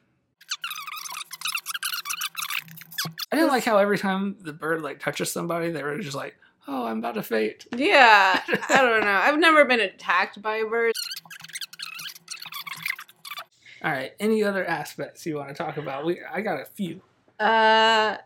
i 3.31 3.35
didn't 3.35 3.49
like 3.49 3.63
how 3.63 3.77
every 3.77 3.97
time 3.97 4.35
the 4.41 4.53
bird 4.53 4.81
like 4.81 4.99
touches 4.99 5.31
somebody 5.31 5.71
they 5.71 5.83
were 5.83 5.97
just 5.99 6.15
like 6.15 6.35
oh 6.67 6.85
i'm 6.85 6.99
about 6.99 7.15
to 7.15 7.23
faint 7.23 7.65
Yeah, 7.75 8.41
I 8.69 8.81
don't 8.81 9.01
know. 9.01 9.07
I've 9.07 9.39
never 9.39 9.65
been 9.65 9.79
attacked 9.79 10.41
by 10.41 10.57
a 10.57 10.65
bird. 10.65 10.93
all 13.83 13.91
right 13.91 14.13
any 14.19 14.43
other 14.43 14.65
aspects 14.65 15.25
you 15.25 15.35
want 15.35 15.49
to 15.49 15.53
talk 15.55 15.77
about 15.77 16.05
we 16.05 16.19
i 16.31 16.41
got 16.41 16.59
a 16.61 16.65
few 16.65 17.01
Uh, 17.39 18.17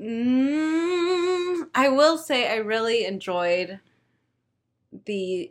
mm, 0.00 1.56
I 1.74 1.88
will 1.88 2.18
say 2.18 2.50
I 2.52 2.56
really 2.56 3.04
enjoyed 3.06 3.80
the 5.06 5.50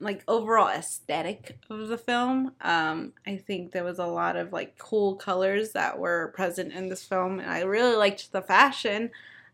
like 0.00 0.22
overall 0.28 0.68
aesthetic 0.68 1.56
of 1.70 1.88
the 1.88 1.96
film. 1.96 2.52
Um, 2.60 3.14
I 3.26 3.36
think 3.36 3.72
there 3.72 3.84
was 3.84 3.98
a 3.98 4.06
lot 4.06 4.36
of 4.36 4.52
like 4.52 4.76
cool 4.78 5.14
colors 5.16 5.72
that 5.72 5.98
were 5.98 6.32
present 6.36 6.74
in 6.74 6.90
this 6.90 7.04
film, 7.04 7.40
and 7.40 7.50
I 7.50 7.62
really 7.62 7.96
liked 7.96 8.32
the 8.32 8.42
fashion. 8.42 9.10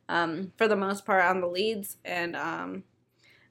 Um, 0.09 0.53
for 0.57 0.67
the 0.67 0.77
most 0.77 1.05
part 1.05 1.25
on 1.25 1.41
the 1.41 1.47
leads, 1.47 1.99
and 2.05 2.35
um, 2.35 2.85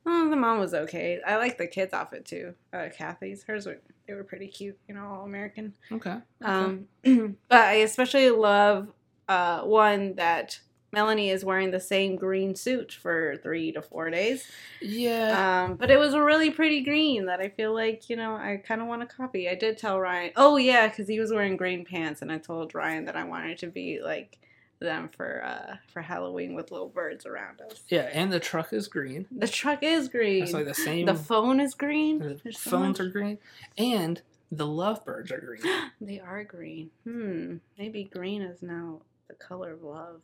oh, 0.05 0.29
the 0.29 0.35
mom 0.35 0.59
was 0.59 0.73
okay. 0.73 1.19
I 1.25 1.37
like 1.37 1.57
the 1.57 1.67
kids' 1.67 1.93
outfit 1.93 2.25
too. 2.25 2.55
Uh, 2.73 2.87
Kathy's, 2.95 3.43
hers 3.43 3.65
were 3.65 3.79
they 4.07 4.13
were 4.13 4.23
pretty 4.23 4.47
cute, 4.47 4.77
you 4.87 4.95
know, 4.95 5.05
all 5.05 5.25
American. 5.25 5.73
okay, 5.91 6.11
okay. 6.11 6.23
Um, 6.41 6.87
but 7.49 7.59
I 7.59 7.73
especially 7.73 8.29
love 8.29 8.87
uh, 9.27 9.61
one 9.61 10.15
that 10.15 10.59
Melanie 10.93 11.29
is 11.29 11.43
wearing 11.43 11.71
the 11.71 11.79
same 11.79 12.15
green 12.15 12.55
suit 12.55 12.93
for 12.93 13.35
three 13.43 13.73
to 13.73 13.81
four 13.81 14.09
days. 14.09 14.49
yeah 14.81 15.65
Um, 15.65 15.75
but 15.75 15.91
it 15.91 15.99
was 15.99 16.13
a 16.13 16.23
really 16.23 16.49
pretty 16.49 16.81
green 16.81 17.25
that 17.25 17.41
I 17.41 17.49
feel 17.49 17.73
like, 17.73 18.09
you 18.09 18.15
know, 18.15 18.35
I 18.35 18.61
kind 18.65 18.81
of 18.81 18.87
want 18.87 19.07
to 19.07 19.15
copy. 19.15 19.49
I 19.49 19.55
did 19.55 19.77
tell 19.77 19.99
Ryan, 19.99 20.31
oh, 20.37 20.55
yeah, 20.55 20.87
because 20.87 21.09
he 21.09 21.19
was 21.19 21.31
wearing 21.31 21.57
green 21.57 21.83
pants, 21.83 22.21
and 22.21 22.31
I 22.31 22.37
told 22.37 22.73
Ryan 22.73 23.05
that 23.05 23.17
I 23.17 23.25
wanted 23.25 23.57
to 23.59 23.67
be 23.67 23.99
like 24.01 24.39
them 24.79 25.09
for 25.15 25.43
uh 25.43 25.77
for 25.91 26.01
Halloween 26.01 26.53
with 26.53 26.71
little 26.71 26.89
birds 26.89 27.25
around 27.25 27.61
us. 27.61 27.81
Yeah, 27.89 28.09
and 28.13 28.31
the 28.31 28.39
truck 28.39 28.71
is 28.73 28.87
green. 28.87 29.25
The 29.31 29.47
truck 29.47 29.79
is 29.81 30.07
green. 30.09 30.43
It's 30.43 30.53
like 30.53 30.65
the 30.65 30.73
same. 30.73 31.05
the 31.05 31.15
phone 31.15 31.59
is 31.59 31.73
green. 31.73 32.19
the 32.19 32.39
There's 32.43 32.57
phones 32.57 32.99
much- 32.99 33.07
are 33.07 33.09
green, 33.09 33.37
and 33.77 34.21
the 34.51 34.67
lovebirds 34.67 35.31
are 35.31 35.39
green. 35.39 35.73
They 36.01 36.19
are 36.19 36.43
green. 36.43 36.91
Hmm. 37.03 37.57
Maybe 37.77 38.03
green 38.05 38.41
is 38.41 38.61
now 38.61 39.01
the 39.27 39.33
color 39.35 39.73
of 39.73 39.83
love. 39.83 40.21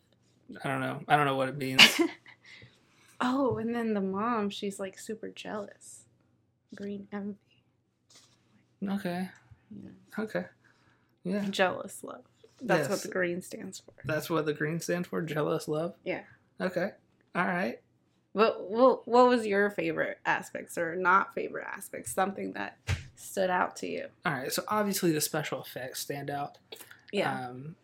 I 0.63 0.67
don't 0.69 0.81
know. 0.81 1.01
I 1.07 1.15
don't 1.15 1.25
know 1.25 1.35
what 1.35 1.49
it 1.49 1.57
means. 1.57 1.81
oh, 3.21 3.57
and 3.57 3.73
then 3.73 3.93
the 3.93 4.01
mom, 4.01 4.49
she's 4.49 4.79
like 4.79 4.99
super 4.99 5.29
jealous. 5.29 6.05
Green 6.75 7.07
envy. 7.11 7.37
Okay. 8.87 9.29
Yeah. 9.71 9.89
Okay. 10.23 10.45
Yeah, 11.23 11.45
Jealous 11.49 12.03
love. 12.03 12.23
That's 12.63 12.89
what 12.89 13.01
the 13.01 13.09
green 13.09 13.41
stands 13.41 13.79
for. 13.79 13.93
that's 14.05 14.29
what 14.29 14.45
the 14.45 14.53
green 14.53 14.79
stands 14.79 15.07
for. 15.07 15.21
Jealous 15.21 15.67
love. 15.67 15.95
Yeah. 16.03 16.21
Okay. 16.61 16.91
All 17.35 17.45
right. 17.45 17.79
What, 18.33 18.69
what 18.69 19.07
what 19.07 19.27
was 19.27 19.45
your 19.45 19.69
favorite 19.69 20.17
aspects 20.25 20.77
or 20.77 20.95
not 20.95 21.35
favorite 21.35 21.67
aspects? 21.67 22.11
Something 22.11 22.53
that 22.53 22.77
stood 23.15 23.49
out 23.49 23.75
to 23.77 23.87
you. 23.87 24.07
All 24.25 24.33
right. 24.33 24.51
So 24.51 24.63
obviously 24.67 25.11
the 25.11 25.21
special 25.21 25.61
effects 25.61 25.99
stand 25.99 26.29
out. 26.29 26.57
Yeah. 27.11 27.49
Um, 27.49 27.75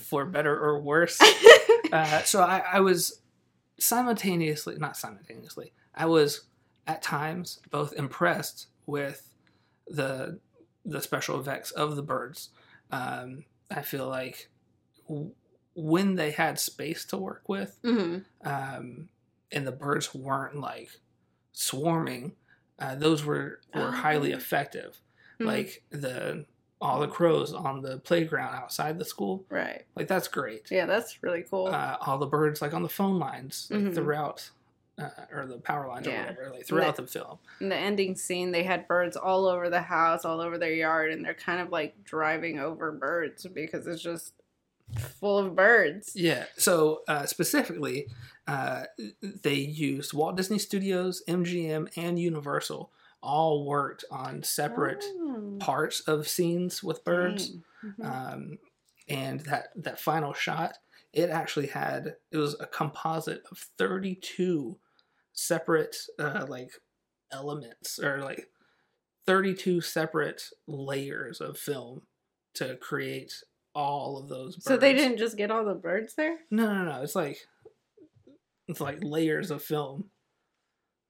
for 0.00 0.24
better 0.24 0.58
or 0.58 0.80
worse. 0.80 1.18
uh, 1.92 2.22
so 2.22 2.40
I, 2.42 2.62
I 2.72 2.80
was 2.80 3.20
simultaneously, 3.78 4.76
not 4.78 4.96
simultaneously, 4.96 5.72
I 5.94 6.06
was 6.06 6.44
at 6.86 7.02
times 7.02 7.60
both 7.70 7.92
impressed 7.94 8.68
with 8.86 9.28
the 9.86 10.38
the 10.84 11.00
special 11.00 11.38
effects 11.38 11.70
of 11.70 11.96
the 11.96 12.02
birds. 12.02 12.50
Um, 12.90 13.44
I 13.74 13.82
feel 13.82 14.08
like 14.08 14.48
w- 15.08 15.32
when 15.74 16.14
they 16.16 16.30
had 16.32 16.58
space 16.58 17.04
to 17.06 17.16
work 17.16 17.48
with, 17.48 17.78
hmm 17.82 18.18
um, 18.44 19.08
and 19.50 19.66
the 19.66 19.72
birds 19.72 20.14
weren't 20.14 20.56
like 20.60 20.90
swarming, 21.52 22.34
uh, 22.78 22.94
those 22.96 23.24
were 23.24 23.60
were 23.74 23.90
highly 23.90 24.32
Oh. 24.32 24.36
effective. 24.36 25.00
Mhm. 25.40 25.46
Like 25.46 25.84
the 25.90 26.46
all 26.80 26.98
the 27.00 27.06
crows 27.08 27.52
on 27.54 27.80
the 27.80 27.98
playground 28.00 28.54
outside 28.56 28.98
the 28.98 29.04
school, 29.04 29.44
right. 29.50 29.86
like 29.94 30.08
that's 30.08 30.26
great 30.26 30.68
Yeah, 30.68 30.84
that's 30.86 31.22
really 31.22 31.42
cool. 31.48 31.68
uh, 31.68 31.96
all 32.00 32.18
the 32.18 32.26
birds 32.26 32.60
like 32.60 32.74
on 32.74 32.82
the 32.82 32.88
phone 32.88 33.20
lines 33.20 33.68
like, 33.70 33.80
Mhm. 33.80 33.94
throughout 33.94 34.50
uh, 34.98 35.08
or 35.32 35.46
the 35.46 35.58
power 35.58 35.88
lines 35.88 36.06
Yeah. 36.06 36.24
or 36.24 36.26
whatever, 36.34 36.50
like 36.54 36.66
throughout 36.66 36.96
the 36.96 37.06
film. 37.06 37.38
In 37.60 37.68
the 37.70 37.76
ending 37.76 38.14
scene, 38.16 38.52
they 38.52 38.62
had 38.62 38.86
birds 38.88 39.16
all 39.16 39.46
over 39.46 39.70
the 39.70 39.82
house, 39.82 40.24
all 40.24 40.40
over 40.40 40.58
their 40.58 40.72
yard, 40.74 41.12
and 41.12 41.24
they're 41.24 41.34
kind 41.34 41.60
of 41.60 41.70
like 41.70 42.04
driving 42.04 42.58
over 42.58 42.92
birds 42.92 43.46
because 43.52 43.86
it's 43.86 44.02
just 44.02 44.34
full 44.98 45.38
of 45.38 45.56
birds. 45.56 46.12
Yeah. 46.14 46.44
So 46.56 47.02
uh, 47.08 47.24
specifically, 47.26 48.08
uh, 48.46 48.84
they 49.22 49.54
used 49.54 50.12
Walt 50.12 50.36
Disney 50.36 50.58
Studios, 50.58 51.22
MGM, 51.26 51.88
and 51.96 52.18
Universal 52.18 52.90
all 53.22 53.64
worked 53.64 54.04
on 54.10 54.42
separate 54.42 55.02
Oh. 55.04 55.56
parts 55.60 56.00
of 56.00 56.26
scenes 56.28 56.82
with 56.82 57.04
birds. 57.04 57.52
Mhm. 57.84 58.04
um, 58.04 58.58
and 59.08 59.40
that 59.40 59.68
that 59.74 59.98
final 59.98 60.32
shot 60.32 60.78
it 61.12 61.30
actually 61.30 61.66
had 61.66 62.16
it 62.30 62.36
was 62.36 62.56
a 62.60 62.66
composite 62.66 63.42
of 63.50 63.58
32 63.78 64.78
separate 65.32 65.96
uh, 66.18 66.44
like 66.48 66.70
elements 67.30 67.98
or 67.98 68.18
like 68.18 68.48
32 69.26 69.80
separate 69.80 70.42
layers 70.66 71.40
of 71.40 71.56
film 71.58 72.02
to 72.54 72.76
create 72.76 73.32
all 73.74 74.18
of 74.18 74.28
those 74.28 74.56
birds. 74.56 74.64
so 74.66 74.76
they 74.76 74.92
didn't 74.92 75.18
just 75.18 75.36
get 75.36 75.50
all 75.50 75.64
the 75.64 75.74
birds 75.74 76.14
there? 76.14 76.38
no 76.50 76.66
no 76.74 76.84
no 76.84 77.02
it's 77.02 77.14
like 77.14 77.38
it's 78.68 78.80
like 78.80 78.98
layers 79.02 79.50
of 79.50 79.62
film 79.62 80.04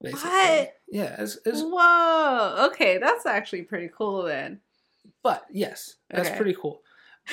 basically 0.00 0.30
What? 0.30 0.72
yeah 0.90 1.16
it's, 1.18 1.38
it's, 1.44 1.62
Whoa. 1.62 2.66
Okay, 2.70 2.98
that's 2.98 3.24
actually 3.26 3.62
pretty 3.62 3.88
cool 3.96 4.22
then. 4.24 4.60
But 5.22 5.44
yes, 5.50 5.96
that's 6.10 6.28
Okay. 6.28 6.36
pretty 6.36 6.56
cool. 6.60 6.82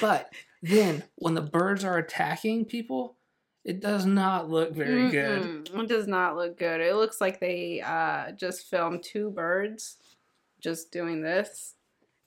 But 0.02 0.32
then 0.62 1.04
when 1.16 1.34
the 1.34 1.42
birds 1.42 1.84
are 1.84 1.98
attacking 1.98 2.66
people, 2.66 3.16
it 3.66 3.82
does 3.82 4.06
not 4.06 4.50
look 4.50 4.74
very 4.74 5.10
good. 5.10 5.44
Mm-mm. 5.44 5.84
It 5.84 5.90
does 5.90 6.08
not 6.08 6.36
look 6.36 6.58
good. 6.58 6.82
It 6.82 6.96
looks 6.96 7.20
like 7.22 7.40
they 7.40 7.82
uh, 7.82 8.32
just 8.32 8.70
filmed 8.70 9.04
two 9.04 9.30
birds 9.32 9.98
just 10.62 10.92
doing 10.92 11.22
this, 11.22 11.76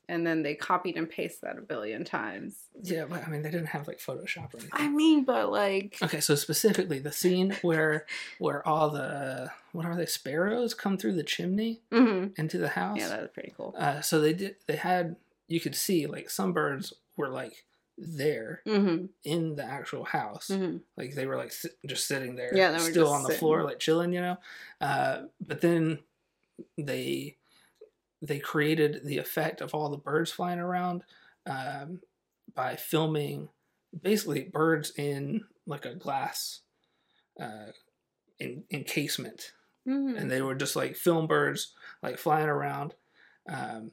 and 0.08 0.26
then 0.26 0.42
they 0.42 0.54
copied 0.54 0.96
and 0.96 1.08
pasted 1.08 1.48
that 1.48 1.58
a 1.58 1.62
billion 1.62 2.04
times. 2.04 2.56
Yeah, 2.82 3.04
but 3.08 3.26
I 3.26 3.30
mean 3.30 3.42
they 3.42 3.50
didn't 3.50 3.68
have 3.68 3.88
like 3.88 3.98
Photoshop 3.98 4.54
or 4.54 4.58
anything. 4.58 4.70
I 4.72 4.88
mean, 4.88 5.24
but 5.24 5.50
like, 5.50 5.96
Okay, 6.02 6.20
so 6.20 6.34
specifically 6.34 6.98
the 6.98 7.12
scene 7.12 7.56
where 7.62 8.06
where 8.38 8.66
all 8.66 8.90
the 8.90 9.50
what 9.72 9.86
are 9.86 9.96
they 9.96 10.06
sparrows 10.06 10.74
come 10.74 10.96
through 10.98 11.14
the 11.14 11.22
chimney 11.22 11.80
mhm. 11.90 12.38
into 12.38 12.58
the 12.58 12.68
house. 12.68 12.98
yeah, 12.98 13.08
that 13.08 13.20
was 13.22 13.30
pretty 13.30 13.54
cool. 13.56 13.74
uh, 13.78 14.00
so 14.00 14.20
they 14.20 14.32
did. 14.32 14.56
They 14.66 14.76
had 14.76 15.16
you 15.52 15.60
could 15.60 15.74
see 15.74 16.06
like 16.06 16.30
some 16.30 16.52
birds 16.52 16.92
were 17.16 17.28
like 17.28 17.64
there 17.98 18.62
Mm-hmm. 18.66 19.06
in 19.24 19.54
the 19.56 19.64
actual 19.64 20.04
house. 20.04 20.48
Mm-hmm. 20.50 20.78
like 20.96 21.14
they 21.14 21.26
were 21.26 21.36
like 21.36 21.52
sit, 21.52 21.72
just 21.86 22.06
sitting 22.08 22.34
there 22.36 22.50
Yeah, 22.56 22.76
still 22.78 23.08
on 23.12 23.22
the 23.22 23.28
sitting. 23.28 23.38
floor 23.40 23.62
like 23.64 23.78
chilling 23.78 24.12
you 24.12 24.20
know 24.20 24.36
uh, 24.80 25.22
but 25.46 25.60
then 25.60 25.98
they 26.78 27.36
they 28.20 28.38
created 28.38 29.00
the 29.04 29.18
effect 29.18 29.60
of 29.60 29.74
all 29.74 29.88
the 29.90 29.96
birds 29.96 30.30
flying 30.30 30.58
around 30.60 31.02
um, 31.46 32.00
by 32.54 32.76
filming 32.76 33.48
basically 34.02 34.44
birds 34.44 34.92
in 34.96 35.44
like 35.66 35.84
a 35.84 35.94
glass 35.94 36.60
uh, 37.40 37.72
in, 38.38 38.64
encasement 38.70 39.52
Mm-hmm. 39.86 40.16
and 40.16 40.30
they 40.30 40.40
were 40.42 40.54
just 40.54 40.76
like 40.76 40.94
film 40.94 41.26
birds 41.26 41.72
like 42.04 42.16
flying 42.16 42.48
around 42.48 42.94
um, 43.48 43.90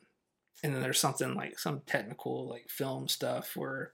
and 0.63 0.73
then 0.73 0.81
there's 0.81 0.99
something 0.99 1.33
like 1.35 1.57
some 1.59 1.81
technical 1.85 2.47
like 2.47 2.69
film 2.69 3.07
stuff 3.07 3.55
where 3.55 3.93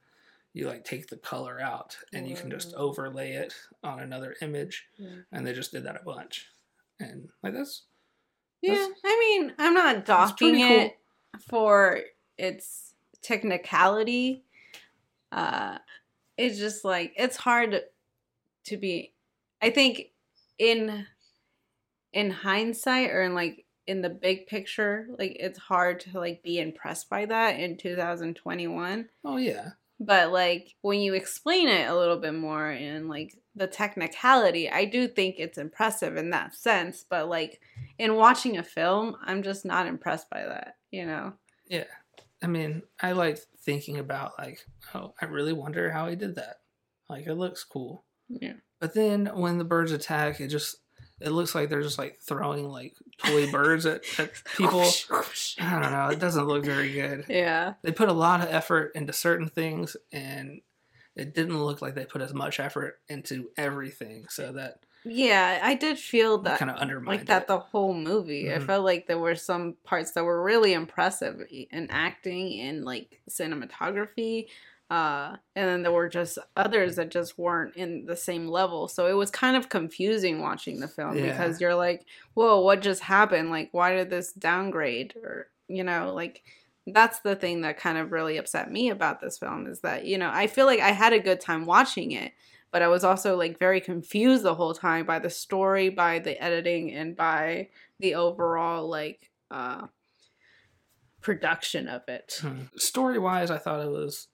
you 0.53 0.67
like 0.67 0.83
take 0.85 1.07
the 1.09 1.17
color 1.17 1.59
out 1.59 1.97
and 2.13 2.27
you 2.27 2.35
can 2.35 2.49
just 2.49 2.73
overlay 2.75 3.33
it 3.33 3.53
on 3.83 3.99
another 3.99 4.35
image 4.41 4.85
Yeah. 4.97 5.09
and 5.31 5.45
they 5.45 5.53
just 5.53 5.71
did 5.71 5.83
that 5.83 5.99
a 6.01 6.03
bunch 6.05 6.47
and 6.99 7.29
like 7.43 7.53
that's 7.53 7.83
Yeah, 8.61 8.73
That's- 8.75 8.99
I 9.03 9.17
mean, 9.19 9.53
I'm 9.59 9.73
not 9.73 10.05
docking 10.05 10.59
it 10.59 10.97
for 11.49 11.99
its 12.37 12.93
technicality. 13.21 14.43
Uh, 15.31 15.77
it's 16.37 16.57
just 16.57 16.85
like 16.85 17.13
it's 17.17 17.35
hard 17.37 17.81
to 18.65 18.77
be. 18.77 19.11
I 19.61 19.69
think 19.71 20.11
in 20.57 21.05
in 22.13 22.31
hindsight 22.31 23.09
or 23.11 23.21
in 23.23 23.35
like 23.35 23.64
in 23.87 24.01
the 24.01 24.09
big 24.09 24.47
picture, 24.47 25.07
like 25.17 25.37
it's 25.39 25.59
hard 25.59 25.99
to 26.01 26.19
like 26.19 26.43
be 26.43 26.59
impressed 26.59 27.09
by 27.09 27.25
that 27.25 27.59
in 27.59 27.77
2021 27.77 29.09
oh 29.23 29.37
yeah. 29.37 29.69
But 29.99 30.31
like 30.31 30.75
when 30.81 30.99
you 30.99 31.13
explain 31.13 31.67
it 31.67 31.89
a 31.89 31.97
little 31.97 32.17
bit 32.17 32.33
more 32.33 32.69
in 32.71 33.07
like 33.07 33.35
the 33.55 33.67
technicality 33.67 34.69
i 34.69 34.83
do 34.83 35.07
think 35.07 35.35
it's 35.37 35.57
impressive 35.57 36.17
in 36.17 36.31
that 36.31 36.53
sense 36.53 37.05
but 37.09 37.29
like 37.29 37.61
in 37.97 38.15
watching 38.15 38.57
a 38.57 38.63
film 38.63 39.15
i'm 39.23 39.41
just 39.41 39.63
not 39.63 39.87
impressed 39.87 40.29
by 40.29 40.43
that 40.43 40.75
you 40.91 41.05
know? 41.05 41.33
Yeah. 41.67 41.85
I 42.43 42.47
mean 42.47 42.81
i 43.01 43.13
like 43.13 43.39
thinking 43.61 43.97
about 43.97 44.33
like 44.37 44.59
oh 44.93 45.13
i 45.21 45.25
really 45.25 45.53
wonder 45.53 45.89
how 45.89 46.07
he 46.09 46.15
did 46.15 46.35
that. 46.35 46.57
Like 47.09 47.27
it 47.27 47.35
looks 47.35 47.63
cool. 47.63 48.03
Yeah. 48.27 48.53
But 48.79 48.93
then 48.93 49.27
when 49.33 49.57
the 49.57 49.63
birds 49.63 49.91
attack 49.91 50.41
it 50.41 50.47
just 50.49 50.77
it 51.21 51.29
looks 51.31 51.55
like 51.55 51.69
they're 51.69 51.81
just 51.81 51.97
like 51.97 52.19
throwing 52.21 52.69
like 52.69 52.93
toy 53.17 53.49
birds 53.51 53.85
at, 53.85 54.03
at 54.19 54.31
people 54.57 54.83
I 55.59 55.79
don't 55.81 55.91
know. 55.91 56.09
It 56.09 56.19
doesn't 56.19 56.45
look 56.47 56.65
very 56.65 56.91
good. 56.91 57.25
yeah 57.29 57.73
They 57.83 57.91
put 57.91 58.09
a 58.09 58.13
lot 58.13 58.41
of 58.41 58.49
effort 58.53 58.91
into 58.95 59.13
certain 59.13 59.47
things, 59.47 59.95
and 60.11 60.61
it 61.15 61.33
didn't 61.33 61.57
look 61.63 61.81
like 61.81 61.95
they 61.95 62.05
put 62.05 62.21
as 62.21 62.33
much 62.33 62.59
effort 62.59 62.99
into 63.07 63.49
everything. 63.57 64.25
So 64.29 64.51
that 64.53 64.79
yeah 65.07 65.59
i 65.61 65.75
did 65.75 65.99
feel 65.99 66.39
that 66.39 66.57
kind 66.57 66.71
of 66.71 66.77
undermined 66.77 67.19
like 67.19 67.27
that 67.27 67.43
it. 67.43 67.47
the 67.47 67.59
whole 67.59 67.93
movie 67.93 68.51
i 68.51 68.57
Mhm. 68.57 68.65
felt 68.65 68.83
like 68.83 69.05
there 69.05 69.19
were 69.19 69.35
some 69.35 69.75
parts 69.83 70.13
that 70.13 70.23
were 70.23 70.41
really 70.43 70.73
impressive 70.73 71.43
in 71.51 71.87
acting 71.91 72.59
and 72.61 72.83
like 72.83 73.21
cinematography 73.29 74.47
uh 74.91 75.35
and 75.55 75.67
then 75.67 75.81
there 75.81 75.91
were 75.91 76.07
just 76.07 76.37
others 76.55 76.95
that 76.95 77.09
just 77.09 77.39
weren't 77.39 77.75
in 77.75 78.05
the 78.05 78.15
same 78.15 78.47
level 78.47 78.87
so 78.87 79.07
it 79.07 79.13
was 79.13 79.31
kind 79.31 79.57
of 79.57 79.67
confusing 79.69 80.41
watching 80.41 80.79
the 80.79 80.87
film 80.87 81.17
Yeah. 81.17 81.31
because 81.31 81.59
you're 81.59 81.73
like 81.75 82.05
whoa 82.35 82.61
what 82.61 82.81
just 82.81 83.01
happened 83.01 83.49
like 83.49 83.69
why 83.71 83.95
did 83.95 84.11
this 84.11 84.31
downgrade 84.31 85.15
or 85.23 85.47
you 85.67 85.83
know 85.83 86.13
like 86.13 86.43
that's 86.85 87.19
the 87.21 87.35
thing 87.35 87.61
that 87.61 87.79
kind 87.79 87.97
of 87.97 88.11
really 88.11 88.37
upset 88.37 88.71
me 88.71 88.89
about 88.89 89.21
this 89.21 89.39
film 89.39 89.65
is 89.65 89.79
that 89.81 90.05
you 90.05 90.19
know 90.19 90.29
i 90.31 90.45
feel 90.45 90.67
like 90.67 90.79
i 90.79 90.91
had 90.91 91.13
a 91.13 91.19
good 91.19 91.41
time 91.41 91.65
watching 91.65 92.11
it 92.11 92.33
but 92.71 92.81
I 92.81 92.89
was 92.89 93.05
also 93.05 93.37
like 93.37 93.57
very 93.57 93.79
confused 93.79 94.43
the 94.43 94.53
whole 94.55 94.73
time 94.73 95.05
by 95.05 95.19
the 95.19 95.29
story, 95.29 95.87
by 95.87 96.19
the 96.19 96.37
editing, 96.43 96.91
and 96.91 97.15
by 97.15 97.69
the 98.01 98.15
overall 98.15 98.89
like 98.89 99.31
uh 99.49 99.87
production 101.21 101.87
of 101.87 102.01
it. 102.09 102.41
Story 102.75 103.17
wise, 103.17 103.49
I 103.49 103.57
thought 103.57 103.79
it 103.85 103.89
was 103.89 104.27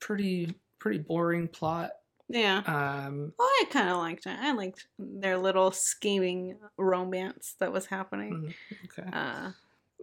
pretty 0.00 0.54
pretty 0.78 0.98
boring 0.98 1.48
plot. 1.48 1.90
Yeah. 2.28 2.58
Um, 2.66 3.32
Well, 3.38 3.48
I 3.48 3.64
kind 3.70 3.88
of 3.90 3.98
liked 3.98 4.26
it. 4.26 4.36
I 4.40 4.52
liked 4.52 4.86
their 4.98 5.36
little 5.38 5.70
scheming 5.70 6.56
romance 6.78 7.54
that 7.60 7.72
was 7.72 7.86
happening. 7.86 8.54
mm, 8.72 8.98
okay. 8.98 9.10
Uh, 9.12 9.50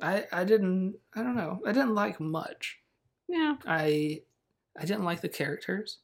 I 0.02 0.26
I 0.32 0.44
didn't 0.44 0.96
I 1.16 1.24
don't 1.24 1.36
know 1.36 1.62
I 1.66 1.72
didn't 1.72 1.96
like 1.96 2.20
much. 2.20 2.80
yeah. 3.28 3.56
I 3.66 4.22
I 4.80 4.82
didn't 4.86 5.04
like 5.04 5.22
the 5.22 5.30
characters. 5.30 5.98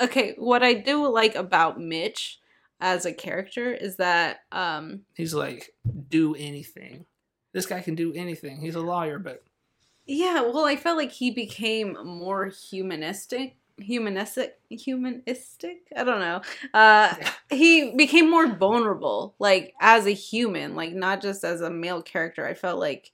Okay. 0.00 0.34
What 0.38 0.62
I 0.62 0.74
do 0.74 1.08
like 1.08 1.34
about 1.34 1.80
Mitch 1.80 2.38
as 2.80 3.04
a 3.06 3.12
character 3.12 3.72
is 3.72 3.96
that 3.96 4.40
um 4.52 5.02
He's 5.14 5.34
like 5.34 5.70
do 6.08 6.34
anything. 6.34 7.06
This 7.52 7.66
guy 7.66 7.80
can 7.80 7.94
do 7.94 8.12
anything. 8.14 8.60
He's 8.60 8.76
a 8.76 8.80
lawyer, 8.80 9.18
but 9.18 9.42
Yeah, 10.06 10.42
well, 10.42 10.64
I 10.64 10.76
felt 10.76 10.96
like 10.96 11.12
he 11.12 11.30
became 11.30 11.96
more 12.04 12.46
humanistic, 12.46 13.56
humanistic, 13.78 14.58
humanistic. 14.68 15.78
I 15.96 16.04
don't 16.04 16.20
know. 16.20 16.40
Uh, 16.74 17.14
he 17.50 17.94
became 17.96 18.28
more 18.30 18.48
vulnerable, 18.48 19.34
like 19.38 19.74
as 19.80 20.06
a 20.06 20.10
human, 20.12 20.74
like 20.74 20.92
not 20.92 21.22
just 21.22 21.44
as 21.44 21.60
a 21.60 21.70
male 21.70 22.02
character. 22.02 22.44
I 22.46 22.54
felt 22.54 22.80
like, 22.80 23.12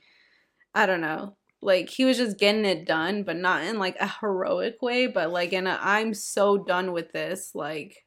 I 0.74 0.86
don't 0.86 1.02
know, 1.02 1.36
like 1.62 1.90
he 1.90 2.04
was 2.06 2.18
just 2.18 2.38
getting 2.38 2.64
it 2.66 2.86
done, 2.86 3.24
but 3.24 3.36
not 3.36 3.64
in 3.64 3.78
like 3.78 3.96
a 4.00 4.08
heroic 4.20 4.82
way, 4.82 5.06
but 5.08 5.30
like 5.32 5.52
in 5.52 5.66
a 5.66 5.78
I'm 5.82 6.14
so 6.14 6.58
done 6.58 6.92
with 6.92 7.12
this, 7.12 7.52
like 7.54 8.04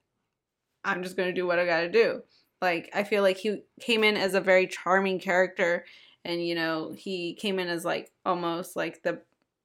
I'm 0.84 1.04
just 1.04 1.18
gonna 1.18 1.34
do 1.34 1.46
what 1.48 1.60
I 1.60 1.66
gotta 1.66 1.90
do. 1.90 2.22
Like 2.62 2.90
I 2.94 3.04
feel 3.04 3.22
like 3.22 3.38
he 3.38 3.62
came 3.80 4.04
in 4.04 4.18
as 4.18 4.34
a 4.34 4.42
very 4.42 4.68
charming 4.68 5.20
character 5.20 5.86
and 6.26 6.46
you 6.46 6.56
know 6.56 6.94
he 6.96 7.34
came 7.34 7.60
in 7.60 7.68
as 7.68 7.86
like 7.86 8.12
almost 8.26 8.76
like 8.76 9.04
the 9.04 9.20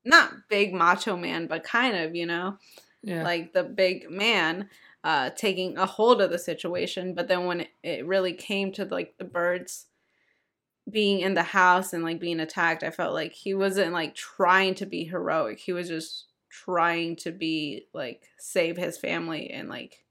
not 0.04 0.32
big 0.48 0.72
macho 0.72 1.16
man 1.16 1.46
but 1.46 1.64
kind 1.64 1.96
of 1.96 2.14
you 2.14 2.26
know 2.26 2.56
yeah. 3.02 3.22
like 3.22 3.52
the 3.52 3.62
big 3.62 4.10
man 4.10 4.68
uh 5.02 5.30
taking 5.30 5.76
a 5.76 5.86
hold 5.86 6.20
of 6.20 6.30
the 6.30 6.38
situation 6.38 7.14
but 7.14 7.28
then 7.28 7.46
when 7.46 7.60
it, 7.60 7.68
it 7.82 8.06
really 8.06 8.32
came 8.32 8.72
to 8.72 8.84
like 8.84 9.14
the 9.18 9.24
birds 9.24 9.86
being 10.90 11.20
in 11.20 11.34
the 11.34 11.42
house 11.42 11.92
and 11.92 12.04
like 12.04 12.20
being 12.20 12.40
attacked 12.40 12.82
i 12.82 12.90
felt 12.90 13.14
like 13.14 13.32
he 13.32 13.54
wasn't 13.54 13.92
like 13.92 14.14
trying 14.14 14.74
to 14.74 14.84
be 14.84 15.04
heroic 15.04 15.58
he 15.58 15.72
was 15.72 15.88
just 15.88 16.26
trying 16.50 17.16
to 17.16 17.32
be 17.32 17.86
like 17.92 18.28
save 18.38 18.76
his 18.76 18.96
family 18.98 19.50
and 19.50 19.68
like 19.68 20.04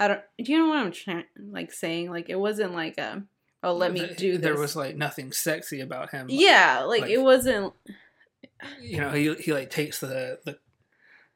I 0.00 0.08
don't. 0.08 0.22
Do 0.42 0.50
you 0.50 0.58
know 0.58 0.68
what 0.68 0.78
I'm 0.78 0.92
trying 0.92 1.24
like 1.50 1.70
saying? 1.70 2.10
Like 2.10 2.30
it 2.30 2.38
wasn't 2.38 2.72
like 2.72 2.96
a 2.96 3.22
oh 3.62 3.74
let 3.74 3.92
me 3.92 4.12
do 4.16 4.32
this. 4.32 4.42
There 4.42 4.56
was 4.58 4.76
like 4.76 4.96
nothing 4.96 5.32
sexy 5.32 5.80
about 5.80 6.10
him. 6.10 6.26
yeah, 6.28 6.80
like, 6.80 7.02
like- 7.02 7.10
it 7.10 7.20
wasn't. 7.22 7.72
you 8.82 9.00
know, 9.00 9.10
he 9.10 9.34
he 9.34 9.52
like 9.52 9.70
takes 9.70 10.00
the 10.00 10.38
the 10.44 10.58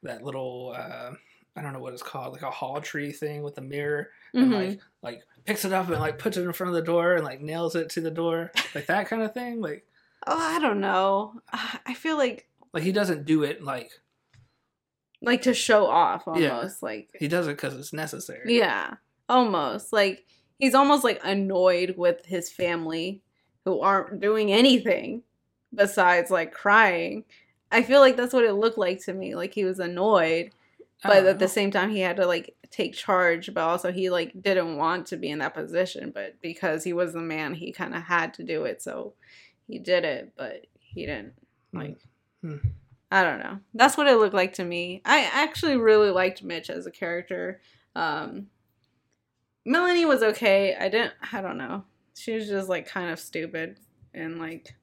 that 0.03 0.23
little 0.23 0.73
uh 0.77 1.11
I 1.57 1.61
don't 1.61 1.71
know 1.73 1.79
what 1.79 1.93
it's 1.93 2.03
called, 2.03 2.33
like 2.33 2.41
a 2.41 2.51
hall 2.51 2.81
tree 2.81 3.11
thing 3.13 3.41
with 3.41 3.55
the 3.55 3.61
mirror, 3.61 4.09
and 4.33 4.51
Mhm. 4.51 4.69
like 4.69 4.79
like 5.01 5.21
picks 5.45 5.63
it 5.65 5.71
up 5.73 5.87
and 5.89 5.99
like 5.99 6.19
puts 6.19 6.37
it 6.37 6.43
in 6.43 6.51
front 6.53 6.69
of 6.69 6.75
the 6.75 6.81
door 6.91 7.15
and 7.15 7.23
like 7.23 7.41
nails 7.41 7.75
it 7.75 7.89
to 7.91 8.01
the 8.01 8.11
door, 8.11 8.51
like 8.75 8.87
that 8.87 9.07
kind 9.07 9.21
of 9.23 9.33
thing. 9.33 9.61
Like 9.61 9.85
oh, 10.27 10.37
I 10.37 10.59
don't 10.59 10.79
know. 10.81 11.39
I 11.85 11.93
feel 11.93 12.17
like 12.17 12.47
like 12.73 12.83
he 12.83 12.91
doesn't 12.91 13.25
do 13.25 13.43
it 13.43 13.63
like 13.63 13.91
like 15.21 15.43
to 15.43 15.53
show 15.53 15.85
off 15.87 16.23
Yeah. 16.35 16.49
almost 16.57 16.83
like 16.83 17.09
he 17.17 17.27
does 17.27 17.47
it 17.47 17.51
because 17.51 17.75
it's 17.75 17.93
necessary. 17.93 18.57
Yeah, 18.57 18.95
almost. 19.29 19.93
Like 19.93 20.25
he's 20.57 20.75
almost 20.75 21.03
like 21.03 21.19
annoyed 21.23 21.95
with 21.97 22.25
his 22.25 22.51
family 22.51 23.21
who 23.65 23.81
aren't 23.81 24.19
doing 24.19 24.51
anything 24.51 25.23
besides 25.73 26.31
like 26.31 26.53
crying. 26.53 27.25
I 27.71 27.83
feel 27.83 27.99
like 27.99 28.15
that's 28.15 28.33
what 28.33 28.45
it 28.45 28.53
looked 28.53 28.77
like 28.77 29.03
to 29.05 29.13
me. 29.13 29.35
Like 29.35 29.53
he 29.53 29.65
was 29.65 29.79
annoyed, 29.79 30.51
but 31.03 31.25
at 31.25 31.39
the 31.39 31.47
same 31.47 31.71
time 31.71 31.89
he 31.89 31.99
had 31.99 32.17
to 32.17 32.25
like 32.25 32.55
take 32.71 32.93
charge, 32.93 33.53
but 33.53 33.61
also 33.61 33.91
he 33.91 34.09
like 34.09 34.41
didn't 34.41 34.77
want 34.77 35.07
to 35.07 35.17
be 35.17 35.29
in 35.29 35.39
that 35.39 35.53
position, 35.53 36.11
but 36.13 36.39
because 36.41 36.83
he 36.83 36.93
was 36.93 37.13
the 37.13 37.21
man, 37.21 37.53
he 37.53 37.71
kind 37.71 37.95
of 37.95 38.03
had 38.03 38.33
to 38.35 38.43
do 38.43 38.63
it. 38.65 38.81
So 38.81 39.13
he 39.67 39.79
did 39.79 40.05
it, 40.05 40.33
but 40.37 40.67
he 40.77 41.05
didn't 41.05 41.33
like 41.73 41.97
Hmm. 42.41 42.57
I 43.11 43.23
don't 43.23 43.39
know. 43.39 43.59
That's 43.73 43.97
what 43.97 44.07
it 44.07 44.17
looked 44.17 44.33
like 44.33 44.53
to 44.53 44.63
me. 44.63 45.01
I 45.05 45.29
actually 45.33 45.77
really 45.77 46.11
liked 46.11 46.43
Mitch 46.43 46.69
as 46.69 46.85
a 46.85 46.91
character. 46.91 47.61
Um 47.95 48.47
Melanie 49.65 50.05
was 50.05 50.21
okay. 50.23 50.75
I 50.79 50.89
didn't 50.89 51.13
I 51.31 51.41
don't 51.41 51.57
know. 51.57 51.83
She 52.15 52.33
was 52.33 52.47
just 52.47 52.69
like 52.69 52.87
kind 52.87 53.09
of 53.09 53.19
stupid 53.19 53.77
and 54.13 54.39
like 54.39 54.75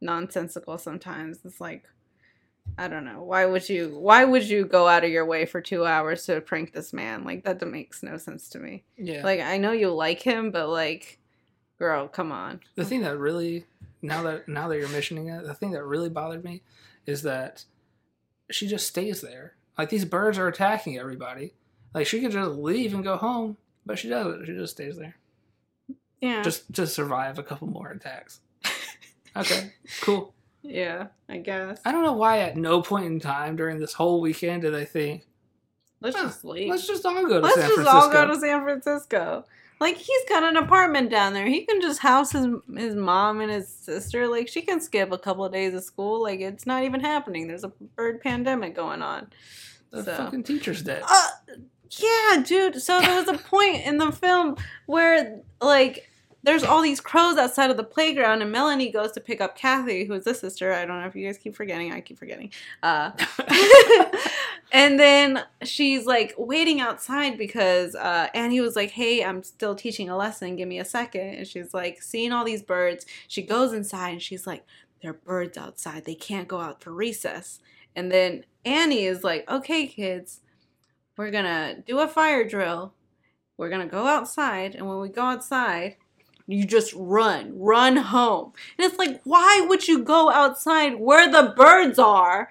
nonsensical 0.00 0.78
sometimes. 0.78 1.38
It's 1.44 1.60
like 1.60 1.84
I 2.78 2.88
don't 2.88 3.04
know. 3.04 3.22
Why 3.22 3.44
would 3.46 3.68
you 3.68 3.96
why 3.98 4.24
would 4.24 4.44
you 4.44 4.64
go 4.64 4.88
out 4.88 5.04
of 5.04 5.10
your 5.10 5.26
way 5.26 5.44
for 5.46 5.60
2 5.60 5.84
hours 5.84 6.24
to 6.26 6.40
prank 6.40 6.72
this 6.72 6.92
man? 6.92 7.24
Like 7.24 7.44
that 7.44 7.62
makes 7.66 8.02
no 8.02 8.16
sense 8.16 8.48
to 8.50 8.58
me. 8.58 8.84
yeah. 8.96 9.22
Like 9.22 9.40
I 9.40 9.58
know 9.58 9.72
you 9.72 9.90
like 9.90 10.20
him, 10.22 10.50
but 10.50 10.68
like 10.68 11.18
girl, 11.78 12.08
come 12.08 12.32
on. 12.32 12.60
the 12.76 12.84
thing 12.84 13.02
that 13.02 13.18
really 13.18 13.66
now 14.00 14.22
that 14.22 14.48
now 14.48 14.68
that 14.68 14.78
you're 14.78 14.88
mentioning 14.88 15.28
it, 15.28 15.44
the 15.44 15.54
thing 15.54 15.72
that 15.72 15.84
really 15.84 16.08
bothered 16.08 16.44
me 16.44 16.62
is 17.06 17.22
that 17.22 17.64
she 18.50 18.66
just 18.66 18.86
stays 18.86 19.20
there. 19.20 19.54
Like 19.76 19.90
these 19.90 20.04
birds 20.04 20.38
are 20.38 20.48
attacking 20.48 20.98
everybody. 20.98 21.54
Like 21.92 22.06
she 22.06 22.20
could 22.20 22.32
just 22.32 22.50
leave 22.52 22.94
and 22.94 23.04
go 23.04 23.16
home, 23.16 23.56
but 23.86 23.98
she 23.98 24.08
doesn't. 24.08 24.46
She 24.46 24.52
just 24.52 24.74
stays 24.74 24.96
there. 24.96 25.16
Yeah. 26.20 26.42
just 26.42 26.72
to 26.74 26.86
survive 26.86 27.38
a 27.38 27.42
couple 27.42 27.66
more 27.68 27.90
attacks. 27.90 28.40
Okay, 29.36 29.72
cool. 30.00 30.32
yeah, 30.62 31.08
I 31.28 31.38
guess. 31.38 31.80
I 31.84 31.92
don't 31.92 32.02
know 32.04 32.12
why 32.14 32.38
at 32.38 32.56
no 32.56 32.80
point 32.82 33.06
in 33.06 33.20
time 33.20 33.56
during 33.56 33.78
this 33.78 33.92
whole 33.92 34.20
weekend 34.20 34.62
did 34.62 34.74
I 34.74 34.84
think 34.84 35.26
Let's 36.00 36.16
Huh, 36.16 36.24
just 36.24 36.44
leave. 36.44 36.70
let's 36.70 36.86
just 36.86 37.04
all 37.04 37.22
go 37.26 37.40
to 37.40 37.46
Let's 37.46 37.54
San 37.56 37.62
just 37.64 37.74
Francisco. 37.74 37.98
all 37.98 38.12
go 38.12 38.26
to 38.26 38.38
San 38.40 38.62
Francisco. 38.62 39.44
Like 39.80 39.96
he's 39.96 40.28
got 40.28 40.44
an 40.44 40.56
apartment 40.56 41.10
down 41.10 41.34
there. 41.34 41.46
He 41.46 41.66
can 41.66 41.80
just 41.80 41.98
house 42.00 42.30
his 42.32 42.46
his 42.76 42.94
mom 42.94 43.40
and 43.40 43.50
his 43.50 43.68
sister. 43.68 44.28
Like 44.28 44.46
she 44.48 44.62
can 44.62 44.80
skip 44.80 45.10
a 45.12 45.18
couple 45.18 45.44
of 45.44 45.52
days 45.52 45.74
of 45.74 45.82
school. 45.82 46.22
Like 46.22 46.40
it's 46.40 46.64
not 46.64 46.84
even 46.84 47.00
happening. 47.00 47.48
There's 47.48 47.64
a 47.64 47.72
bird 47.96 48.20
pandemic 48.20 48.74
going 48.76 49.02
on. 49.02 49.30
the 49.90 50.04
so. 50.04 50.16
fucking 50.16 50.44
teacher's 50.44 50.80
dead. 50.82 51.02
Uh, 51.08 51.26
yeah, 51.98 52.42
dude. 52.42 52.80
So 52.80 53.00
there 53.00 53.14
was 53.14 53.28
a 53.28 53.38
point 53.38 53.84
in 53.86 53.98
the 53.98 54.12
film 54.12 54.56
where 54.86 55.40
like 55.60 56.08
there's 56.44 56.62
all 56.62 56.82
these 56.82 57.00
crows 57.00 57.38
outside 57.38 57.70
of 57.70 57.78
the 57.78 57.84
playground, 57.84 58.42
and 58.42 58.52
Melanie 58.52 58.90
goes 58.90 59.12
to 59.12 59.20
pick 59.20 59.40
up 59.40 59.56
Kathy, 59.56 60.04
who's 60.04 60.24
the 60.24 60.34
sister. 60.34 60.74
I 60.74 60.84
don't 60.84 61.00
know 61.00 61.06
if 61.06 61.16
you 61.16 61.26
guys 61.26 61.38
keep 61.38 61.56
forgetting. 61.56 61.90
I 61.90 62.02
keep 62.02 62.18
forgetting. 62.18 62.50
Uh, 62.82 63.12
and 64.72 65.00
then 65.00 65.42
she's 65.62 66.04
like 66.04 66.34
waiting 66.36 66.82
outside 66.82 67.38
because 67.38 67.94
uh, 67.94 68.28
Annie 68.34 68.60
was 68.60 68.76
like, 68.76 68.90
"Hey, 68.90 69.24
I'm 69.24 69.42
still 69.42 69.74
teaching 69.74 70.10
a 70.10 70.16
lesson. 70.16 70.56
Give 70.56 70.68
me 70.68 70.78
a 70.78 70.84
second. 70.84 71.34
And 71.34 71.46
she's 71.46 71.72
like, 71.72 72.02
seeing 72.02 72.30
all 72.30 72.44
these 72.44 72.62
birds. 72.62 73.06
She 73.26 73.40
goes 73.40 73.72
inside 73.72 74.10
and 74.10 74.22
she's 74.22 74.46
like, 74.46 74.66
"There 75.00 75.12
are 75.12 75.14
birds 75.14 75.56
outside. 75.56 76.04
They 76.04 76.14
can't 76.14 76.46
go 76.46 76.60
out 76.60 76.82
for 76.82 76.92
recess." 76.92 77.60
And 77.96 78.12
then 78.12 78.44
Annie 78.66 79.04
is 79.04 79.24
like, 79.24 79.50
"Okay, 79.50 79.86
kids, 79.86 80.40
we're 81.16 81.30
gonna 81.30 81.82
do 81.86 81.98
a 82.00 82.08
fire 82.08 82.46
drill. 82.48 82.92
We're 83.56 83.70
gonna 83.70 83.86
go 83.86 84.06
outside, 84.06 84.74
and 84.74 84.88
when 84.88 85.00
we 85.00 85.08
go 85.08 85.22
outside." 85.22 85.96
You 86.46 86.66
just 86.66 86.92
run, 86.94 87.58
run 87.58 87.96
home. 87.96 88.52
And 88.76 88.84
it's 88.84 88.98
like, 88.98 89.22
why 89.24 89.64
would 89.66 89.88
you 89.88 90.04
go 90.04 90.30
outside 90.30 91.00
where 91.00 91.26
the 91.26 91.54
birds 91.56 91.98
are 91.98 92.50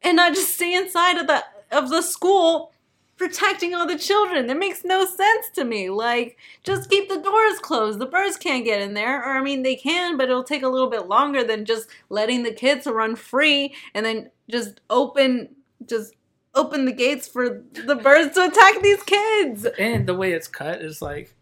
and 0.00 0.16
not 0.16 0.34
just 0.34 0.54
stay 0.54 0.74
inside 0.74 1.18
of 1.18 1.26
the 1.26 1.44
of 1.70 1.90
the 1.90 2.00
school 2.00 2.72
protecting 3.18 3.74
all 3.74 3.86
the 3.86 3.98
children. 3.98 4.46
That 4.46 4.56
makes 4.56 4.84
no 4.84 5.04
sense 5.04 5.50
to 5.54 5.64
me. 5.64 5.90
Like, 5.90 6.38
just 6.62 6.88
keep 6.88 7.08
the 7.08 7.20
doors 7.20 7.58
closed. 7.58 7.98
The 7.98 8.06
birds 8.06 8.36
can't 8.36 8.64
get 8.64 8.80
in 8.80 8.94
there. 8.94 9.18
Or 9.18 9.36
I 9.36 9.42
mean 9.42 9.62
they 9.62 9.76
can, 9.76 10.16
but 10.16 10.30
it'll 10.30 10.44
take 10.44 10.62
a 10.62 10.68
little 10.68 10.88
bit 10.88 11.08
longer 11.08 11.44
than 11.44 11.64
just 11.64 11.88
letting 12.08 12.44
the 12.44 12.52
kids 12.52 12.86
run 12.86 13.16
free 13.16 13.74
and 13.92 14.06
then 14.06 14.30
just 14.48 14.80
open 14.88 15.48
just 15.86 16.14
open 16.54 16.84
the 16.84 16.92
gates 16.92 17.28
for 17.28 17.62
the 17.72 17.96
birds 17.96 18.34
to 18.34 18.44
attack 18.46 18.82
these 18.82 19.02
kids. 19.02 19.66
and 19.78 20.06
the 20.06 20.14
way 20.14 20.32
it's 20.32 20.48
cut 20.48 20.80
is 20.82 21.00
like 21.02 21.34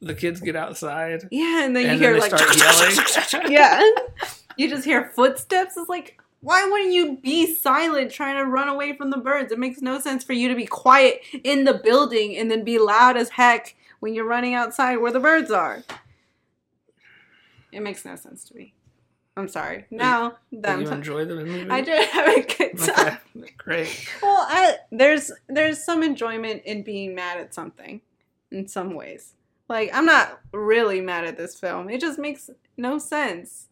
the 0.00 0.14
kids 0.14 0.40
get 0.40 0.56
outside 0.56 1.28
Yeah, 1.30 1.64
and 1.64 1.76
then 1.76 1.84
you 1.84 1.90
and 1.90 2.00
hear 2.00 2.12
then 2.18 2.20
like 2.20 2.38
start 2.38 3.38
yelling. 3.38 3.52
yeah. 3.52 3.80
You 4.56 4.68
just 4.68 4.84
hear 4.84 5.10
footsteps. 5.14 5.76
It's 5.76 5.88
like, 5.88 6.20
why 6.40 6.68
wouldn't 6.68 6.92
you 6.92 7.16
be 7.22 7.54
silent 7.54 8.10
trying 8.10 8.36
to 8.36 8.44
run 8.44 8.68
away 8.68 8.96
from 8.96 9.10
the 9.10 9.16
birds? 9.16 9.52
It 9.52 9.58
makes 9.58 9.80
no 9.80 10.00
sense 10.00 10.24
for 10.24 10.32
you 10.32 10.48
to 10.48 10.54
be 10.56 10.66
quiet 10.66 11.20
in 11.44 11.64
the 11.64 11.74
building 11.74 12.36
and 12.36 12.50
then 12.50 12.64
be 12.64 12.78
loud 12.78 13.16
as 13.16 13.30
heck 13.30 13.76
when 14.00 14.12
you're 14.14 14.26
running 14.26 14.54
outside 14.54 14.96
where 14.96 15.12
the 15.12 15.20
birds 15.20 15.50
are. 15.52 15.84
It 17.70 17.80
makes 17.80 18.04
no 18.04 18.16
sense 18.16 18.44
to 18.44 18.56
me. 18.56 18.74
I'm 19.36 19.48
sorry. 19.48 19.86
Now 19.90 20.38
that 20.52 20.80
you 20.80 20.88
enjoy 20.88 21.24
the 21.24 21.36
movie? 21.36 21.70
I 21.70 21.80
did 21.80 22.06
have 22.08 22.28
a 22.28 22.42
good 22.42 22.78
time. 22.78 23.18
Okay, 23.36 23.52
great. 23.56 24.08
Well, 24.22 24.46
I 24.48 24.76
there's 24.90 25.32
there's 25.48 25.82
some 25.82 26.02
enjoyment 26.02 26.62
in 26.64 26.82
being 26.82 27.14
mad 27.14 27.38
at 27.38 27.54
something 27.54 28.02
in 28.50 28.68
some 28.68 28.94
ways. 28.94 29.34
Like 29.68 29.90
I'm 29.94 30.04
not 30.04 30.40
really 30.52 31.00
mad 31.00 31.24
at 31.24 31.38
this 31.38 31.58
film. 31.58 31.88
It 31.88 32.00
just 32.00 32.18
makes 32.18 32.50
no 32.76 32.98
sense. 32.98 33.68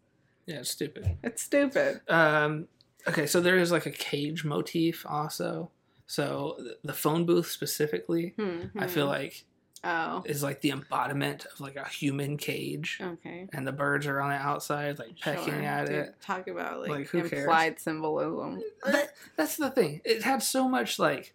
Yeah, 0.46 0.56
it's 0.60 0.70
stupid. 0.70 1.18
It's 1.22 1.42
stupid. 1.42 2.00
Um, 2.08 2.66
okay, 3.06 3.26
so 3.26 3.40
there 3.40 3.58
is 3.58 3.70
like 3.70 3.86
a 3.86 3.90
cage 3.90 4.44
motif 4.44 5.04
also. 5.06 5.70
So 6.06 6.56
the 6.82 6.94
phone 6.94 7.24
booth 7.26 7.48
specifically, 7.48 8.34
Hmm, 8.36 8.62
I 8.78 8.86
feel 8.86 9.04
hmm. 9.06 9.12
like 9.12 9.44
Oh. 9.82 10.22
is 10.26 10.42
like 10.42 10.60
the 10.60 10.72
embodiment 10.72 11.46
of 11.46 11.58
like 11.60 11.76
a 11.76 11.88
human 11.88 12.36
cage, 12.36 12.98
Okay. 13.00 13.48
and 13.52 13.66
the 13.66 13.72
birds 13.72 14.06
are 14.06 14.20
on 14.20 14.28
the 14.28 14.36
outside 14.36 14.98
like 14.98 15.18
pecking 15.18 15.54
Sure. 15.54 15.62
at 15.62 15.86
Dude, 15.86 15.94
it. 15.96 16.20
Talk 16.20 16.48
about 16.48 16.80
like, 16.80 16.90
Like, 16.90 17.06
who 17.08 17.26
cares? 17.26 17.44
implied 17.44 17.80
symbolism. 17.80 18.62
That, 18.84 19.14
that's 19.36 19.56
the 19.56 19.70
thing. 19.70 20.02
It 20.04 20.22
had 20.22 20.42
so 20.42 20.68
much 20.68 20.98
like, 20.98 21.34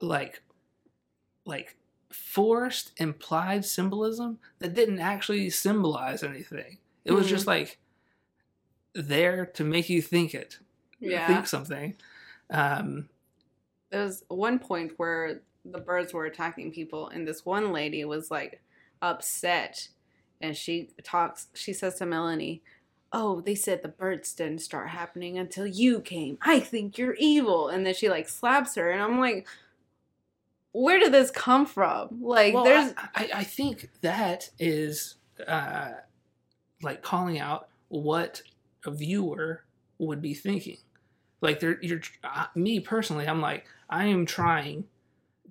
like, 0.00 0.42
like 1.44 1.76
forced 2.12 2.92
implied 2.98 3.64
symbolism 3.64 4.38
that 4.60 4.74
didn't 4.74 5.00
actually 5.00 5.50
symbolize 5.50 6.22
anything. 6.22 6.78
It 7.04 7.12
was 7.12 7.26
Mhm. 7.26 7.30
just 7.30 7.46
like 7.48 7.78
there 8.94 9.46
to 9.46 9.64
make 9.64 9.88
you 9.88 10.00
think 10.00 10.32
it, 10.34 10.58
Yeah. 11.00 11.26
think 11.26 11.46
something. 11.48 11.96
Um, 12.50 13.08
there 13.90 14.02
was 14.04 14.24
one 14.28 14.58
point 14.60 14.92
where 14.96 15.42
the 15.70 15.78
birds 15.78 16.12
were 16.12 16.26
attacking 16.26 16.72
people, 16.72 17.08
and 17.08 17.26
this 17.26 17.44
one 17.44 17.72
lady 17.72 18.04
was 18.04 18.30
like 18.30 18.60
upset, 19.02 19.88
and 20.40 20.56
she 20.56 20.90
talks. 21.02 21.48
She 21.54 21.72
says 21.72 21.96
to 21.96 22.06
Melanie, 22.06 22.62
"Oh, 23.12 23.40
they 23.40 23.54
said 23.54 23.82
the 23.82 23.88
birds 23.88 24.32
didn't 24.32 24.60
start 24.60 24.90
happening 24.90 25.38
until 25.38 25.66
you 25.66 26.00
came. 26.00 26.38
I 26.42 26.60
think 26.60 26.98
you're 26.98 27.16
evil." 27.18 27.68
And 27.68 27.86
then 27.86 27.94
she 27.94 28.08
like 28.08 28.28
slaps 28.28 28.74
her, 28.76 28.90
and 28.90 29.02
I'm 29.02 29.18
like, 29.18 29.46
"Where 30.72 30.98
did 30.98 31.12
this 31.12 31.30
come 31.30 31.66
from? 31.66 32.22
Like, 32.22 32.54
well, 32.54 32.64
there's 32.64 32.92
I, 33.14 33.30
I, 33.34 33.44
think 33.44 33.90
that 34.02 34.50
is 34.58 35.16
uh, 35.46 35.92
like 36.82 37.02
calling 37.02 37.38
out 37.38 37.68
what 37.88 38.42
a 38.84 38.90
viewer 38.90 39.64
would 39.98 40.22
be 40.22 40.34
thinking. 40.34 40.78
Like, 41.40 41.60
there, 41.60 41.78
you're 41.82 42.00
uh, 42.24 42.46
me 42.54 42.80
personally. 42.80 43.26
I'm 43.26 43.40
like, 43.40 43.66
I 43.88 44.06
am 44.06 44.26
trying 44.26 44.84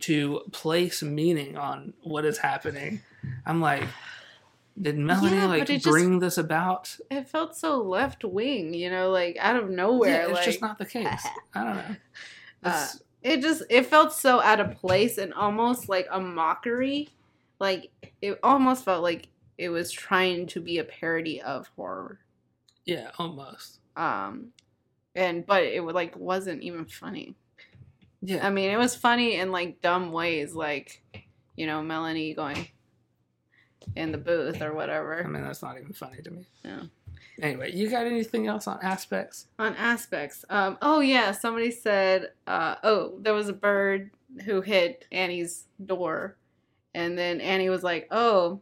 to 0.02 0.41
place 0.52 1.02
meaning 1.04 1.58
on 1.58 1.93
what 2.04 2.26
is 2.26 2.38
happening. 2.38 3.02
I'm 3.46 3.62
like, 3.62 3.84
did 4.82 4.98
Melanie 4.98 5.36
Yeah, 5.38 5.46
like 5.46 5.64
it 5.64 5.68
just- 5.82 5.86
bring 5.86 6.20
this 6.20 6.38
about? 6.38 6.96
it 7.10 7.28
felt 7.30 7.56
so 7.56 7.82
left 7.82 8.24
wing, 8.24 8.74
you 8.74 8.89
know, 8.89 9.10
like 9.12 9.38
out 9.39 9.56
of 9.56 9.70
nowhere. 9.70 10.10
yeah, 10.10 10.24
it's 10.26 10.34
like, 10.34 10.46
just 10.46 10.62
not 10.62 10.78
the 10.78 10.86
case. 10.86 11.26
I 11.56 11.64
don't 11.64 11.76
know. 11.76 11.96
It's- 12.66 13.02
it 13.24 13.41
just 13.41 13.64
it 13.72 13.88
felt 13.88 14.14
so 14.14 14.39
out 14.39 14.60
of 14.60 14.76
place 14.76 15.18
and 15.18 15.34
almost 15.34 15.89
like 15.89 16.08
a 16.12 16.20
mockery. 16.20 17.10
Like 17.58 17.89
it 18.22 18.38
almost 18.43 18.86
felt 18.86 19.02
like 19.02 19.30
it 19.58 19.70
was 19.70 19.91
trying 19.91 20.46
to 20.48 20.60
be 20.60 20.78
a 20.78 20.84
parody 20.84 21.41
of 21.41 21.68
horror. 21.76 22.20
Yeah, 22.86 23.10
almost. 23.18 23.80
Um 23.98 24.50
and 25.16 25.43
but 25.43 25.64
it 25.64 25.82
like 25.82 26.16
wasn't 26.16 26.62
even 26.62 26.86
funny. 26.86 27.34
Yeah. 28.26 28.45
I 28.45 28.49
mean, 28.49 28.71
it 28.71 28.78
was 28.78 28.95
funny 28.95 29.36
in 29.36 29.51
like 29.51 29.82
dumb 29.82 30.11
ways 30.11 30.53
like 30.53 31.01
you 31.55 31.67
know, 31.67 31.82
Melanie 31.82 32.34
going 32.34 32.67
in 33.95 34.11
the 34.11 34.17
booth 34.17 34.61
or 34.61 34.73
whatever. 34.73 35.23
I 35.23 35.28
mean, 35.28 35.43
that's 35.43 35.61
not 35.61 35.78
even 35.78 35.93
funny 35.93 36.21
to 36.21 36.32
me. 36.32 36.45
No. 36.63 36.89
Anyway, 37.41 37.73
you 37.73 37.89
got 37.89 38.05
anything 38.05 38.47
else 38.47 38.67
on 38.67 38.80
aspects? 38.82 39.47
On 39.59 39.76
aspects. 39.76 40.43
Um 40.49 40.78
oh 40.82 40.99
yeah, 40.99 41.32
somebody 41.32 41.71
said 41.71 42.32
uh 42.47 42.76
oh, 42.84 43.17
there 43.19 43.34
was 43.34 43.49
a 43.49 43.53
bird 43.53 44.11
who 44.45 44.61
hit 44.61 45.05
Annie's 45.11 45.65
door 45.86 46.38
and 46.95 47.17
then 47.17 47.41
Annie 47.41 47.69
was 47.69 47.84
like, 47.84 48.07
"Oh, 48.09 48.61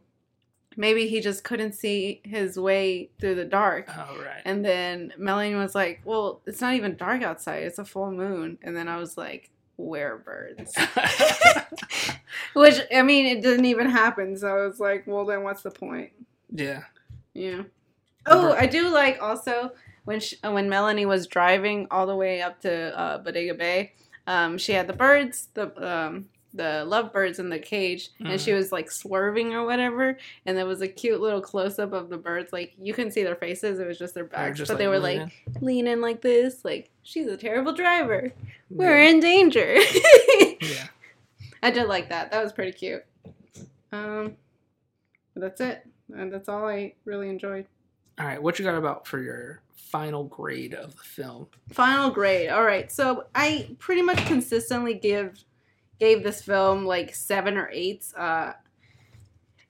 maybe 0.76 1.06
he 1.06 1.20
just 1.20 1.44
couldn't 1.44 1.72
see 1.72 2.20
his 2.24 2.58
way 2.58 3.10
through 3.20 3.36
the 3.36 3.44
dark." 3.44 3.88
Oh, 3.88 4.18
right. 4.20 4.42
And 4.44 4.64
then 4.64 5.12
Melanie 5.16 5.54
was 5.54 5.74
like, 5.74 6.02
"Well, 6.04 6.42
it's 6.44 6.60
not 6.60 6.74
even 6.74 6.96
dark 6.96 7.22
outside. 7.22 7.62
It's 7.62 7.78
a 7.78 7.84
full 7.84 8.10
moon." 8.10 8.58
And 8.62 8.76
then 8.76 8.88
I 8.88 8.96
was 8.98 9.16
like, 9.16 9.50
"Where 9.76 10.16
birds?" 10.16 10.74
Which 12.54 12.80
I 12.94 13.02
mean, 13.02 13.26
it 13.26 13.42
didn't 13.42 13.64
even 13.66 13.90
happen. 13.90 14.36
So 14.36 14.48
I 14.48 14.66
was 14.66 14.80
like, 14.80 15.06
"Well, 15.06 15.24
then 15.24 15.42
what's 15.42 15.62
the 15.62 15.70
point?" 15.70 16.12
yeah. 16.50 16.82
Yeah. 17.34 17.62
Oh, 18.26 18.52
I 18.52 18.66
do 18.66 18.88
like 18.88 19.20
also 19.20 19.72
when 20.04 20.20
she, 20.20 20.36
when 20.42 20.68
Melanie 20.68 21.06
was 21.06 21.26
driving 21.26 21.86
all 21.90 22.06
the 22.06 22.16
way 22.16 22.40
up 22.40 22.60
to 22.62 22.98
uh, 22.98 23.18
Bodega 23.18 23.54
Bay. 23.54 23.92
Um, 24.26 24.56
she 24.56 24.72
had 24.72 24.86
the 24.86 24.94
birds, 24.94 25.48
the 25.54 25.66
um, 25.86 26.26
the 26.54 26.84
lovebirds 26.86 27.40
in 27.40 27.48
the 27.50 27.58
cage, 27.58 28.10
and 28.20 28.40
she 28.40 28.52
Mhm. 28.52 28.56
was 28.56 28.70
like 28.72 28.90
swerving 28.90 29.52
or 29.54 29.64
whatever. 29.66 30.16
And 30.46 30.56
there 30.56 30.66
was 30.66 30.80
a 30.82 30.88
cute 30.88 31.20
little 31.20 31.40
close 31.40 31.78
up 31.80 31.92
of 31.92 32.08
the 32.10 32.16
birds. 32.16 32.52
Like 32.52 32.74
you 32.80 32.94
couldn't 32.94 33.10
see 33.12 33.24
their 33.24 33.34
faces; 33.34 33.80
it 33.80 33.86
was 33.86 33.98
just 33.98 34.14
their 34.14 34.24
backs. 34.24 34.58
just, 34.58 34.70
but 34.70 34.78
they 34.78 34.86
were 34.86 34.98
leaning. 35.00 35.32
like 35.52 35.62
leaning 35.62 36.00
like 36.00 36.20
this, 36.20 36.64
like 36.64 36.90
she's 37.02 37.26
a 37.26 37.36
terrible 37.36 37.72
driver. 37.72 38.32
We're 38.70 39.00
in 39.02 39.20
danger. 39.20 39.74
Yeah. 40.60 40.86
I 41.62 41.70
did 41.70 41.88
like 41.88 42.08
that. 42.10 42.30
That 42.30 42.42
was 42.42 42.52
pretty 42.52 42.72
cute. 42.72 43.04
Um, 43.92 44.36
that's 45.34 45.60
it. 45.60 45.86
And 46.14 46.32
that's 46.32 46.48
all 46.48 46.66
I 46.68 46.94
really 47.04 47.28
enjoyed. 47.28 47.66
All 48.20 48.26
right. 48.26 48.42
What 48.42 48.58
you 48.58 48.64
got 48.64 48.76
about 48.76 49.06
for 49.08 49.20
your 49.20 49.60
final 49.74 50.24
grade 50.24 50.74
of 50.74 50.94
the 50.96 51.02
film? 51.02 51.46
Final 51.72 52.10
grade. 52.10 52.50
All 52.50 52.64
right. 52.64 52.90
So 52.92 53.24
I 53.34 53.74
pretty 53.78 54.02
much 54.02 54.18
consistently 54.26 54.94
give 54.94 55.42
gave 55.98 56.22
this 56.22 56.42
film 56.42 56.84
like 56.84 57.14
seven 57.14 57.56
or 57.56 57.68
eights. 57.72 58.14
Uh, 58.14 58.54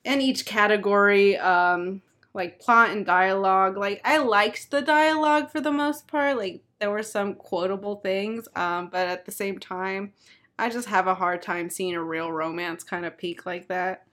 in 0.04 0.20
each 0.20 0.44
category, 0.44 1.36
um, 1.38 2.02
like 2.34 2.58
plot 2.60 2.90
and 2.90 3.06
dialogue. 3.06 3.76
Like 3.76 4.00
I 4.04 4.18
liked 4.18 4.70
the 4.70 4.82
dialogue 4.82 5.50
for 5.50 5.60
the 5.60 5.72
most 5.72 6.06
part. 6.06 6.36
Like 6.36 6.60
there 6.78 6.90
were 6.90 7.02
some 7.02 7.34
quotable 7.34 7.96
things, 7.96 8.46
um, 8.54 8.88
but 8.90 9.08
at 9.08 9.24
the 9.24 9.32
same 9.32 9.58
time, 9.58 10.12
I 10.58 10.68
just 10.68 10.88
have 10.88 11.06
a 11.06 11.14
hard 11.14 11.40
time 11.42 11.70
seeing 11.70 11.94
a 11.94 12.02
real 12.02 12.30
romance 12.30 12.84
kind 12.84 13.06
of 13.06 13.16
peak 13.16 13.46
like 13.46 13.68
that. 13.68 14.04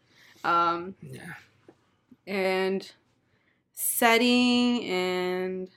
Um, 0.43 0.95
Yeah. 1.01 1.33
and 2.25 2.89
setting 3.73 4.83
and 4.85 5.69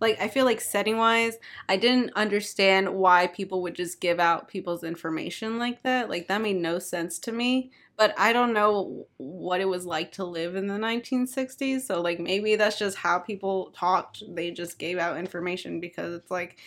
like 0.00 0.20
I 0.20 0.28
feel 0.28 0.44
like 0.44 0.60
setting 0.60 0.96
wise, 0.96 1.38
I 1.68 1.76
didn't 1.76 2.12
understand 2.14 2.94
why 2.94 3.26
people 3.26 3.62
would 3.62 3.74
just 3.74 4.00
give 4.00 4.20
out 4.20 4.48
people's 4.48 4.84
information 4.84 5.58
like 5.58 5.82
that. 5.82 6.08
Like 6.08 6.28
that 6.28 6.40
made 6.40 6.56
no 6.56 6.78
sense 6.78 7.18
to 7.20 7.32
me. 7.32 7.70
But 7.96 8.14
I 8.16 8.32
don't 8.32 8.52
know 8.52 9.08
what 9.16 9.60
it 9.60 9.68
was 9.68 9.84
like 9.84 10.12
to 10.12 10.24
live 10.24 10.54
in 10.54 10.68
the 10.68 10.74
1960s. 10.74 11.80
So 11.80 12.00
like 12.00 12.20
maybe 12.20 12.54
that's 12.54 12.78
just 12.78 12.96
how 12.96 13.18
people 13.18 13.72
talked. 13.76 14.22
They 14.28 14.52
just 14.52 14.78
gave 14.78 14.98
out 14.98 15.18
information 15.18 15.80
because 15.80 16.14
it's 16.14 16.30
like 16.30 16.58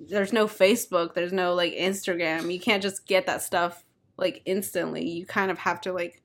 there's 0.00 0.32
no 0.32 0.46
Facebook, 0.46 1.14
there's 1.14 1.32
no 1.32 1.54
like 1.54 1.74
Instagram. 1.74 2.52
You 2.52 2.58
can't 2.58 2.82
just 2.82 3.06
get 3.06 3.26
that 3.26 3.42
stuff 3.42 3.84
like 4.16 4.42
instantly. 4.46 5.08
You 5.08 5.26
kind 5.26 5.52
of 5.52 5.58
have 5.58 5.80
to 5.82 5.92
like 5.92 6.22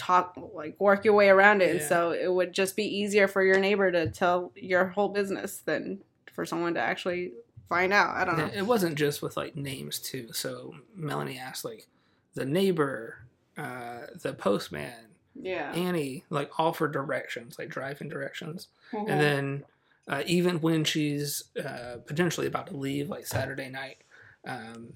talk 0.00 0.34
like 0.54 0.74
work 0.80 1.04
your 1.04 1.14
way 1.14 1.28
around 1.28 1.60
it 1.60 1.70
and 1.70 1.80
Yeah. 1.80 1.88
so 1.88 2.10
it 2.12 2.32
would 2.32 2.52
just 2.52 2.74
be 2.74 2.84
easier 2.84 3.28
for 3.28 3.42
your 3.44 3.58
neighbor 3.60 3.92
to 3.92 4.08
tell 4.10 4.50
your 4.56 4.86
whole 4.86 5.08
business 5.10 5.58
than 5.58 6.00
for 6.32 6.46
someone 6.46 6.74
to 6.74 6.80
actually 6.80 7.32
find 7.68 7.92
out 7.92 8.16
i 8.16 8.24
don't 8.24 8.38
know 8.38 8.50
It 8.54 8.66
wasn't 8.66 8.96
just 8.96 9.20
with 9.22 9.36
like 9.36 9.54
names 9.56 9.98
too. 9.98 10.32
So 10.32 10.74
Melanie 10.96 11.38
asked 11.38 11.64
like 11.64 11.86
the 12.34 12.44
neighbor, 12.46 13.18
uh, 13.58 14.06
the 14.22 14.32
postman, 14.32 15.06
yeah 15.34 15.72
Annie, 15.72 16.24
like 16.30 16.50
all 16.58 16.72
for 16.72 16.88
directions, 16.88 17.58
like 17.58 17.68
driving 17.68 18.08
directions. 18.08 18.68
Mhm. 18.92 19.08
And 19.10 19.20
then 19.20 19.64
uh, 20.08 20.22
even 20.26 20.60
when 20.60 20.82
she's 20.84 21.44
uh, 21.64 21.96
potentially 22.06 22.46
about 22.46 22.66
to 22.68 22.76
leave, 22.76 23.08
like 23.08 23.26
Saturday 23.26 23.68
night, 23.68 23.98
um, 24.46 24.94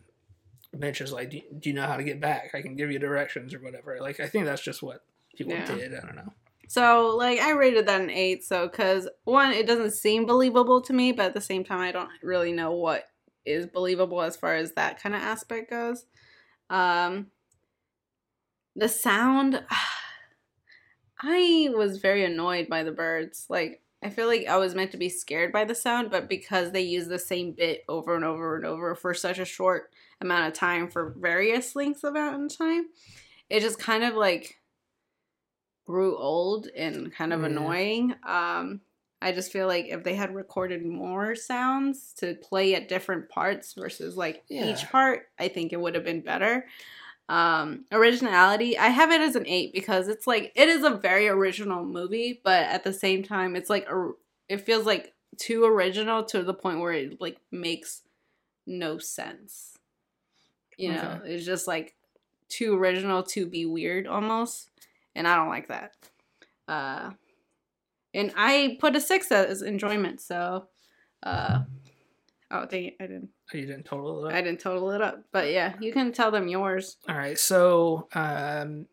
mentions 0.78 1.12
like, 1.12 1.30
do, 1.30 1.40
"Do 1.58 1.68
you 1.70 1.74
know 1.74 1.86
how 1.86 1.96
to 1.96 2.04
get 2.04 2.20
back? 2.20 2.50
I 2.54 2.62
can 2.62 2.76
give 2.76 2.90
you 2.90 2.98
directions 2.98 3.52
or 3.54 3.58
whatever." 3.60 3.98
Like 4.00 4.20
I 4.20 4.28
think 4.28 4.44
that's 4.44 4.62
just 4.62 4.82
what 4.82 5.04
people 5.36 5.52
Yeah. 5.54 5.64
did. 5.66 5.94
I 5.94 6.00
don't 6.00 6.16
know. 6.16 6.32
so 6.68 7.14
like 7.16 7.38
i 7.40 7.50
rated 7.50 7.86
that 7.86 8.00
an 8.00 8.08
eight 8.08 8.42
so 8.42 8.66
because 8.66 9.06
one 9.24 9.52
it 9.52 9.66
doesn't 9.66 9.90
seem 9.90 10.24
believable 10.24 10.80
to 10.80 10.94
me 10.94 11.12
but 11.12 11.26
at 11.26 11.34
the 11.34 11.40
same 11.40 11.62
time 11.62 11.78
i 11.80 11.92
don't 11.92 12.08
really 12.22 12.52
know 12.52 12.72
what 12.72 13.04
is 13.44 13.66
believable 13.66 14.22
as 14.22 14.34
far 14.34 14.54
as 14.54 14.72
that 14.72 14.98
kind 14.98 15.14
of 15.14 15.20
aspect 15.20 15.68
goes 15.68 16.06
um 16.70 17.26
the 18.74 18.88
sound 18.88 19.62
i 21.22 21.70
was 21.76 21.98
very 21.98 22.24
annoyed 22.24 22.68
by 22.68 22.82
the 22.82 22.92
birds 22.92 23.46
like 23.48 23.82
i 24.02 24.08
feel 24.08 24.26
like 24.26 24.46
i 24.46 24.56
was 24.56 24.74
meant 24.74 24.90
to 24.90 24.96
be 24.96 25.08
scared 25.10 25.52
by 25.52 25.64
the 25.64 25.74
sound 25.74 26.10
but 26.10 26.28
because 26.28 26.72
they 26.72 26.80
use 26.82 27.06
the 27.08 27.18
same 27.18 27.52
bit 27.52 27.84
over 27.88 28.14
and 28.16 28.24
over 28.24 28.56
and 28.56 28.64
over 28.64 28.94
for 28.94 29.14
such 29.14 29.38
a 29.38 29.44
short 29.44 29.90
amount 30.24 30.48
of 30.48 30.54
time 30.54 30.88
for 30.88 31.14
various 31.18 31.76
lengths 31.76 32.02
of 32.02 32.14
amount 32.16 32.50
of 32.52 32.58
time 32.58 32.86
it 33.48 33.60
just 33.60 33.78
kind 33.78 34.02
of 34.02 34.14
like 34.14 34.56
grew 35.86 36.16
old 36.16 36.66
and 36.74 37.12
kind 37.12 37.32
of 37.32 37.40
Yeah. 37.40 37.46
annoying 37.46 38.14
um 38.26 38.80
I 39.22 39.32
just 39.32 39.52
feel 39.52 39.66
like 39.66 39.86
if 39.86 40.04
they 40.04 40.14
had 40.14 40.34
recorded 40.34 40.84
more 40.84 41.34
sounds 41.34 42.12
to 42.18 42.34
play 42.34 42.74
at 42.74 42.88
different 42.90 43.30
parts 43.30 43.72
versus 43.72 44.18
like 44.18 44.44
Yeah. 44.50 44.66
each 44.66 44.90
part, 44.90 45.28
I 45.38 45.48
think 45.48 45.72
it 45.72 45.80
would 45.80 45.94
have 45.94 46.04
been 46.04 46.20
better. 46.20 46.66
Um, 47.30 47.86
originality, 47.90 48.76
I 48.76 48.88
have 48.88 49.10
it 49.10 49.22
as 49.22 49.34
an 49.34 49.46
eight 49.46 49.72
because 49.72 50.08
it's 50.08 50.26
like 50.26 50.52
it 50.54 50.68
is 50.68 50.84
a 50.84 50.90
very 50.90 51.26
original 51.26 51.86
movie, 51.86 52.42
but 52.44 52.64
at 52.64 52.84
the 52.84 52.92
same 52.92 53.22
time, 53.22 53.56
it's 53.56 53.70
like 53.70 53.86
a, 53.88 54.10
it 54.50 54.58
feels 54.58 54.84
like 54.84 55.14
too 55.38 55.64
original 55.64 56.22
to 56.24 56.42
the 56.42 56.52
point 56.52 56.80
where 56.80 56.92
it 56.92 57.18
like 57.18 57.38
makes 57.50 58.02
no 58.66 58.98
sense. 58.98 59.74
You 60.76 60.92
know, 60.92 61.20
it's 61.24 61.44
just 61.44 61.66
like 61.66 61.94
too 62.48 62.76
original 62.76 63.22
to 63.22 63.46
be 63.46 63.66
weird 63.66 64.06
almost, 64.06 64.70
and 65.14 65.26
I 65.26 65.36
don't 65.36 65.48
like 65.48 65.68
that. 65.68 65.92
Uh, 66.66 67.10
and 68.12 68.32
I 68.36 68.76
put 68.80 68.96
a 68.96 69.00
six 69.00 69.30
as 69.30 69.62
enjoyment, 69.62 70.20
so 70.20 70.68
uh, 71.22 71.60
oh 72.50 72.66
dang 72.66 72.86
it, 72.86 72.96
I 73.00 73.06
didn't. 73.06 73.30
Oh, 73.52 73.58
you 73.58 73.66
didn't 73.66 73.84
total 73.84 74.24
it 74.24 74.28
up. 74.28 74.34
I 74.34 74.42
didn't 74.42 74.60
total 74.60 74.90
it 74.92 75.02
up, 75.02 75.24
but 75.32 75.50
yeah, 75.50 75.74
you 75.80 75.92
can 75.92 76.12
tell 76.12 76.30
them 76.30 76.48
yours. 76.48 76.96
All 77.08 77.16
right, 77.16 77.38
so 77.38 78.08
um, 78.14 78.86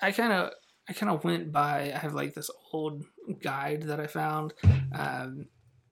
I 0.00 0.12
kind 0.12 0.32
of 0.32 0.50
I 0.88 0.92
kind 0.92 1.10
of 1.10 1.24
went 1.24 1.52
by. 1.52 1.92
I 1.94 1.98
have 1.98 2.14
like 2.14 2.34
this 2.34 2.50
old 2.72 3.04
guide 3.42 3.84
that 3.84 4.00
I 4.00 4.06
found 4.06 4.52
um, 4.94 5.46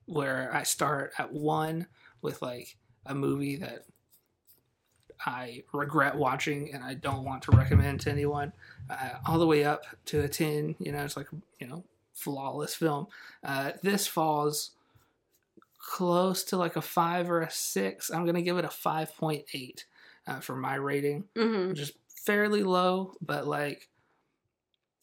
where 0.06 0.50
I 0.52 0.62
start 0.64 1.12
at 1.18 1.32
one 1.32 1.86
with 2.20 2.42
like 2.42 2.76
a 3.06 3.14
movie 3.14 3.56
that 3.56 3.84
I 5.24 5.62
regret 5.72 6.16
watching 6.16 6.72
and 6.74 6.82
I 6.82 6.94
don't 6.94 7.24
want 7.24 7.42
to 7.44 7.52
recommend 7.52 8.00
to 8.02 8.10
anyone, 8.10 8.52
uh, 8.90 9.10
all 9.26 9.38
the 9.38 9.46
way 9.46 9.64
up 9.64 9.84
to 10.06 10.20
a 10.22 10.28
ten. 10.28 10.74
You 10.78 10.92
know, 10.92 11.04
it's 11.04 11.16
like 11.16 11.28
you 11.60 11.66
know 11.66 11.84
flawless 12.14 12.74
film. 12.74 13.06
Uh, 13.44 13.72
this 13.82 14.06
falls 14.06 14.72
close 15.78 16.44
to 16.44 16.56
like 16.56 16.76
a 16.76 16.82
five 16.82 17.30
or 17.30 17.42
a 17.42 17.50
six. 17.50 18.10
I'm 18.10 18.24
gonna 18.26 18.42
give 18.42 18.58
it 18.58 18.64
a 18.64 18.70
five 18.70 19.16
point 19.16 19.44
eight 19.52 19.84
uh, 20.26 20.40
for 20.40 20.56
my 20.56 20.74
rating 20.76 21.24
Mm-hmm. 21.36 21.74
just 21.74 21.94
fairly 22.24 22.62
low, 22.62 23.14
but 23.20 23.46
like 23.46 23.88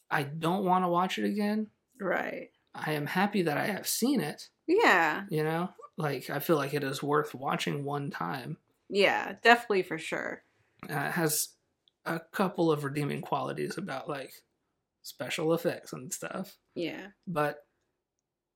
I 0.10 0.24
don't 0.24 0.64
want 0.66 0.84
to 0.84 0.90
watch 0.90 1.18
it 1.20 1.26
again. 1.26 1.68
Right. 2.00 2.50
I 2.74 2.94
am 2.94 3.06
happy 3.08 3.42
that 3.44 3.58
I 3.58 3.66
have 3.68 3.88
seen 3.88 4.22
it, 4.22 4.48
Yeah. 4.68 5.24
you 5.30 5.44
know? 5.44 5.70
Like 5.98 6.30
I 6.30 6.40
feel 6.40 6.56
like 6.56 6.74
it 6.74 6.84
is 6.84 7.04
worth 7.04 7.36
watching 7.36 7.84
one 7.84 8.10
time. 8.10 8.58
Yeah. 8.90 9.36
Definitely 9.44 9.84
for 9.84 9.98
sure. 9.98 10.44
Uh, 10.90 10.94
it 10.94 11.12
has 11.12 11.50
a 12.06 12.20
couple 12.32 12.72
of 12.72 12.84
redeeming 12.84 13.22
qualities 13.22 13.78
about 13.78 14.10
like 14.10 14.32
special 15.04 15.54
effects 15.54 15.94
and 15.94 16.12
stuff, 16.14 16.58
Yeah. 16.76 17.08
but 17.28 17.66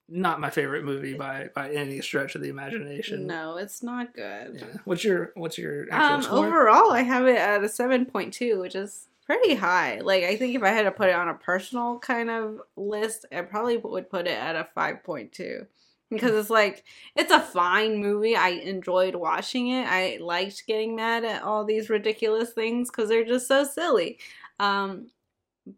not 0.09 0.39
my 0.39 0.49
favorite 0.49 0.83
movie 0.83 1.13
by 1.13 1.49
by 1.55 1.71
any 1.71 2.01
stretch 2.01 2.35
of 2.35 2.41
the 2.41 2.49
imagination. 2.49 3.25
No, 3.25 3.57
it's 3.57 3.81
not 3.81 4.13
good. 4.13 4.57
Yeah. 4.59 4.77
What's 4.85 5.03
your 5.03 5.31
what's 5.35 5.57
your 5.57 5.85
actual 5.91 6.15
Um, 6.15 6.21
score? 6.21 6.45
overall, 6.45 6.91
I 6.91 7.01
have 7.01 7.25
it 7.25 7.37
at 7.37 7.63
a 7.63 7.69
seven 7.69 8.05
point 8.05 8.33
two, 8.33 8.59
which 8.59 8.75
is 8.75 9.07
pretty 9.25 9.55
high. 9.55 9.99
Like, 10.01 10.23
I 10.25 10.35
think 10.35 10.55
if 10.55 10.63
I 10.63 10.69
had 10.69 10.83
to 10.83 10.91
put 10.91 11.07
it 11.09 11.15
on 11.15 11.29
a 11.29 11.33
personal 11.33 11.99
kind 11.99 12.29
of 12.29 12.59
list, 12.75 13.25
I 13.31 13.41
probably 13.41 13.77
would 13.77 14.09
put 14.09 14.27
it 14.27 14.37
at 14.37 14.55
a 14.57 14.67
five 14.75 15.03
point 15.03 15.31
two 15.31 15.67
because 16.13 16.33
it's 16.33 16.49
like 16.49 16.83
it's 17.15 17.31
a 17.31 17.39
fine 17.39 17.97
movie. 17.97 18.35
I 18.35 18.49
enjoyed 18.49 19.15
watching 19.15 19.69
it. 19.69 19.85
I 19.87 20.17
liked 20.21 20.65
getting 20.67 20.95
mad 20.95 21.23
at 21.25 21.43
all 21.43 21.65
these 21.65 21.89
ridiculous 21.89 22.51
things 22.51 22.89
because 22.89 23.09
they're 23.09 23.25
just 23.25 23.47
so 23.47 23.63
silly. 23.63 24.19
Um, 24.59 25.07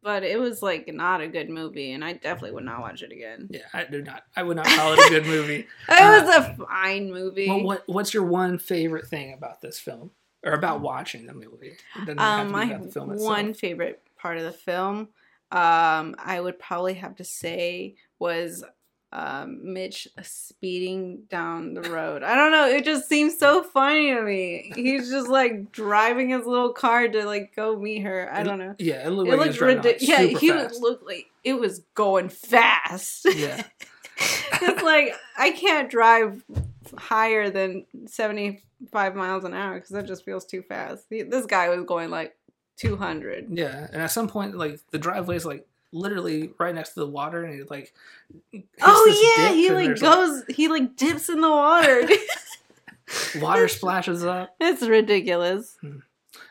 but 0.01 0.23
it 0.23 0.39
was 0.39 0.63
like 0.63 0.91
not 0.91 1.21
a 1.21 1.27
good 1.27 1.49
movie, 1.49 1.91
and 1.91 2.03
I 2.03 2.13
definitely 2.13 2.51
would 2.53 2.63
not 2.65 2.81
watch 2.81 3.03
it 3.03 3.11
again. 3.11 3.47
Yeah, 3.51 3.59
I 3.73 3.83
do 3.83 4.01
not. 4.01 4.23
I 4.35 4.41
would 4.43 4.57
not 4.57 4.65
call 4.65 4.93
it 4.93 4.99
a 5.05 5.09
good 5.09 5.25
movie. 5.27 5.67
It 5.89 6.01
Uh, 6.01 6.25
was 6.25 6.35
a 6.35 6.55
fine 6.65 7.11
movie. 7.11 7.47
Well, 7.49 7.61
what 7.63 7.83
what's 7.87 8.13
your 8.13 8.23
one 8.23 8.57
favorite 8.57 9.07
thing 9.07 9.33
about 9.33 9.61
this 9.61 9.79
film, 9.79 10.09
or 10.43 10.53
about 10.53 10.81
watching 10.81 11.27
the 11.27 11.33
movie? 11.35 11.77
It 11.95 11.99
doesn't 12.05 12.17
have 12.17 12.45
Um, 12.47 12.51
my 12.51 12.65
about 12.65 12.83
the 12.83 12.91
film 12.91 13.15
one 13.17 13.53
favorite 13.53 14.01
part 14.17 14.37
of 14.37 14.43
the 14.43 14.51
film, 14.53 15.09
um, 15.51 16.15
I 16.17 16.39
would 16.41 16.57
probably 16.57 16.95
have 16.95 17.15
to 17.17 17.23
say 17.23 17.95
was 18.17 18.63
um, 19.17 19.59
Mitch 19.73 20.09
speeding 20.23 21.23
down 21.29 21.73
the 21.73 21.83
road. 21.89 22.21
I 22.21 22.35
don't 22.35 22.51
know. 22.51 22.67
It 22.67 22.83
just 22.83 23.07
seems 23.07 23.37
so 23.37 23.63
funny 23.63 24.13
to 24.13 24.21
me. 24.21 24.73
He's 24.75 25.09
just 25.09 25.29
like 25.29 25.71
driving 25.71 26.29
his 26.31 26.45
little 26.45 26.73
car 26.73 27.07
to 27.07 27.25
like 27.25 27.55
go 27.55 27.77
meet 27.79 28.01
her. 28.01 28.29
I 28.29 28.43
don't 28.43 28.59
know. 28.59 28.75
Yeah, 28.77 29.07
it 29.07 29.11
looked 29.11 29.31
It 29.31 29.37
like 29.37 29.47
looked 29.47 29.61
ridiculous. 29.61 30.01
yeah, 30.09 30.21
he 30.23 30.49
fast. 30.49 30.81
looked 30.81 31.05
like 31.05 31.27
it 31.45 31.53
was 31.53 31.79
going 31.93 32.27
fast. 32.27 33.25
Yeah, 33.33 33.63
it's 34.61 34.83
like 34.83 35.13
I 35.37 35.51
can't 35.51 35.89
drive 35.89 36.43
higher 36.97 37.49
than 37.49 37.85
75 38.07 39.15
miles 39.15 39.45
an 39.45 39.53
hour 39.53 39.75
because 39.75 39.91
that 39.91 40.07
just 40.07 40.25
feels 40.25 40.45
too 40.45 40.61
fast. 40.61 41.05
This 41.09 41.45
guy 41.45 41.69
was 41.69 41.85
going 41.85 42.09
like 42.09 42.35
200. 42.77 43.47
yeah. 43.51 43.87
And 43.93 44.01
at 44.01 44.11
some 44.11 44.27
point, 44.27 44.57
like 44.57 44.79
the 44.91 44.97
driveway 44.99 45.37
is 45.37 45.45
like 45.45 45.65
literally 45.95 46.51
right 46.59 46.75
next 46.75 46.89
to 46.93 46.99
the 46.99 47.07
water, 47.07 47.43
and 47.43 47.59
it 47.59 47.71
like. 47.71 47.93
Oh 48.81 49.35
yeah, 49.37 49.53
he 49.53 49.71
like 49.71 49.99
goes, 49.99 50.43
he 50.49 50.67
like 50.67 50.95
dips 50.95 51.29
in 51.29 51.41
the 51.41 51.49
water. 51.49 52.07
water 53.39 53.67
splashes 53.67 54.23
up. 54.23 54.55
it's 54.59 54.81
ridiculous. 54.81 55.77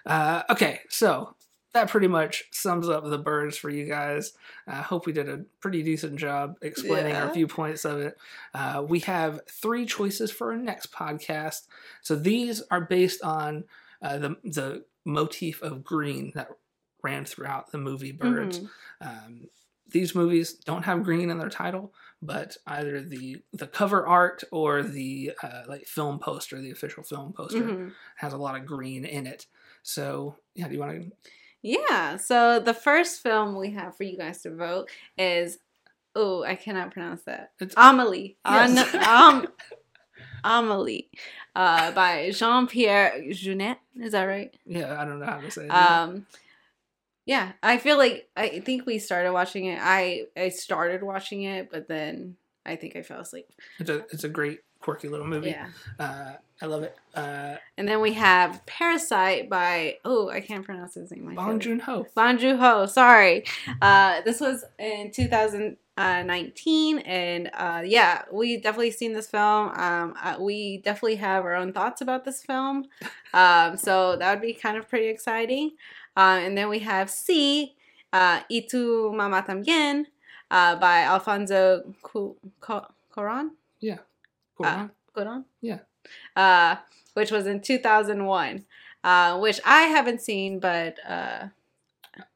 Uh, 0.06 0.42
okay, 0.50 0.80
so 0.88 1.34
that 1.72 1.88
pretty 1.90 2.06
much 2.06 2.44
sums 2.52 2.88
up 2.88 3.04
the 3.04 3.18
birds 3.18 3.56
for 3.56 3.68
you 3.70 3.86
guys. 3.86 4.32
I 4.66 4.76
hope 4.76 5.06
we 5.06 5.12
did 5.12 5.28
a 5.28 5.44
pretty 5.60 5.82
decent 5.82 6.16
job 6.16 6.56
explaining 6.62 7.14
our 7.16 7.26
Yeah. 7.26 7.32
viewpoints 7.32 7.84
of 7.84 7.98
it. 8.00 8.16
Uh, 8.54 8.84
we 8.86 9.00
have 9.00 9.40
three 9.50 9.84
choices 9.84 10.30
for 10.30 10.52
our 10.52 10.56
next 10.56 10.92
podcast. 10.92 11.62
So 12.02 12.14
these 12.14 12.62
are 12.70 12.80
based 12.80 13.22
on 13.22 13.64
uh, 14.00 14.18
the 14.18 14.36
the 14.44 14.84
motif 15.04 15.60
of 15.62 15.82
green 15.84 16.32
that 16.34 16.48
ran 17.04 17.24
throughout 17.24 17.70
the 17.70 17.78
movie 17.78 18.10
Birds. 18.12 18.58
Mhm. 18.60 18.68
Um, 19.00 19.48
these 19.88 20.14
movies 20.14 20.54
don't 20.54 20.84
have 20.84 21.04
green 21.04 21.30
in 21.30 21.38
their 21.38 21.50
title, 21.50 21.92
but 22.22 22.56
either 22.66 23.00
the 23.02 23.42
the 23.52 23.66
cover 23.68 24.04
art 24.06 24.42
or 24.50 24.82
the 24.82 25.32
uh, 25.42 25.62
like 25.68 25.86
film 25.86 26.18
poster, 26.18 26.60
the 26.60 26.70
official 26.72 27.04
film 27.04 27.32
poster, 27.32 27.60
Mhm. 27.62 27.92
has 28.16 28.32
a 28.32 28.38
lot 28.38 28.56
of 28.56 28.66
green 28.66 29.04
in 29.04 29.26
it. 29.26 29.46
So 29.82 30.36
yeah, 30.54 30.66
do 30.66 30.74
you 30.74 30.80
want 30.80 31.02
to? 31.02 31.12
Yeah. 31.62 32.16
So 32.16 32.58
the 32.60 32.74
first 32.74 33.22
film 33.22 33.56
we 33.56 33.70
have 33.72 33.96
for 33.96 34.02
you 34.04 34.16
guys 34.16 34.42
to 34.42 34.54
vote 34.54 34.90
is 35.16 35.58
oh, 36.16 36.44
I 36.44 36.54
cannot 36.54 36.92
pronounce 36.92 37.22
that. 37.24 37.50
It's 37.58 37.74
Amelie. 37.76 38.36
Yes. 38.46 38.94
An- 38.94 39.02
um, 39.02 39.46
Amelie, 40.44 41.10
uh, 41.56 41.90
by 41.92 42.30
Jean 42.30 42.66
Pierre 42.66 43.12
Jeunet. 43.30 43.78
Is 43.96 44.12
that 44.12 44.24
right? 44.24 44.54
yeah, 44.66 45.00
I 45.00 45.04
don't 45.04 45.18
know 45.20 45.26
how 45.26 45.40
to 45.40 45.50
say 45.50 45.64
it. 45.64 45.70
Um, 45.70 46.26
yeah, 47.26 47.52
I 47.62 47.78
feel 47.78 47.96
like 47.98 48.28
I 48.36 48.60
think 48.60 48.86
we 48.86 48.98
started 48.98 49.32
watching 49.32 49.66
it. 49.66 49.78
I 49.80 50.24
I 50.36 50.48
started 50.50 51.02
watching 51.02 51.42
it, 51.42 51.70
but 51.70 51.88
then 51.88 52.36
I 52.66 52.76
think 52.76 52.96
I 52.96 53.02
fell 53.02 53.20
asleep. 53.20 53.46
it's 53.78 53.90
a 53.90 53.98
it's 54.12 54.24
a 54.24 54.28
great 54.28 54.60
quirky 54.80 55.08
little 55.08 55.26
movie. 55.26 55.50
Yeah. 55.50 55.68
Uh, 55.98 56.32
I 56.62 56.66
love 56.66 56.82
it. 56.82 56.94
Uh, 57.14 57.56
And 57.78 57.88
then 57.88 58.00
we 58.02 58.12
have 58.12 58.64
Parasite 58.66 59.48
by 59.48 59.96
oh 60.04 60.28
I 60.28 60.40
can't 60.40 60.64
pronounce 60.64 60.94
his 60.94 61.10
name. 61.10 61.34
Bong. 61.34 61.58
Joon 61.58 61.80
Ho. 61.80 62.06
Bong 62.14 62.38
Joon 62.38 62.58
Ho. 62.58 62.86
Sorry, 62.86 63.44
uh, 63.82 64.20
this 64.22 64.40
was 64.40 64.64
in 64.78 65.10
2019, 65.96 66.98
and 67.00 67.50
uh, 67.54 67.82
yeah, 67.84 68.22
we 68.32 68.56
definitely 68.58 68.90
seen 68.90 69.12
this 69.12 69.26
film. 69.28 69.68
Um, 69.70 70.14
uh, 70.22 70.36
we 70.40 70.78
definitely 70.78 71.16
have 71.16 71.44
our 71.44 71.54
own 71.54 71.72
thoughts 71.72 72.00
about 72.00 72.24
this 72.24 72.42
film, 72.42 72.84
um, 73.32 73.76
so 73.76 74.16
that 74.16 74.30
would 74.34 74.42
be 74.42 74.52
kind 74.54 74.76
of 74.76 74.88
pretty 74.88 75.08
exciting. 75.08 75.72
Uh, 76.16 76.38
and 76.42 76.56
then 76.56 76.68
we 76.68 76.78
have 76.80 77.10
C, 77.10 77.74
uh, 78.12 78.40
Y 78.50 78.66
tu 78.68 79.12
mamá 79.14 79.44
también, 79.46 80.04
uh, 80.50 80.76
by 80.76 81.02
Alfonso 81.02 81.94
Cu- 82.02 82.36
Co- 82.60 82.86
Cuarón. 83.14 83.50
Cool, 84.56 84.90
Cuarón? 85.16 85.44
Yeah. 85.60 85.80
Uh, 86.36 86.76
which 87.14 87.32
was 87.32 87.46
in 87.46 87.60
2001, 87.60 88.64
uh, 89.02 89.38
which 89.40 89.60
I 89.64 89.82
haven't 89.82 90.20
seen, 90.20 90.60
but 90.60 90.96
uh, 91.08 91.48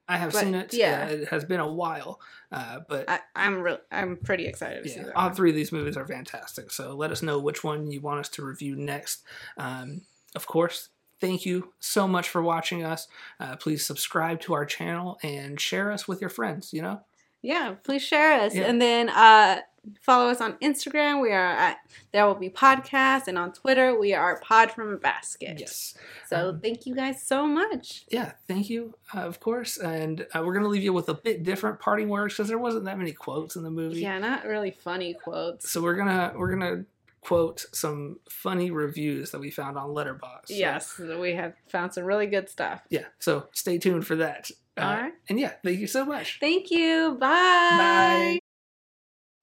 I 0.08 0.16
have 0.16 0.32
but, 0.32 0.40
seen 0.40 0.54
it. 0.54 0.74
yeah. 0.74 1.06
Yeah, 1.08 1.14
it 1.14 1.28
has 1.28 1.44
been 1.44 1.60
a 1.60 1.72
while, 1.72 2.20
uh, 2.50 2.80
but 2.88 3.08
I, 3.08 3.20
I'm 3.36 3.60
real. 3.60 3.78
I'm 3.92 4.16
pretty 4.16 4.46
excited 4.46 4.82
to 4.82 4.88
see 4.88 5.00
that. 5.00 5.14
all 5.14 5.26
one. 5.26 5.34
three 5.36 5.50
of 5.50 5.56
these 5.56 5.70
movies 5.70 5.96
are 5.96 6.06
fantastic. 6.06 6.72
So 6.72 6.94
let 6.96 7.12
us 7.12 7.22
know 7.22 7.38
which 7.38 7.62
one 7.62 7.90
you 7.92 8.00
want 8.00 8.18
us 8.20 8.28
to 8.30 8.44
review 8.44 8.74
next. 8.74 9.22
Um, 9.56 10.02
of 10.34 10.46
course, 10.46 10.88
thank 11.20 11.44
you 11.46 11.72
so 11.80 12.06
much 12.08 12.28
for 12.28 12.42
watching 12.42 12.84
us. 12.84 13.08
Uh, 13.40 13.56
please 13.56 13.84
subscribe 13.84 14.40
to 14.42 14.54
our 14.54 14.64
channel 14.66 15.18
and 15.22 15.60
share 15.60 15.90
us 15.92 16.06
with 16.08 16.20
your 16.20 16.30
friends. 16.30 16.72
You 16.72 16.82
know, 16.82 17.00
Yeah, 17.42 17.74
please 17.84 18.02
share 18.02 18.40
us, 18.40 18.54
Yeah. 18.54 18.64
and 18.64 18.80
then 18.82 19.08
uh, 19.10 19.60
follow 20.02 20.28
us 20.28 20.40
on 20.40 20.54
Instagram. 20.54 21.22
We 21.22 21.30
are 21.32 21.52
at 21.52 21.78
There 22.12 22.26
Will 22.26 22.34
Be 22.34 22.50
Podcast, 22.50 23.28
and 23.28 23.38
on 23.38 23.52
Twitter 23.52 23.98
we 23.98 24.12
are 24.12 24.38
Pod 24.40 24.70
from 24.72 24.92
a 24.92 24.96
Basket. 24.96 25.58
yes, 25.60 25.94
So 26.26 26.50
Um, 26.50 26.60
thank 26.60 26.84
you 26.84 26.94
guys 26.94 27.22
so 27.22 27.46
much. 27.46 28.04
yeah, 28.10 28.32
thank 28.48 28.68
you, 28.68 28.94
uh, 29.14 29.20
of 29.20 29.40
course. 29.40 29.78
And 29.78 30.26
uh, 30.34 30.42
we're 30.44 30.54
gonna 30.54 30.68
leave 30.68 30.82
you 30.82 30.92
with 30.92 31.08
a 31.08 31.14
bit 31.14 31.42
different 31.44 31.78
parting 31.80 32.08
words 32.08 32.34
because 32.34 32.48
there 32.48 32.58
wasn't 32.58 32.84
that 32.86 32.98
many 32.98 33.12
quotes 33.12 33.56
in 33.56 33.62
the 33.62 33.70
movie. 33.70 34.00
Yeah, 34.00 34.18
not 34.18 34.44
really 34.44 34.72
funny 34.72 35.14
quotes. 35.14 35.70
So 35.70 35.80
we're 35.80 35.94
gonna 35.96 36.32
we're 36.36 36.50
gonna 36.50 36.84
quote 37.20 37.66
some 37.72 38.20
funny 38.30 38.70
reviews 38.70 39.30
that 39.32 39.40
we 39.40 39.50
found 39.50 39.76
on 39.76 39.90
Letterboxd. 39.90 40.46
So, 40.48 40.54
Yes, 40.54 40.98
we 40.98 41.32
have 41.34 41.54
found 41.68 41.92
some 41.94 42.04
really 42.04 42.26
good 42.26 42.48
stuff. 42.48 42.82
yeah. 42.90 43.04
So 43.18 43.46
stay 43.52 43.78
tuned 43.78 44.06
for 44.06 44.16
that. 44.16 44.50
Uh, 44.76 44.80
All 44.80 44.94
right. 45.02 45.12
And 45.28 45.38
yeah, 45.40 45.52
thank 45.64 45.78
you 45.80 45.86
so 45.88 46.04
much. 46.04 46.38
Thank 46.40 46.70
you. 46.70 47.16
Bye. 47.20 47.28
Bye. 47.28 48.38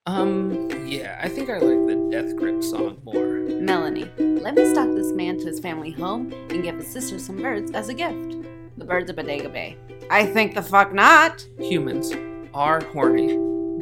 Um. 0.07 0.69
Yeah, 0.87 1.19
I 1.21 1.27
think 1.27 1.49
I 1.49 1.53
like 1.57 1.87
the 1.87 2.09
Death 2.11 2.35
Grip 2.35 2.63
song 2.63 3.01
more. 3.03 3.39
Melanie, 3.59 4.09
let 4.19 4.53
me 4.53 4.71
stalk 4.71 4.87
this 4.95 5.11
man 5.11 5.39
to 5.39 5.45
his 5.47 5.59
family 5.59 5.89
home 5.91 6.31
and 6.51 6.61
give 6.61 6.75
his 6.75 6.87
sister 6.87 7.17
some 7.17 7.37
birds 7.37 7.71
as 7.71 7.89
a 7.89 7.93
gift. 7.93 8.37
The 8.77 8.85
birds 8.85 9.09
of 9.09 9.15
Bodega 9.15 9.49
Bay. 9.49 9.77
I 10.11 10.25
think 10.27 10.53
the 10.53 10.61
fuck 10.61 10.93
not. 10.93 11.45
Humans 11.59 12.13
are 12.53 12.81
horny. 12.85 13.35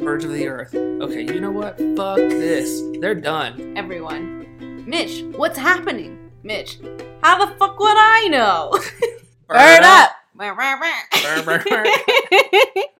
Birds 0.04 0.26
of 0.26 0.32
the 0.32 0.46
earth. 0.46 0.74
Okay, 0.74 1.22
you 1.22 1.40
know 1.40 1.50
what? 1.50 1.78
Fuck 1.96 2.16
this. 2.18 2.82
They're 3.00 3.14
done. 3.14 3.72
Everyone. 3.74 4.84
Mitch, 4.86 5.22
what's 5.36 5.56
happening? 5.56 6.30
Mitch, 6.42 6.78
how 7.22 7.42
the 7.44 7.54
fuck 7.56 7.78
would 7.78 7.96
I 7.96 8.28
know? 8.28 8.70
Bird 9.48 9.48
Bird 9.48 9.82
up. 9.82 10.10
Bird. 11.44 11.88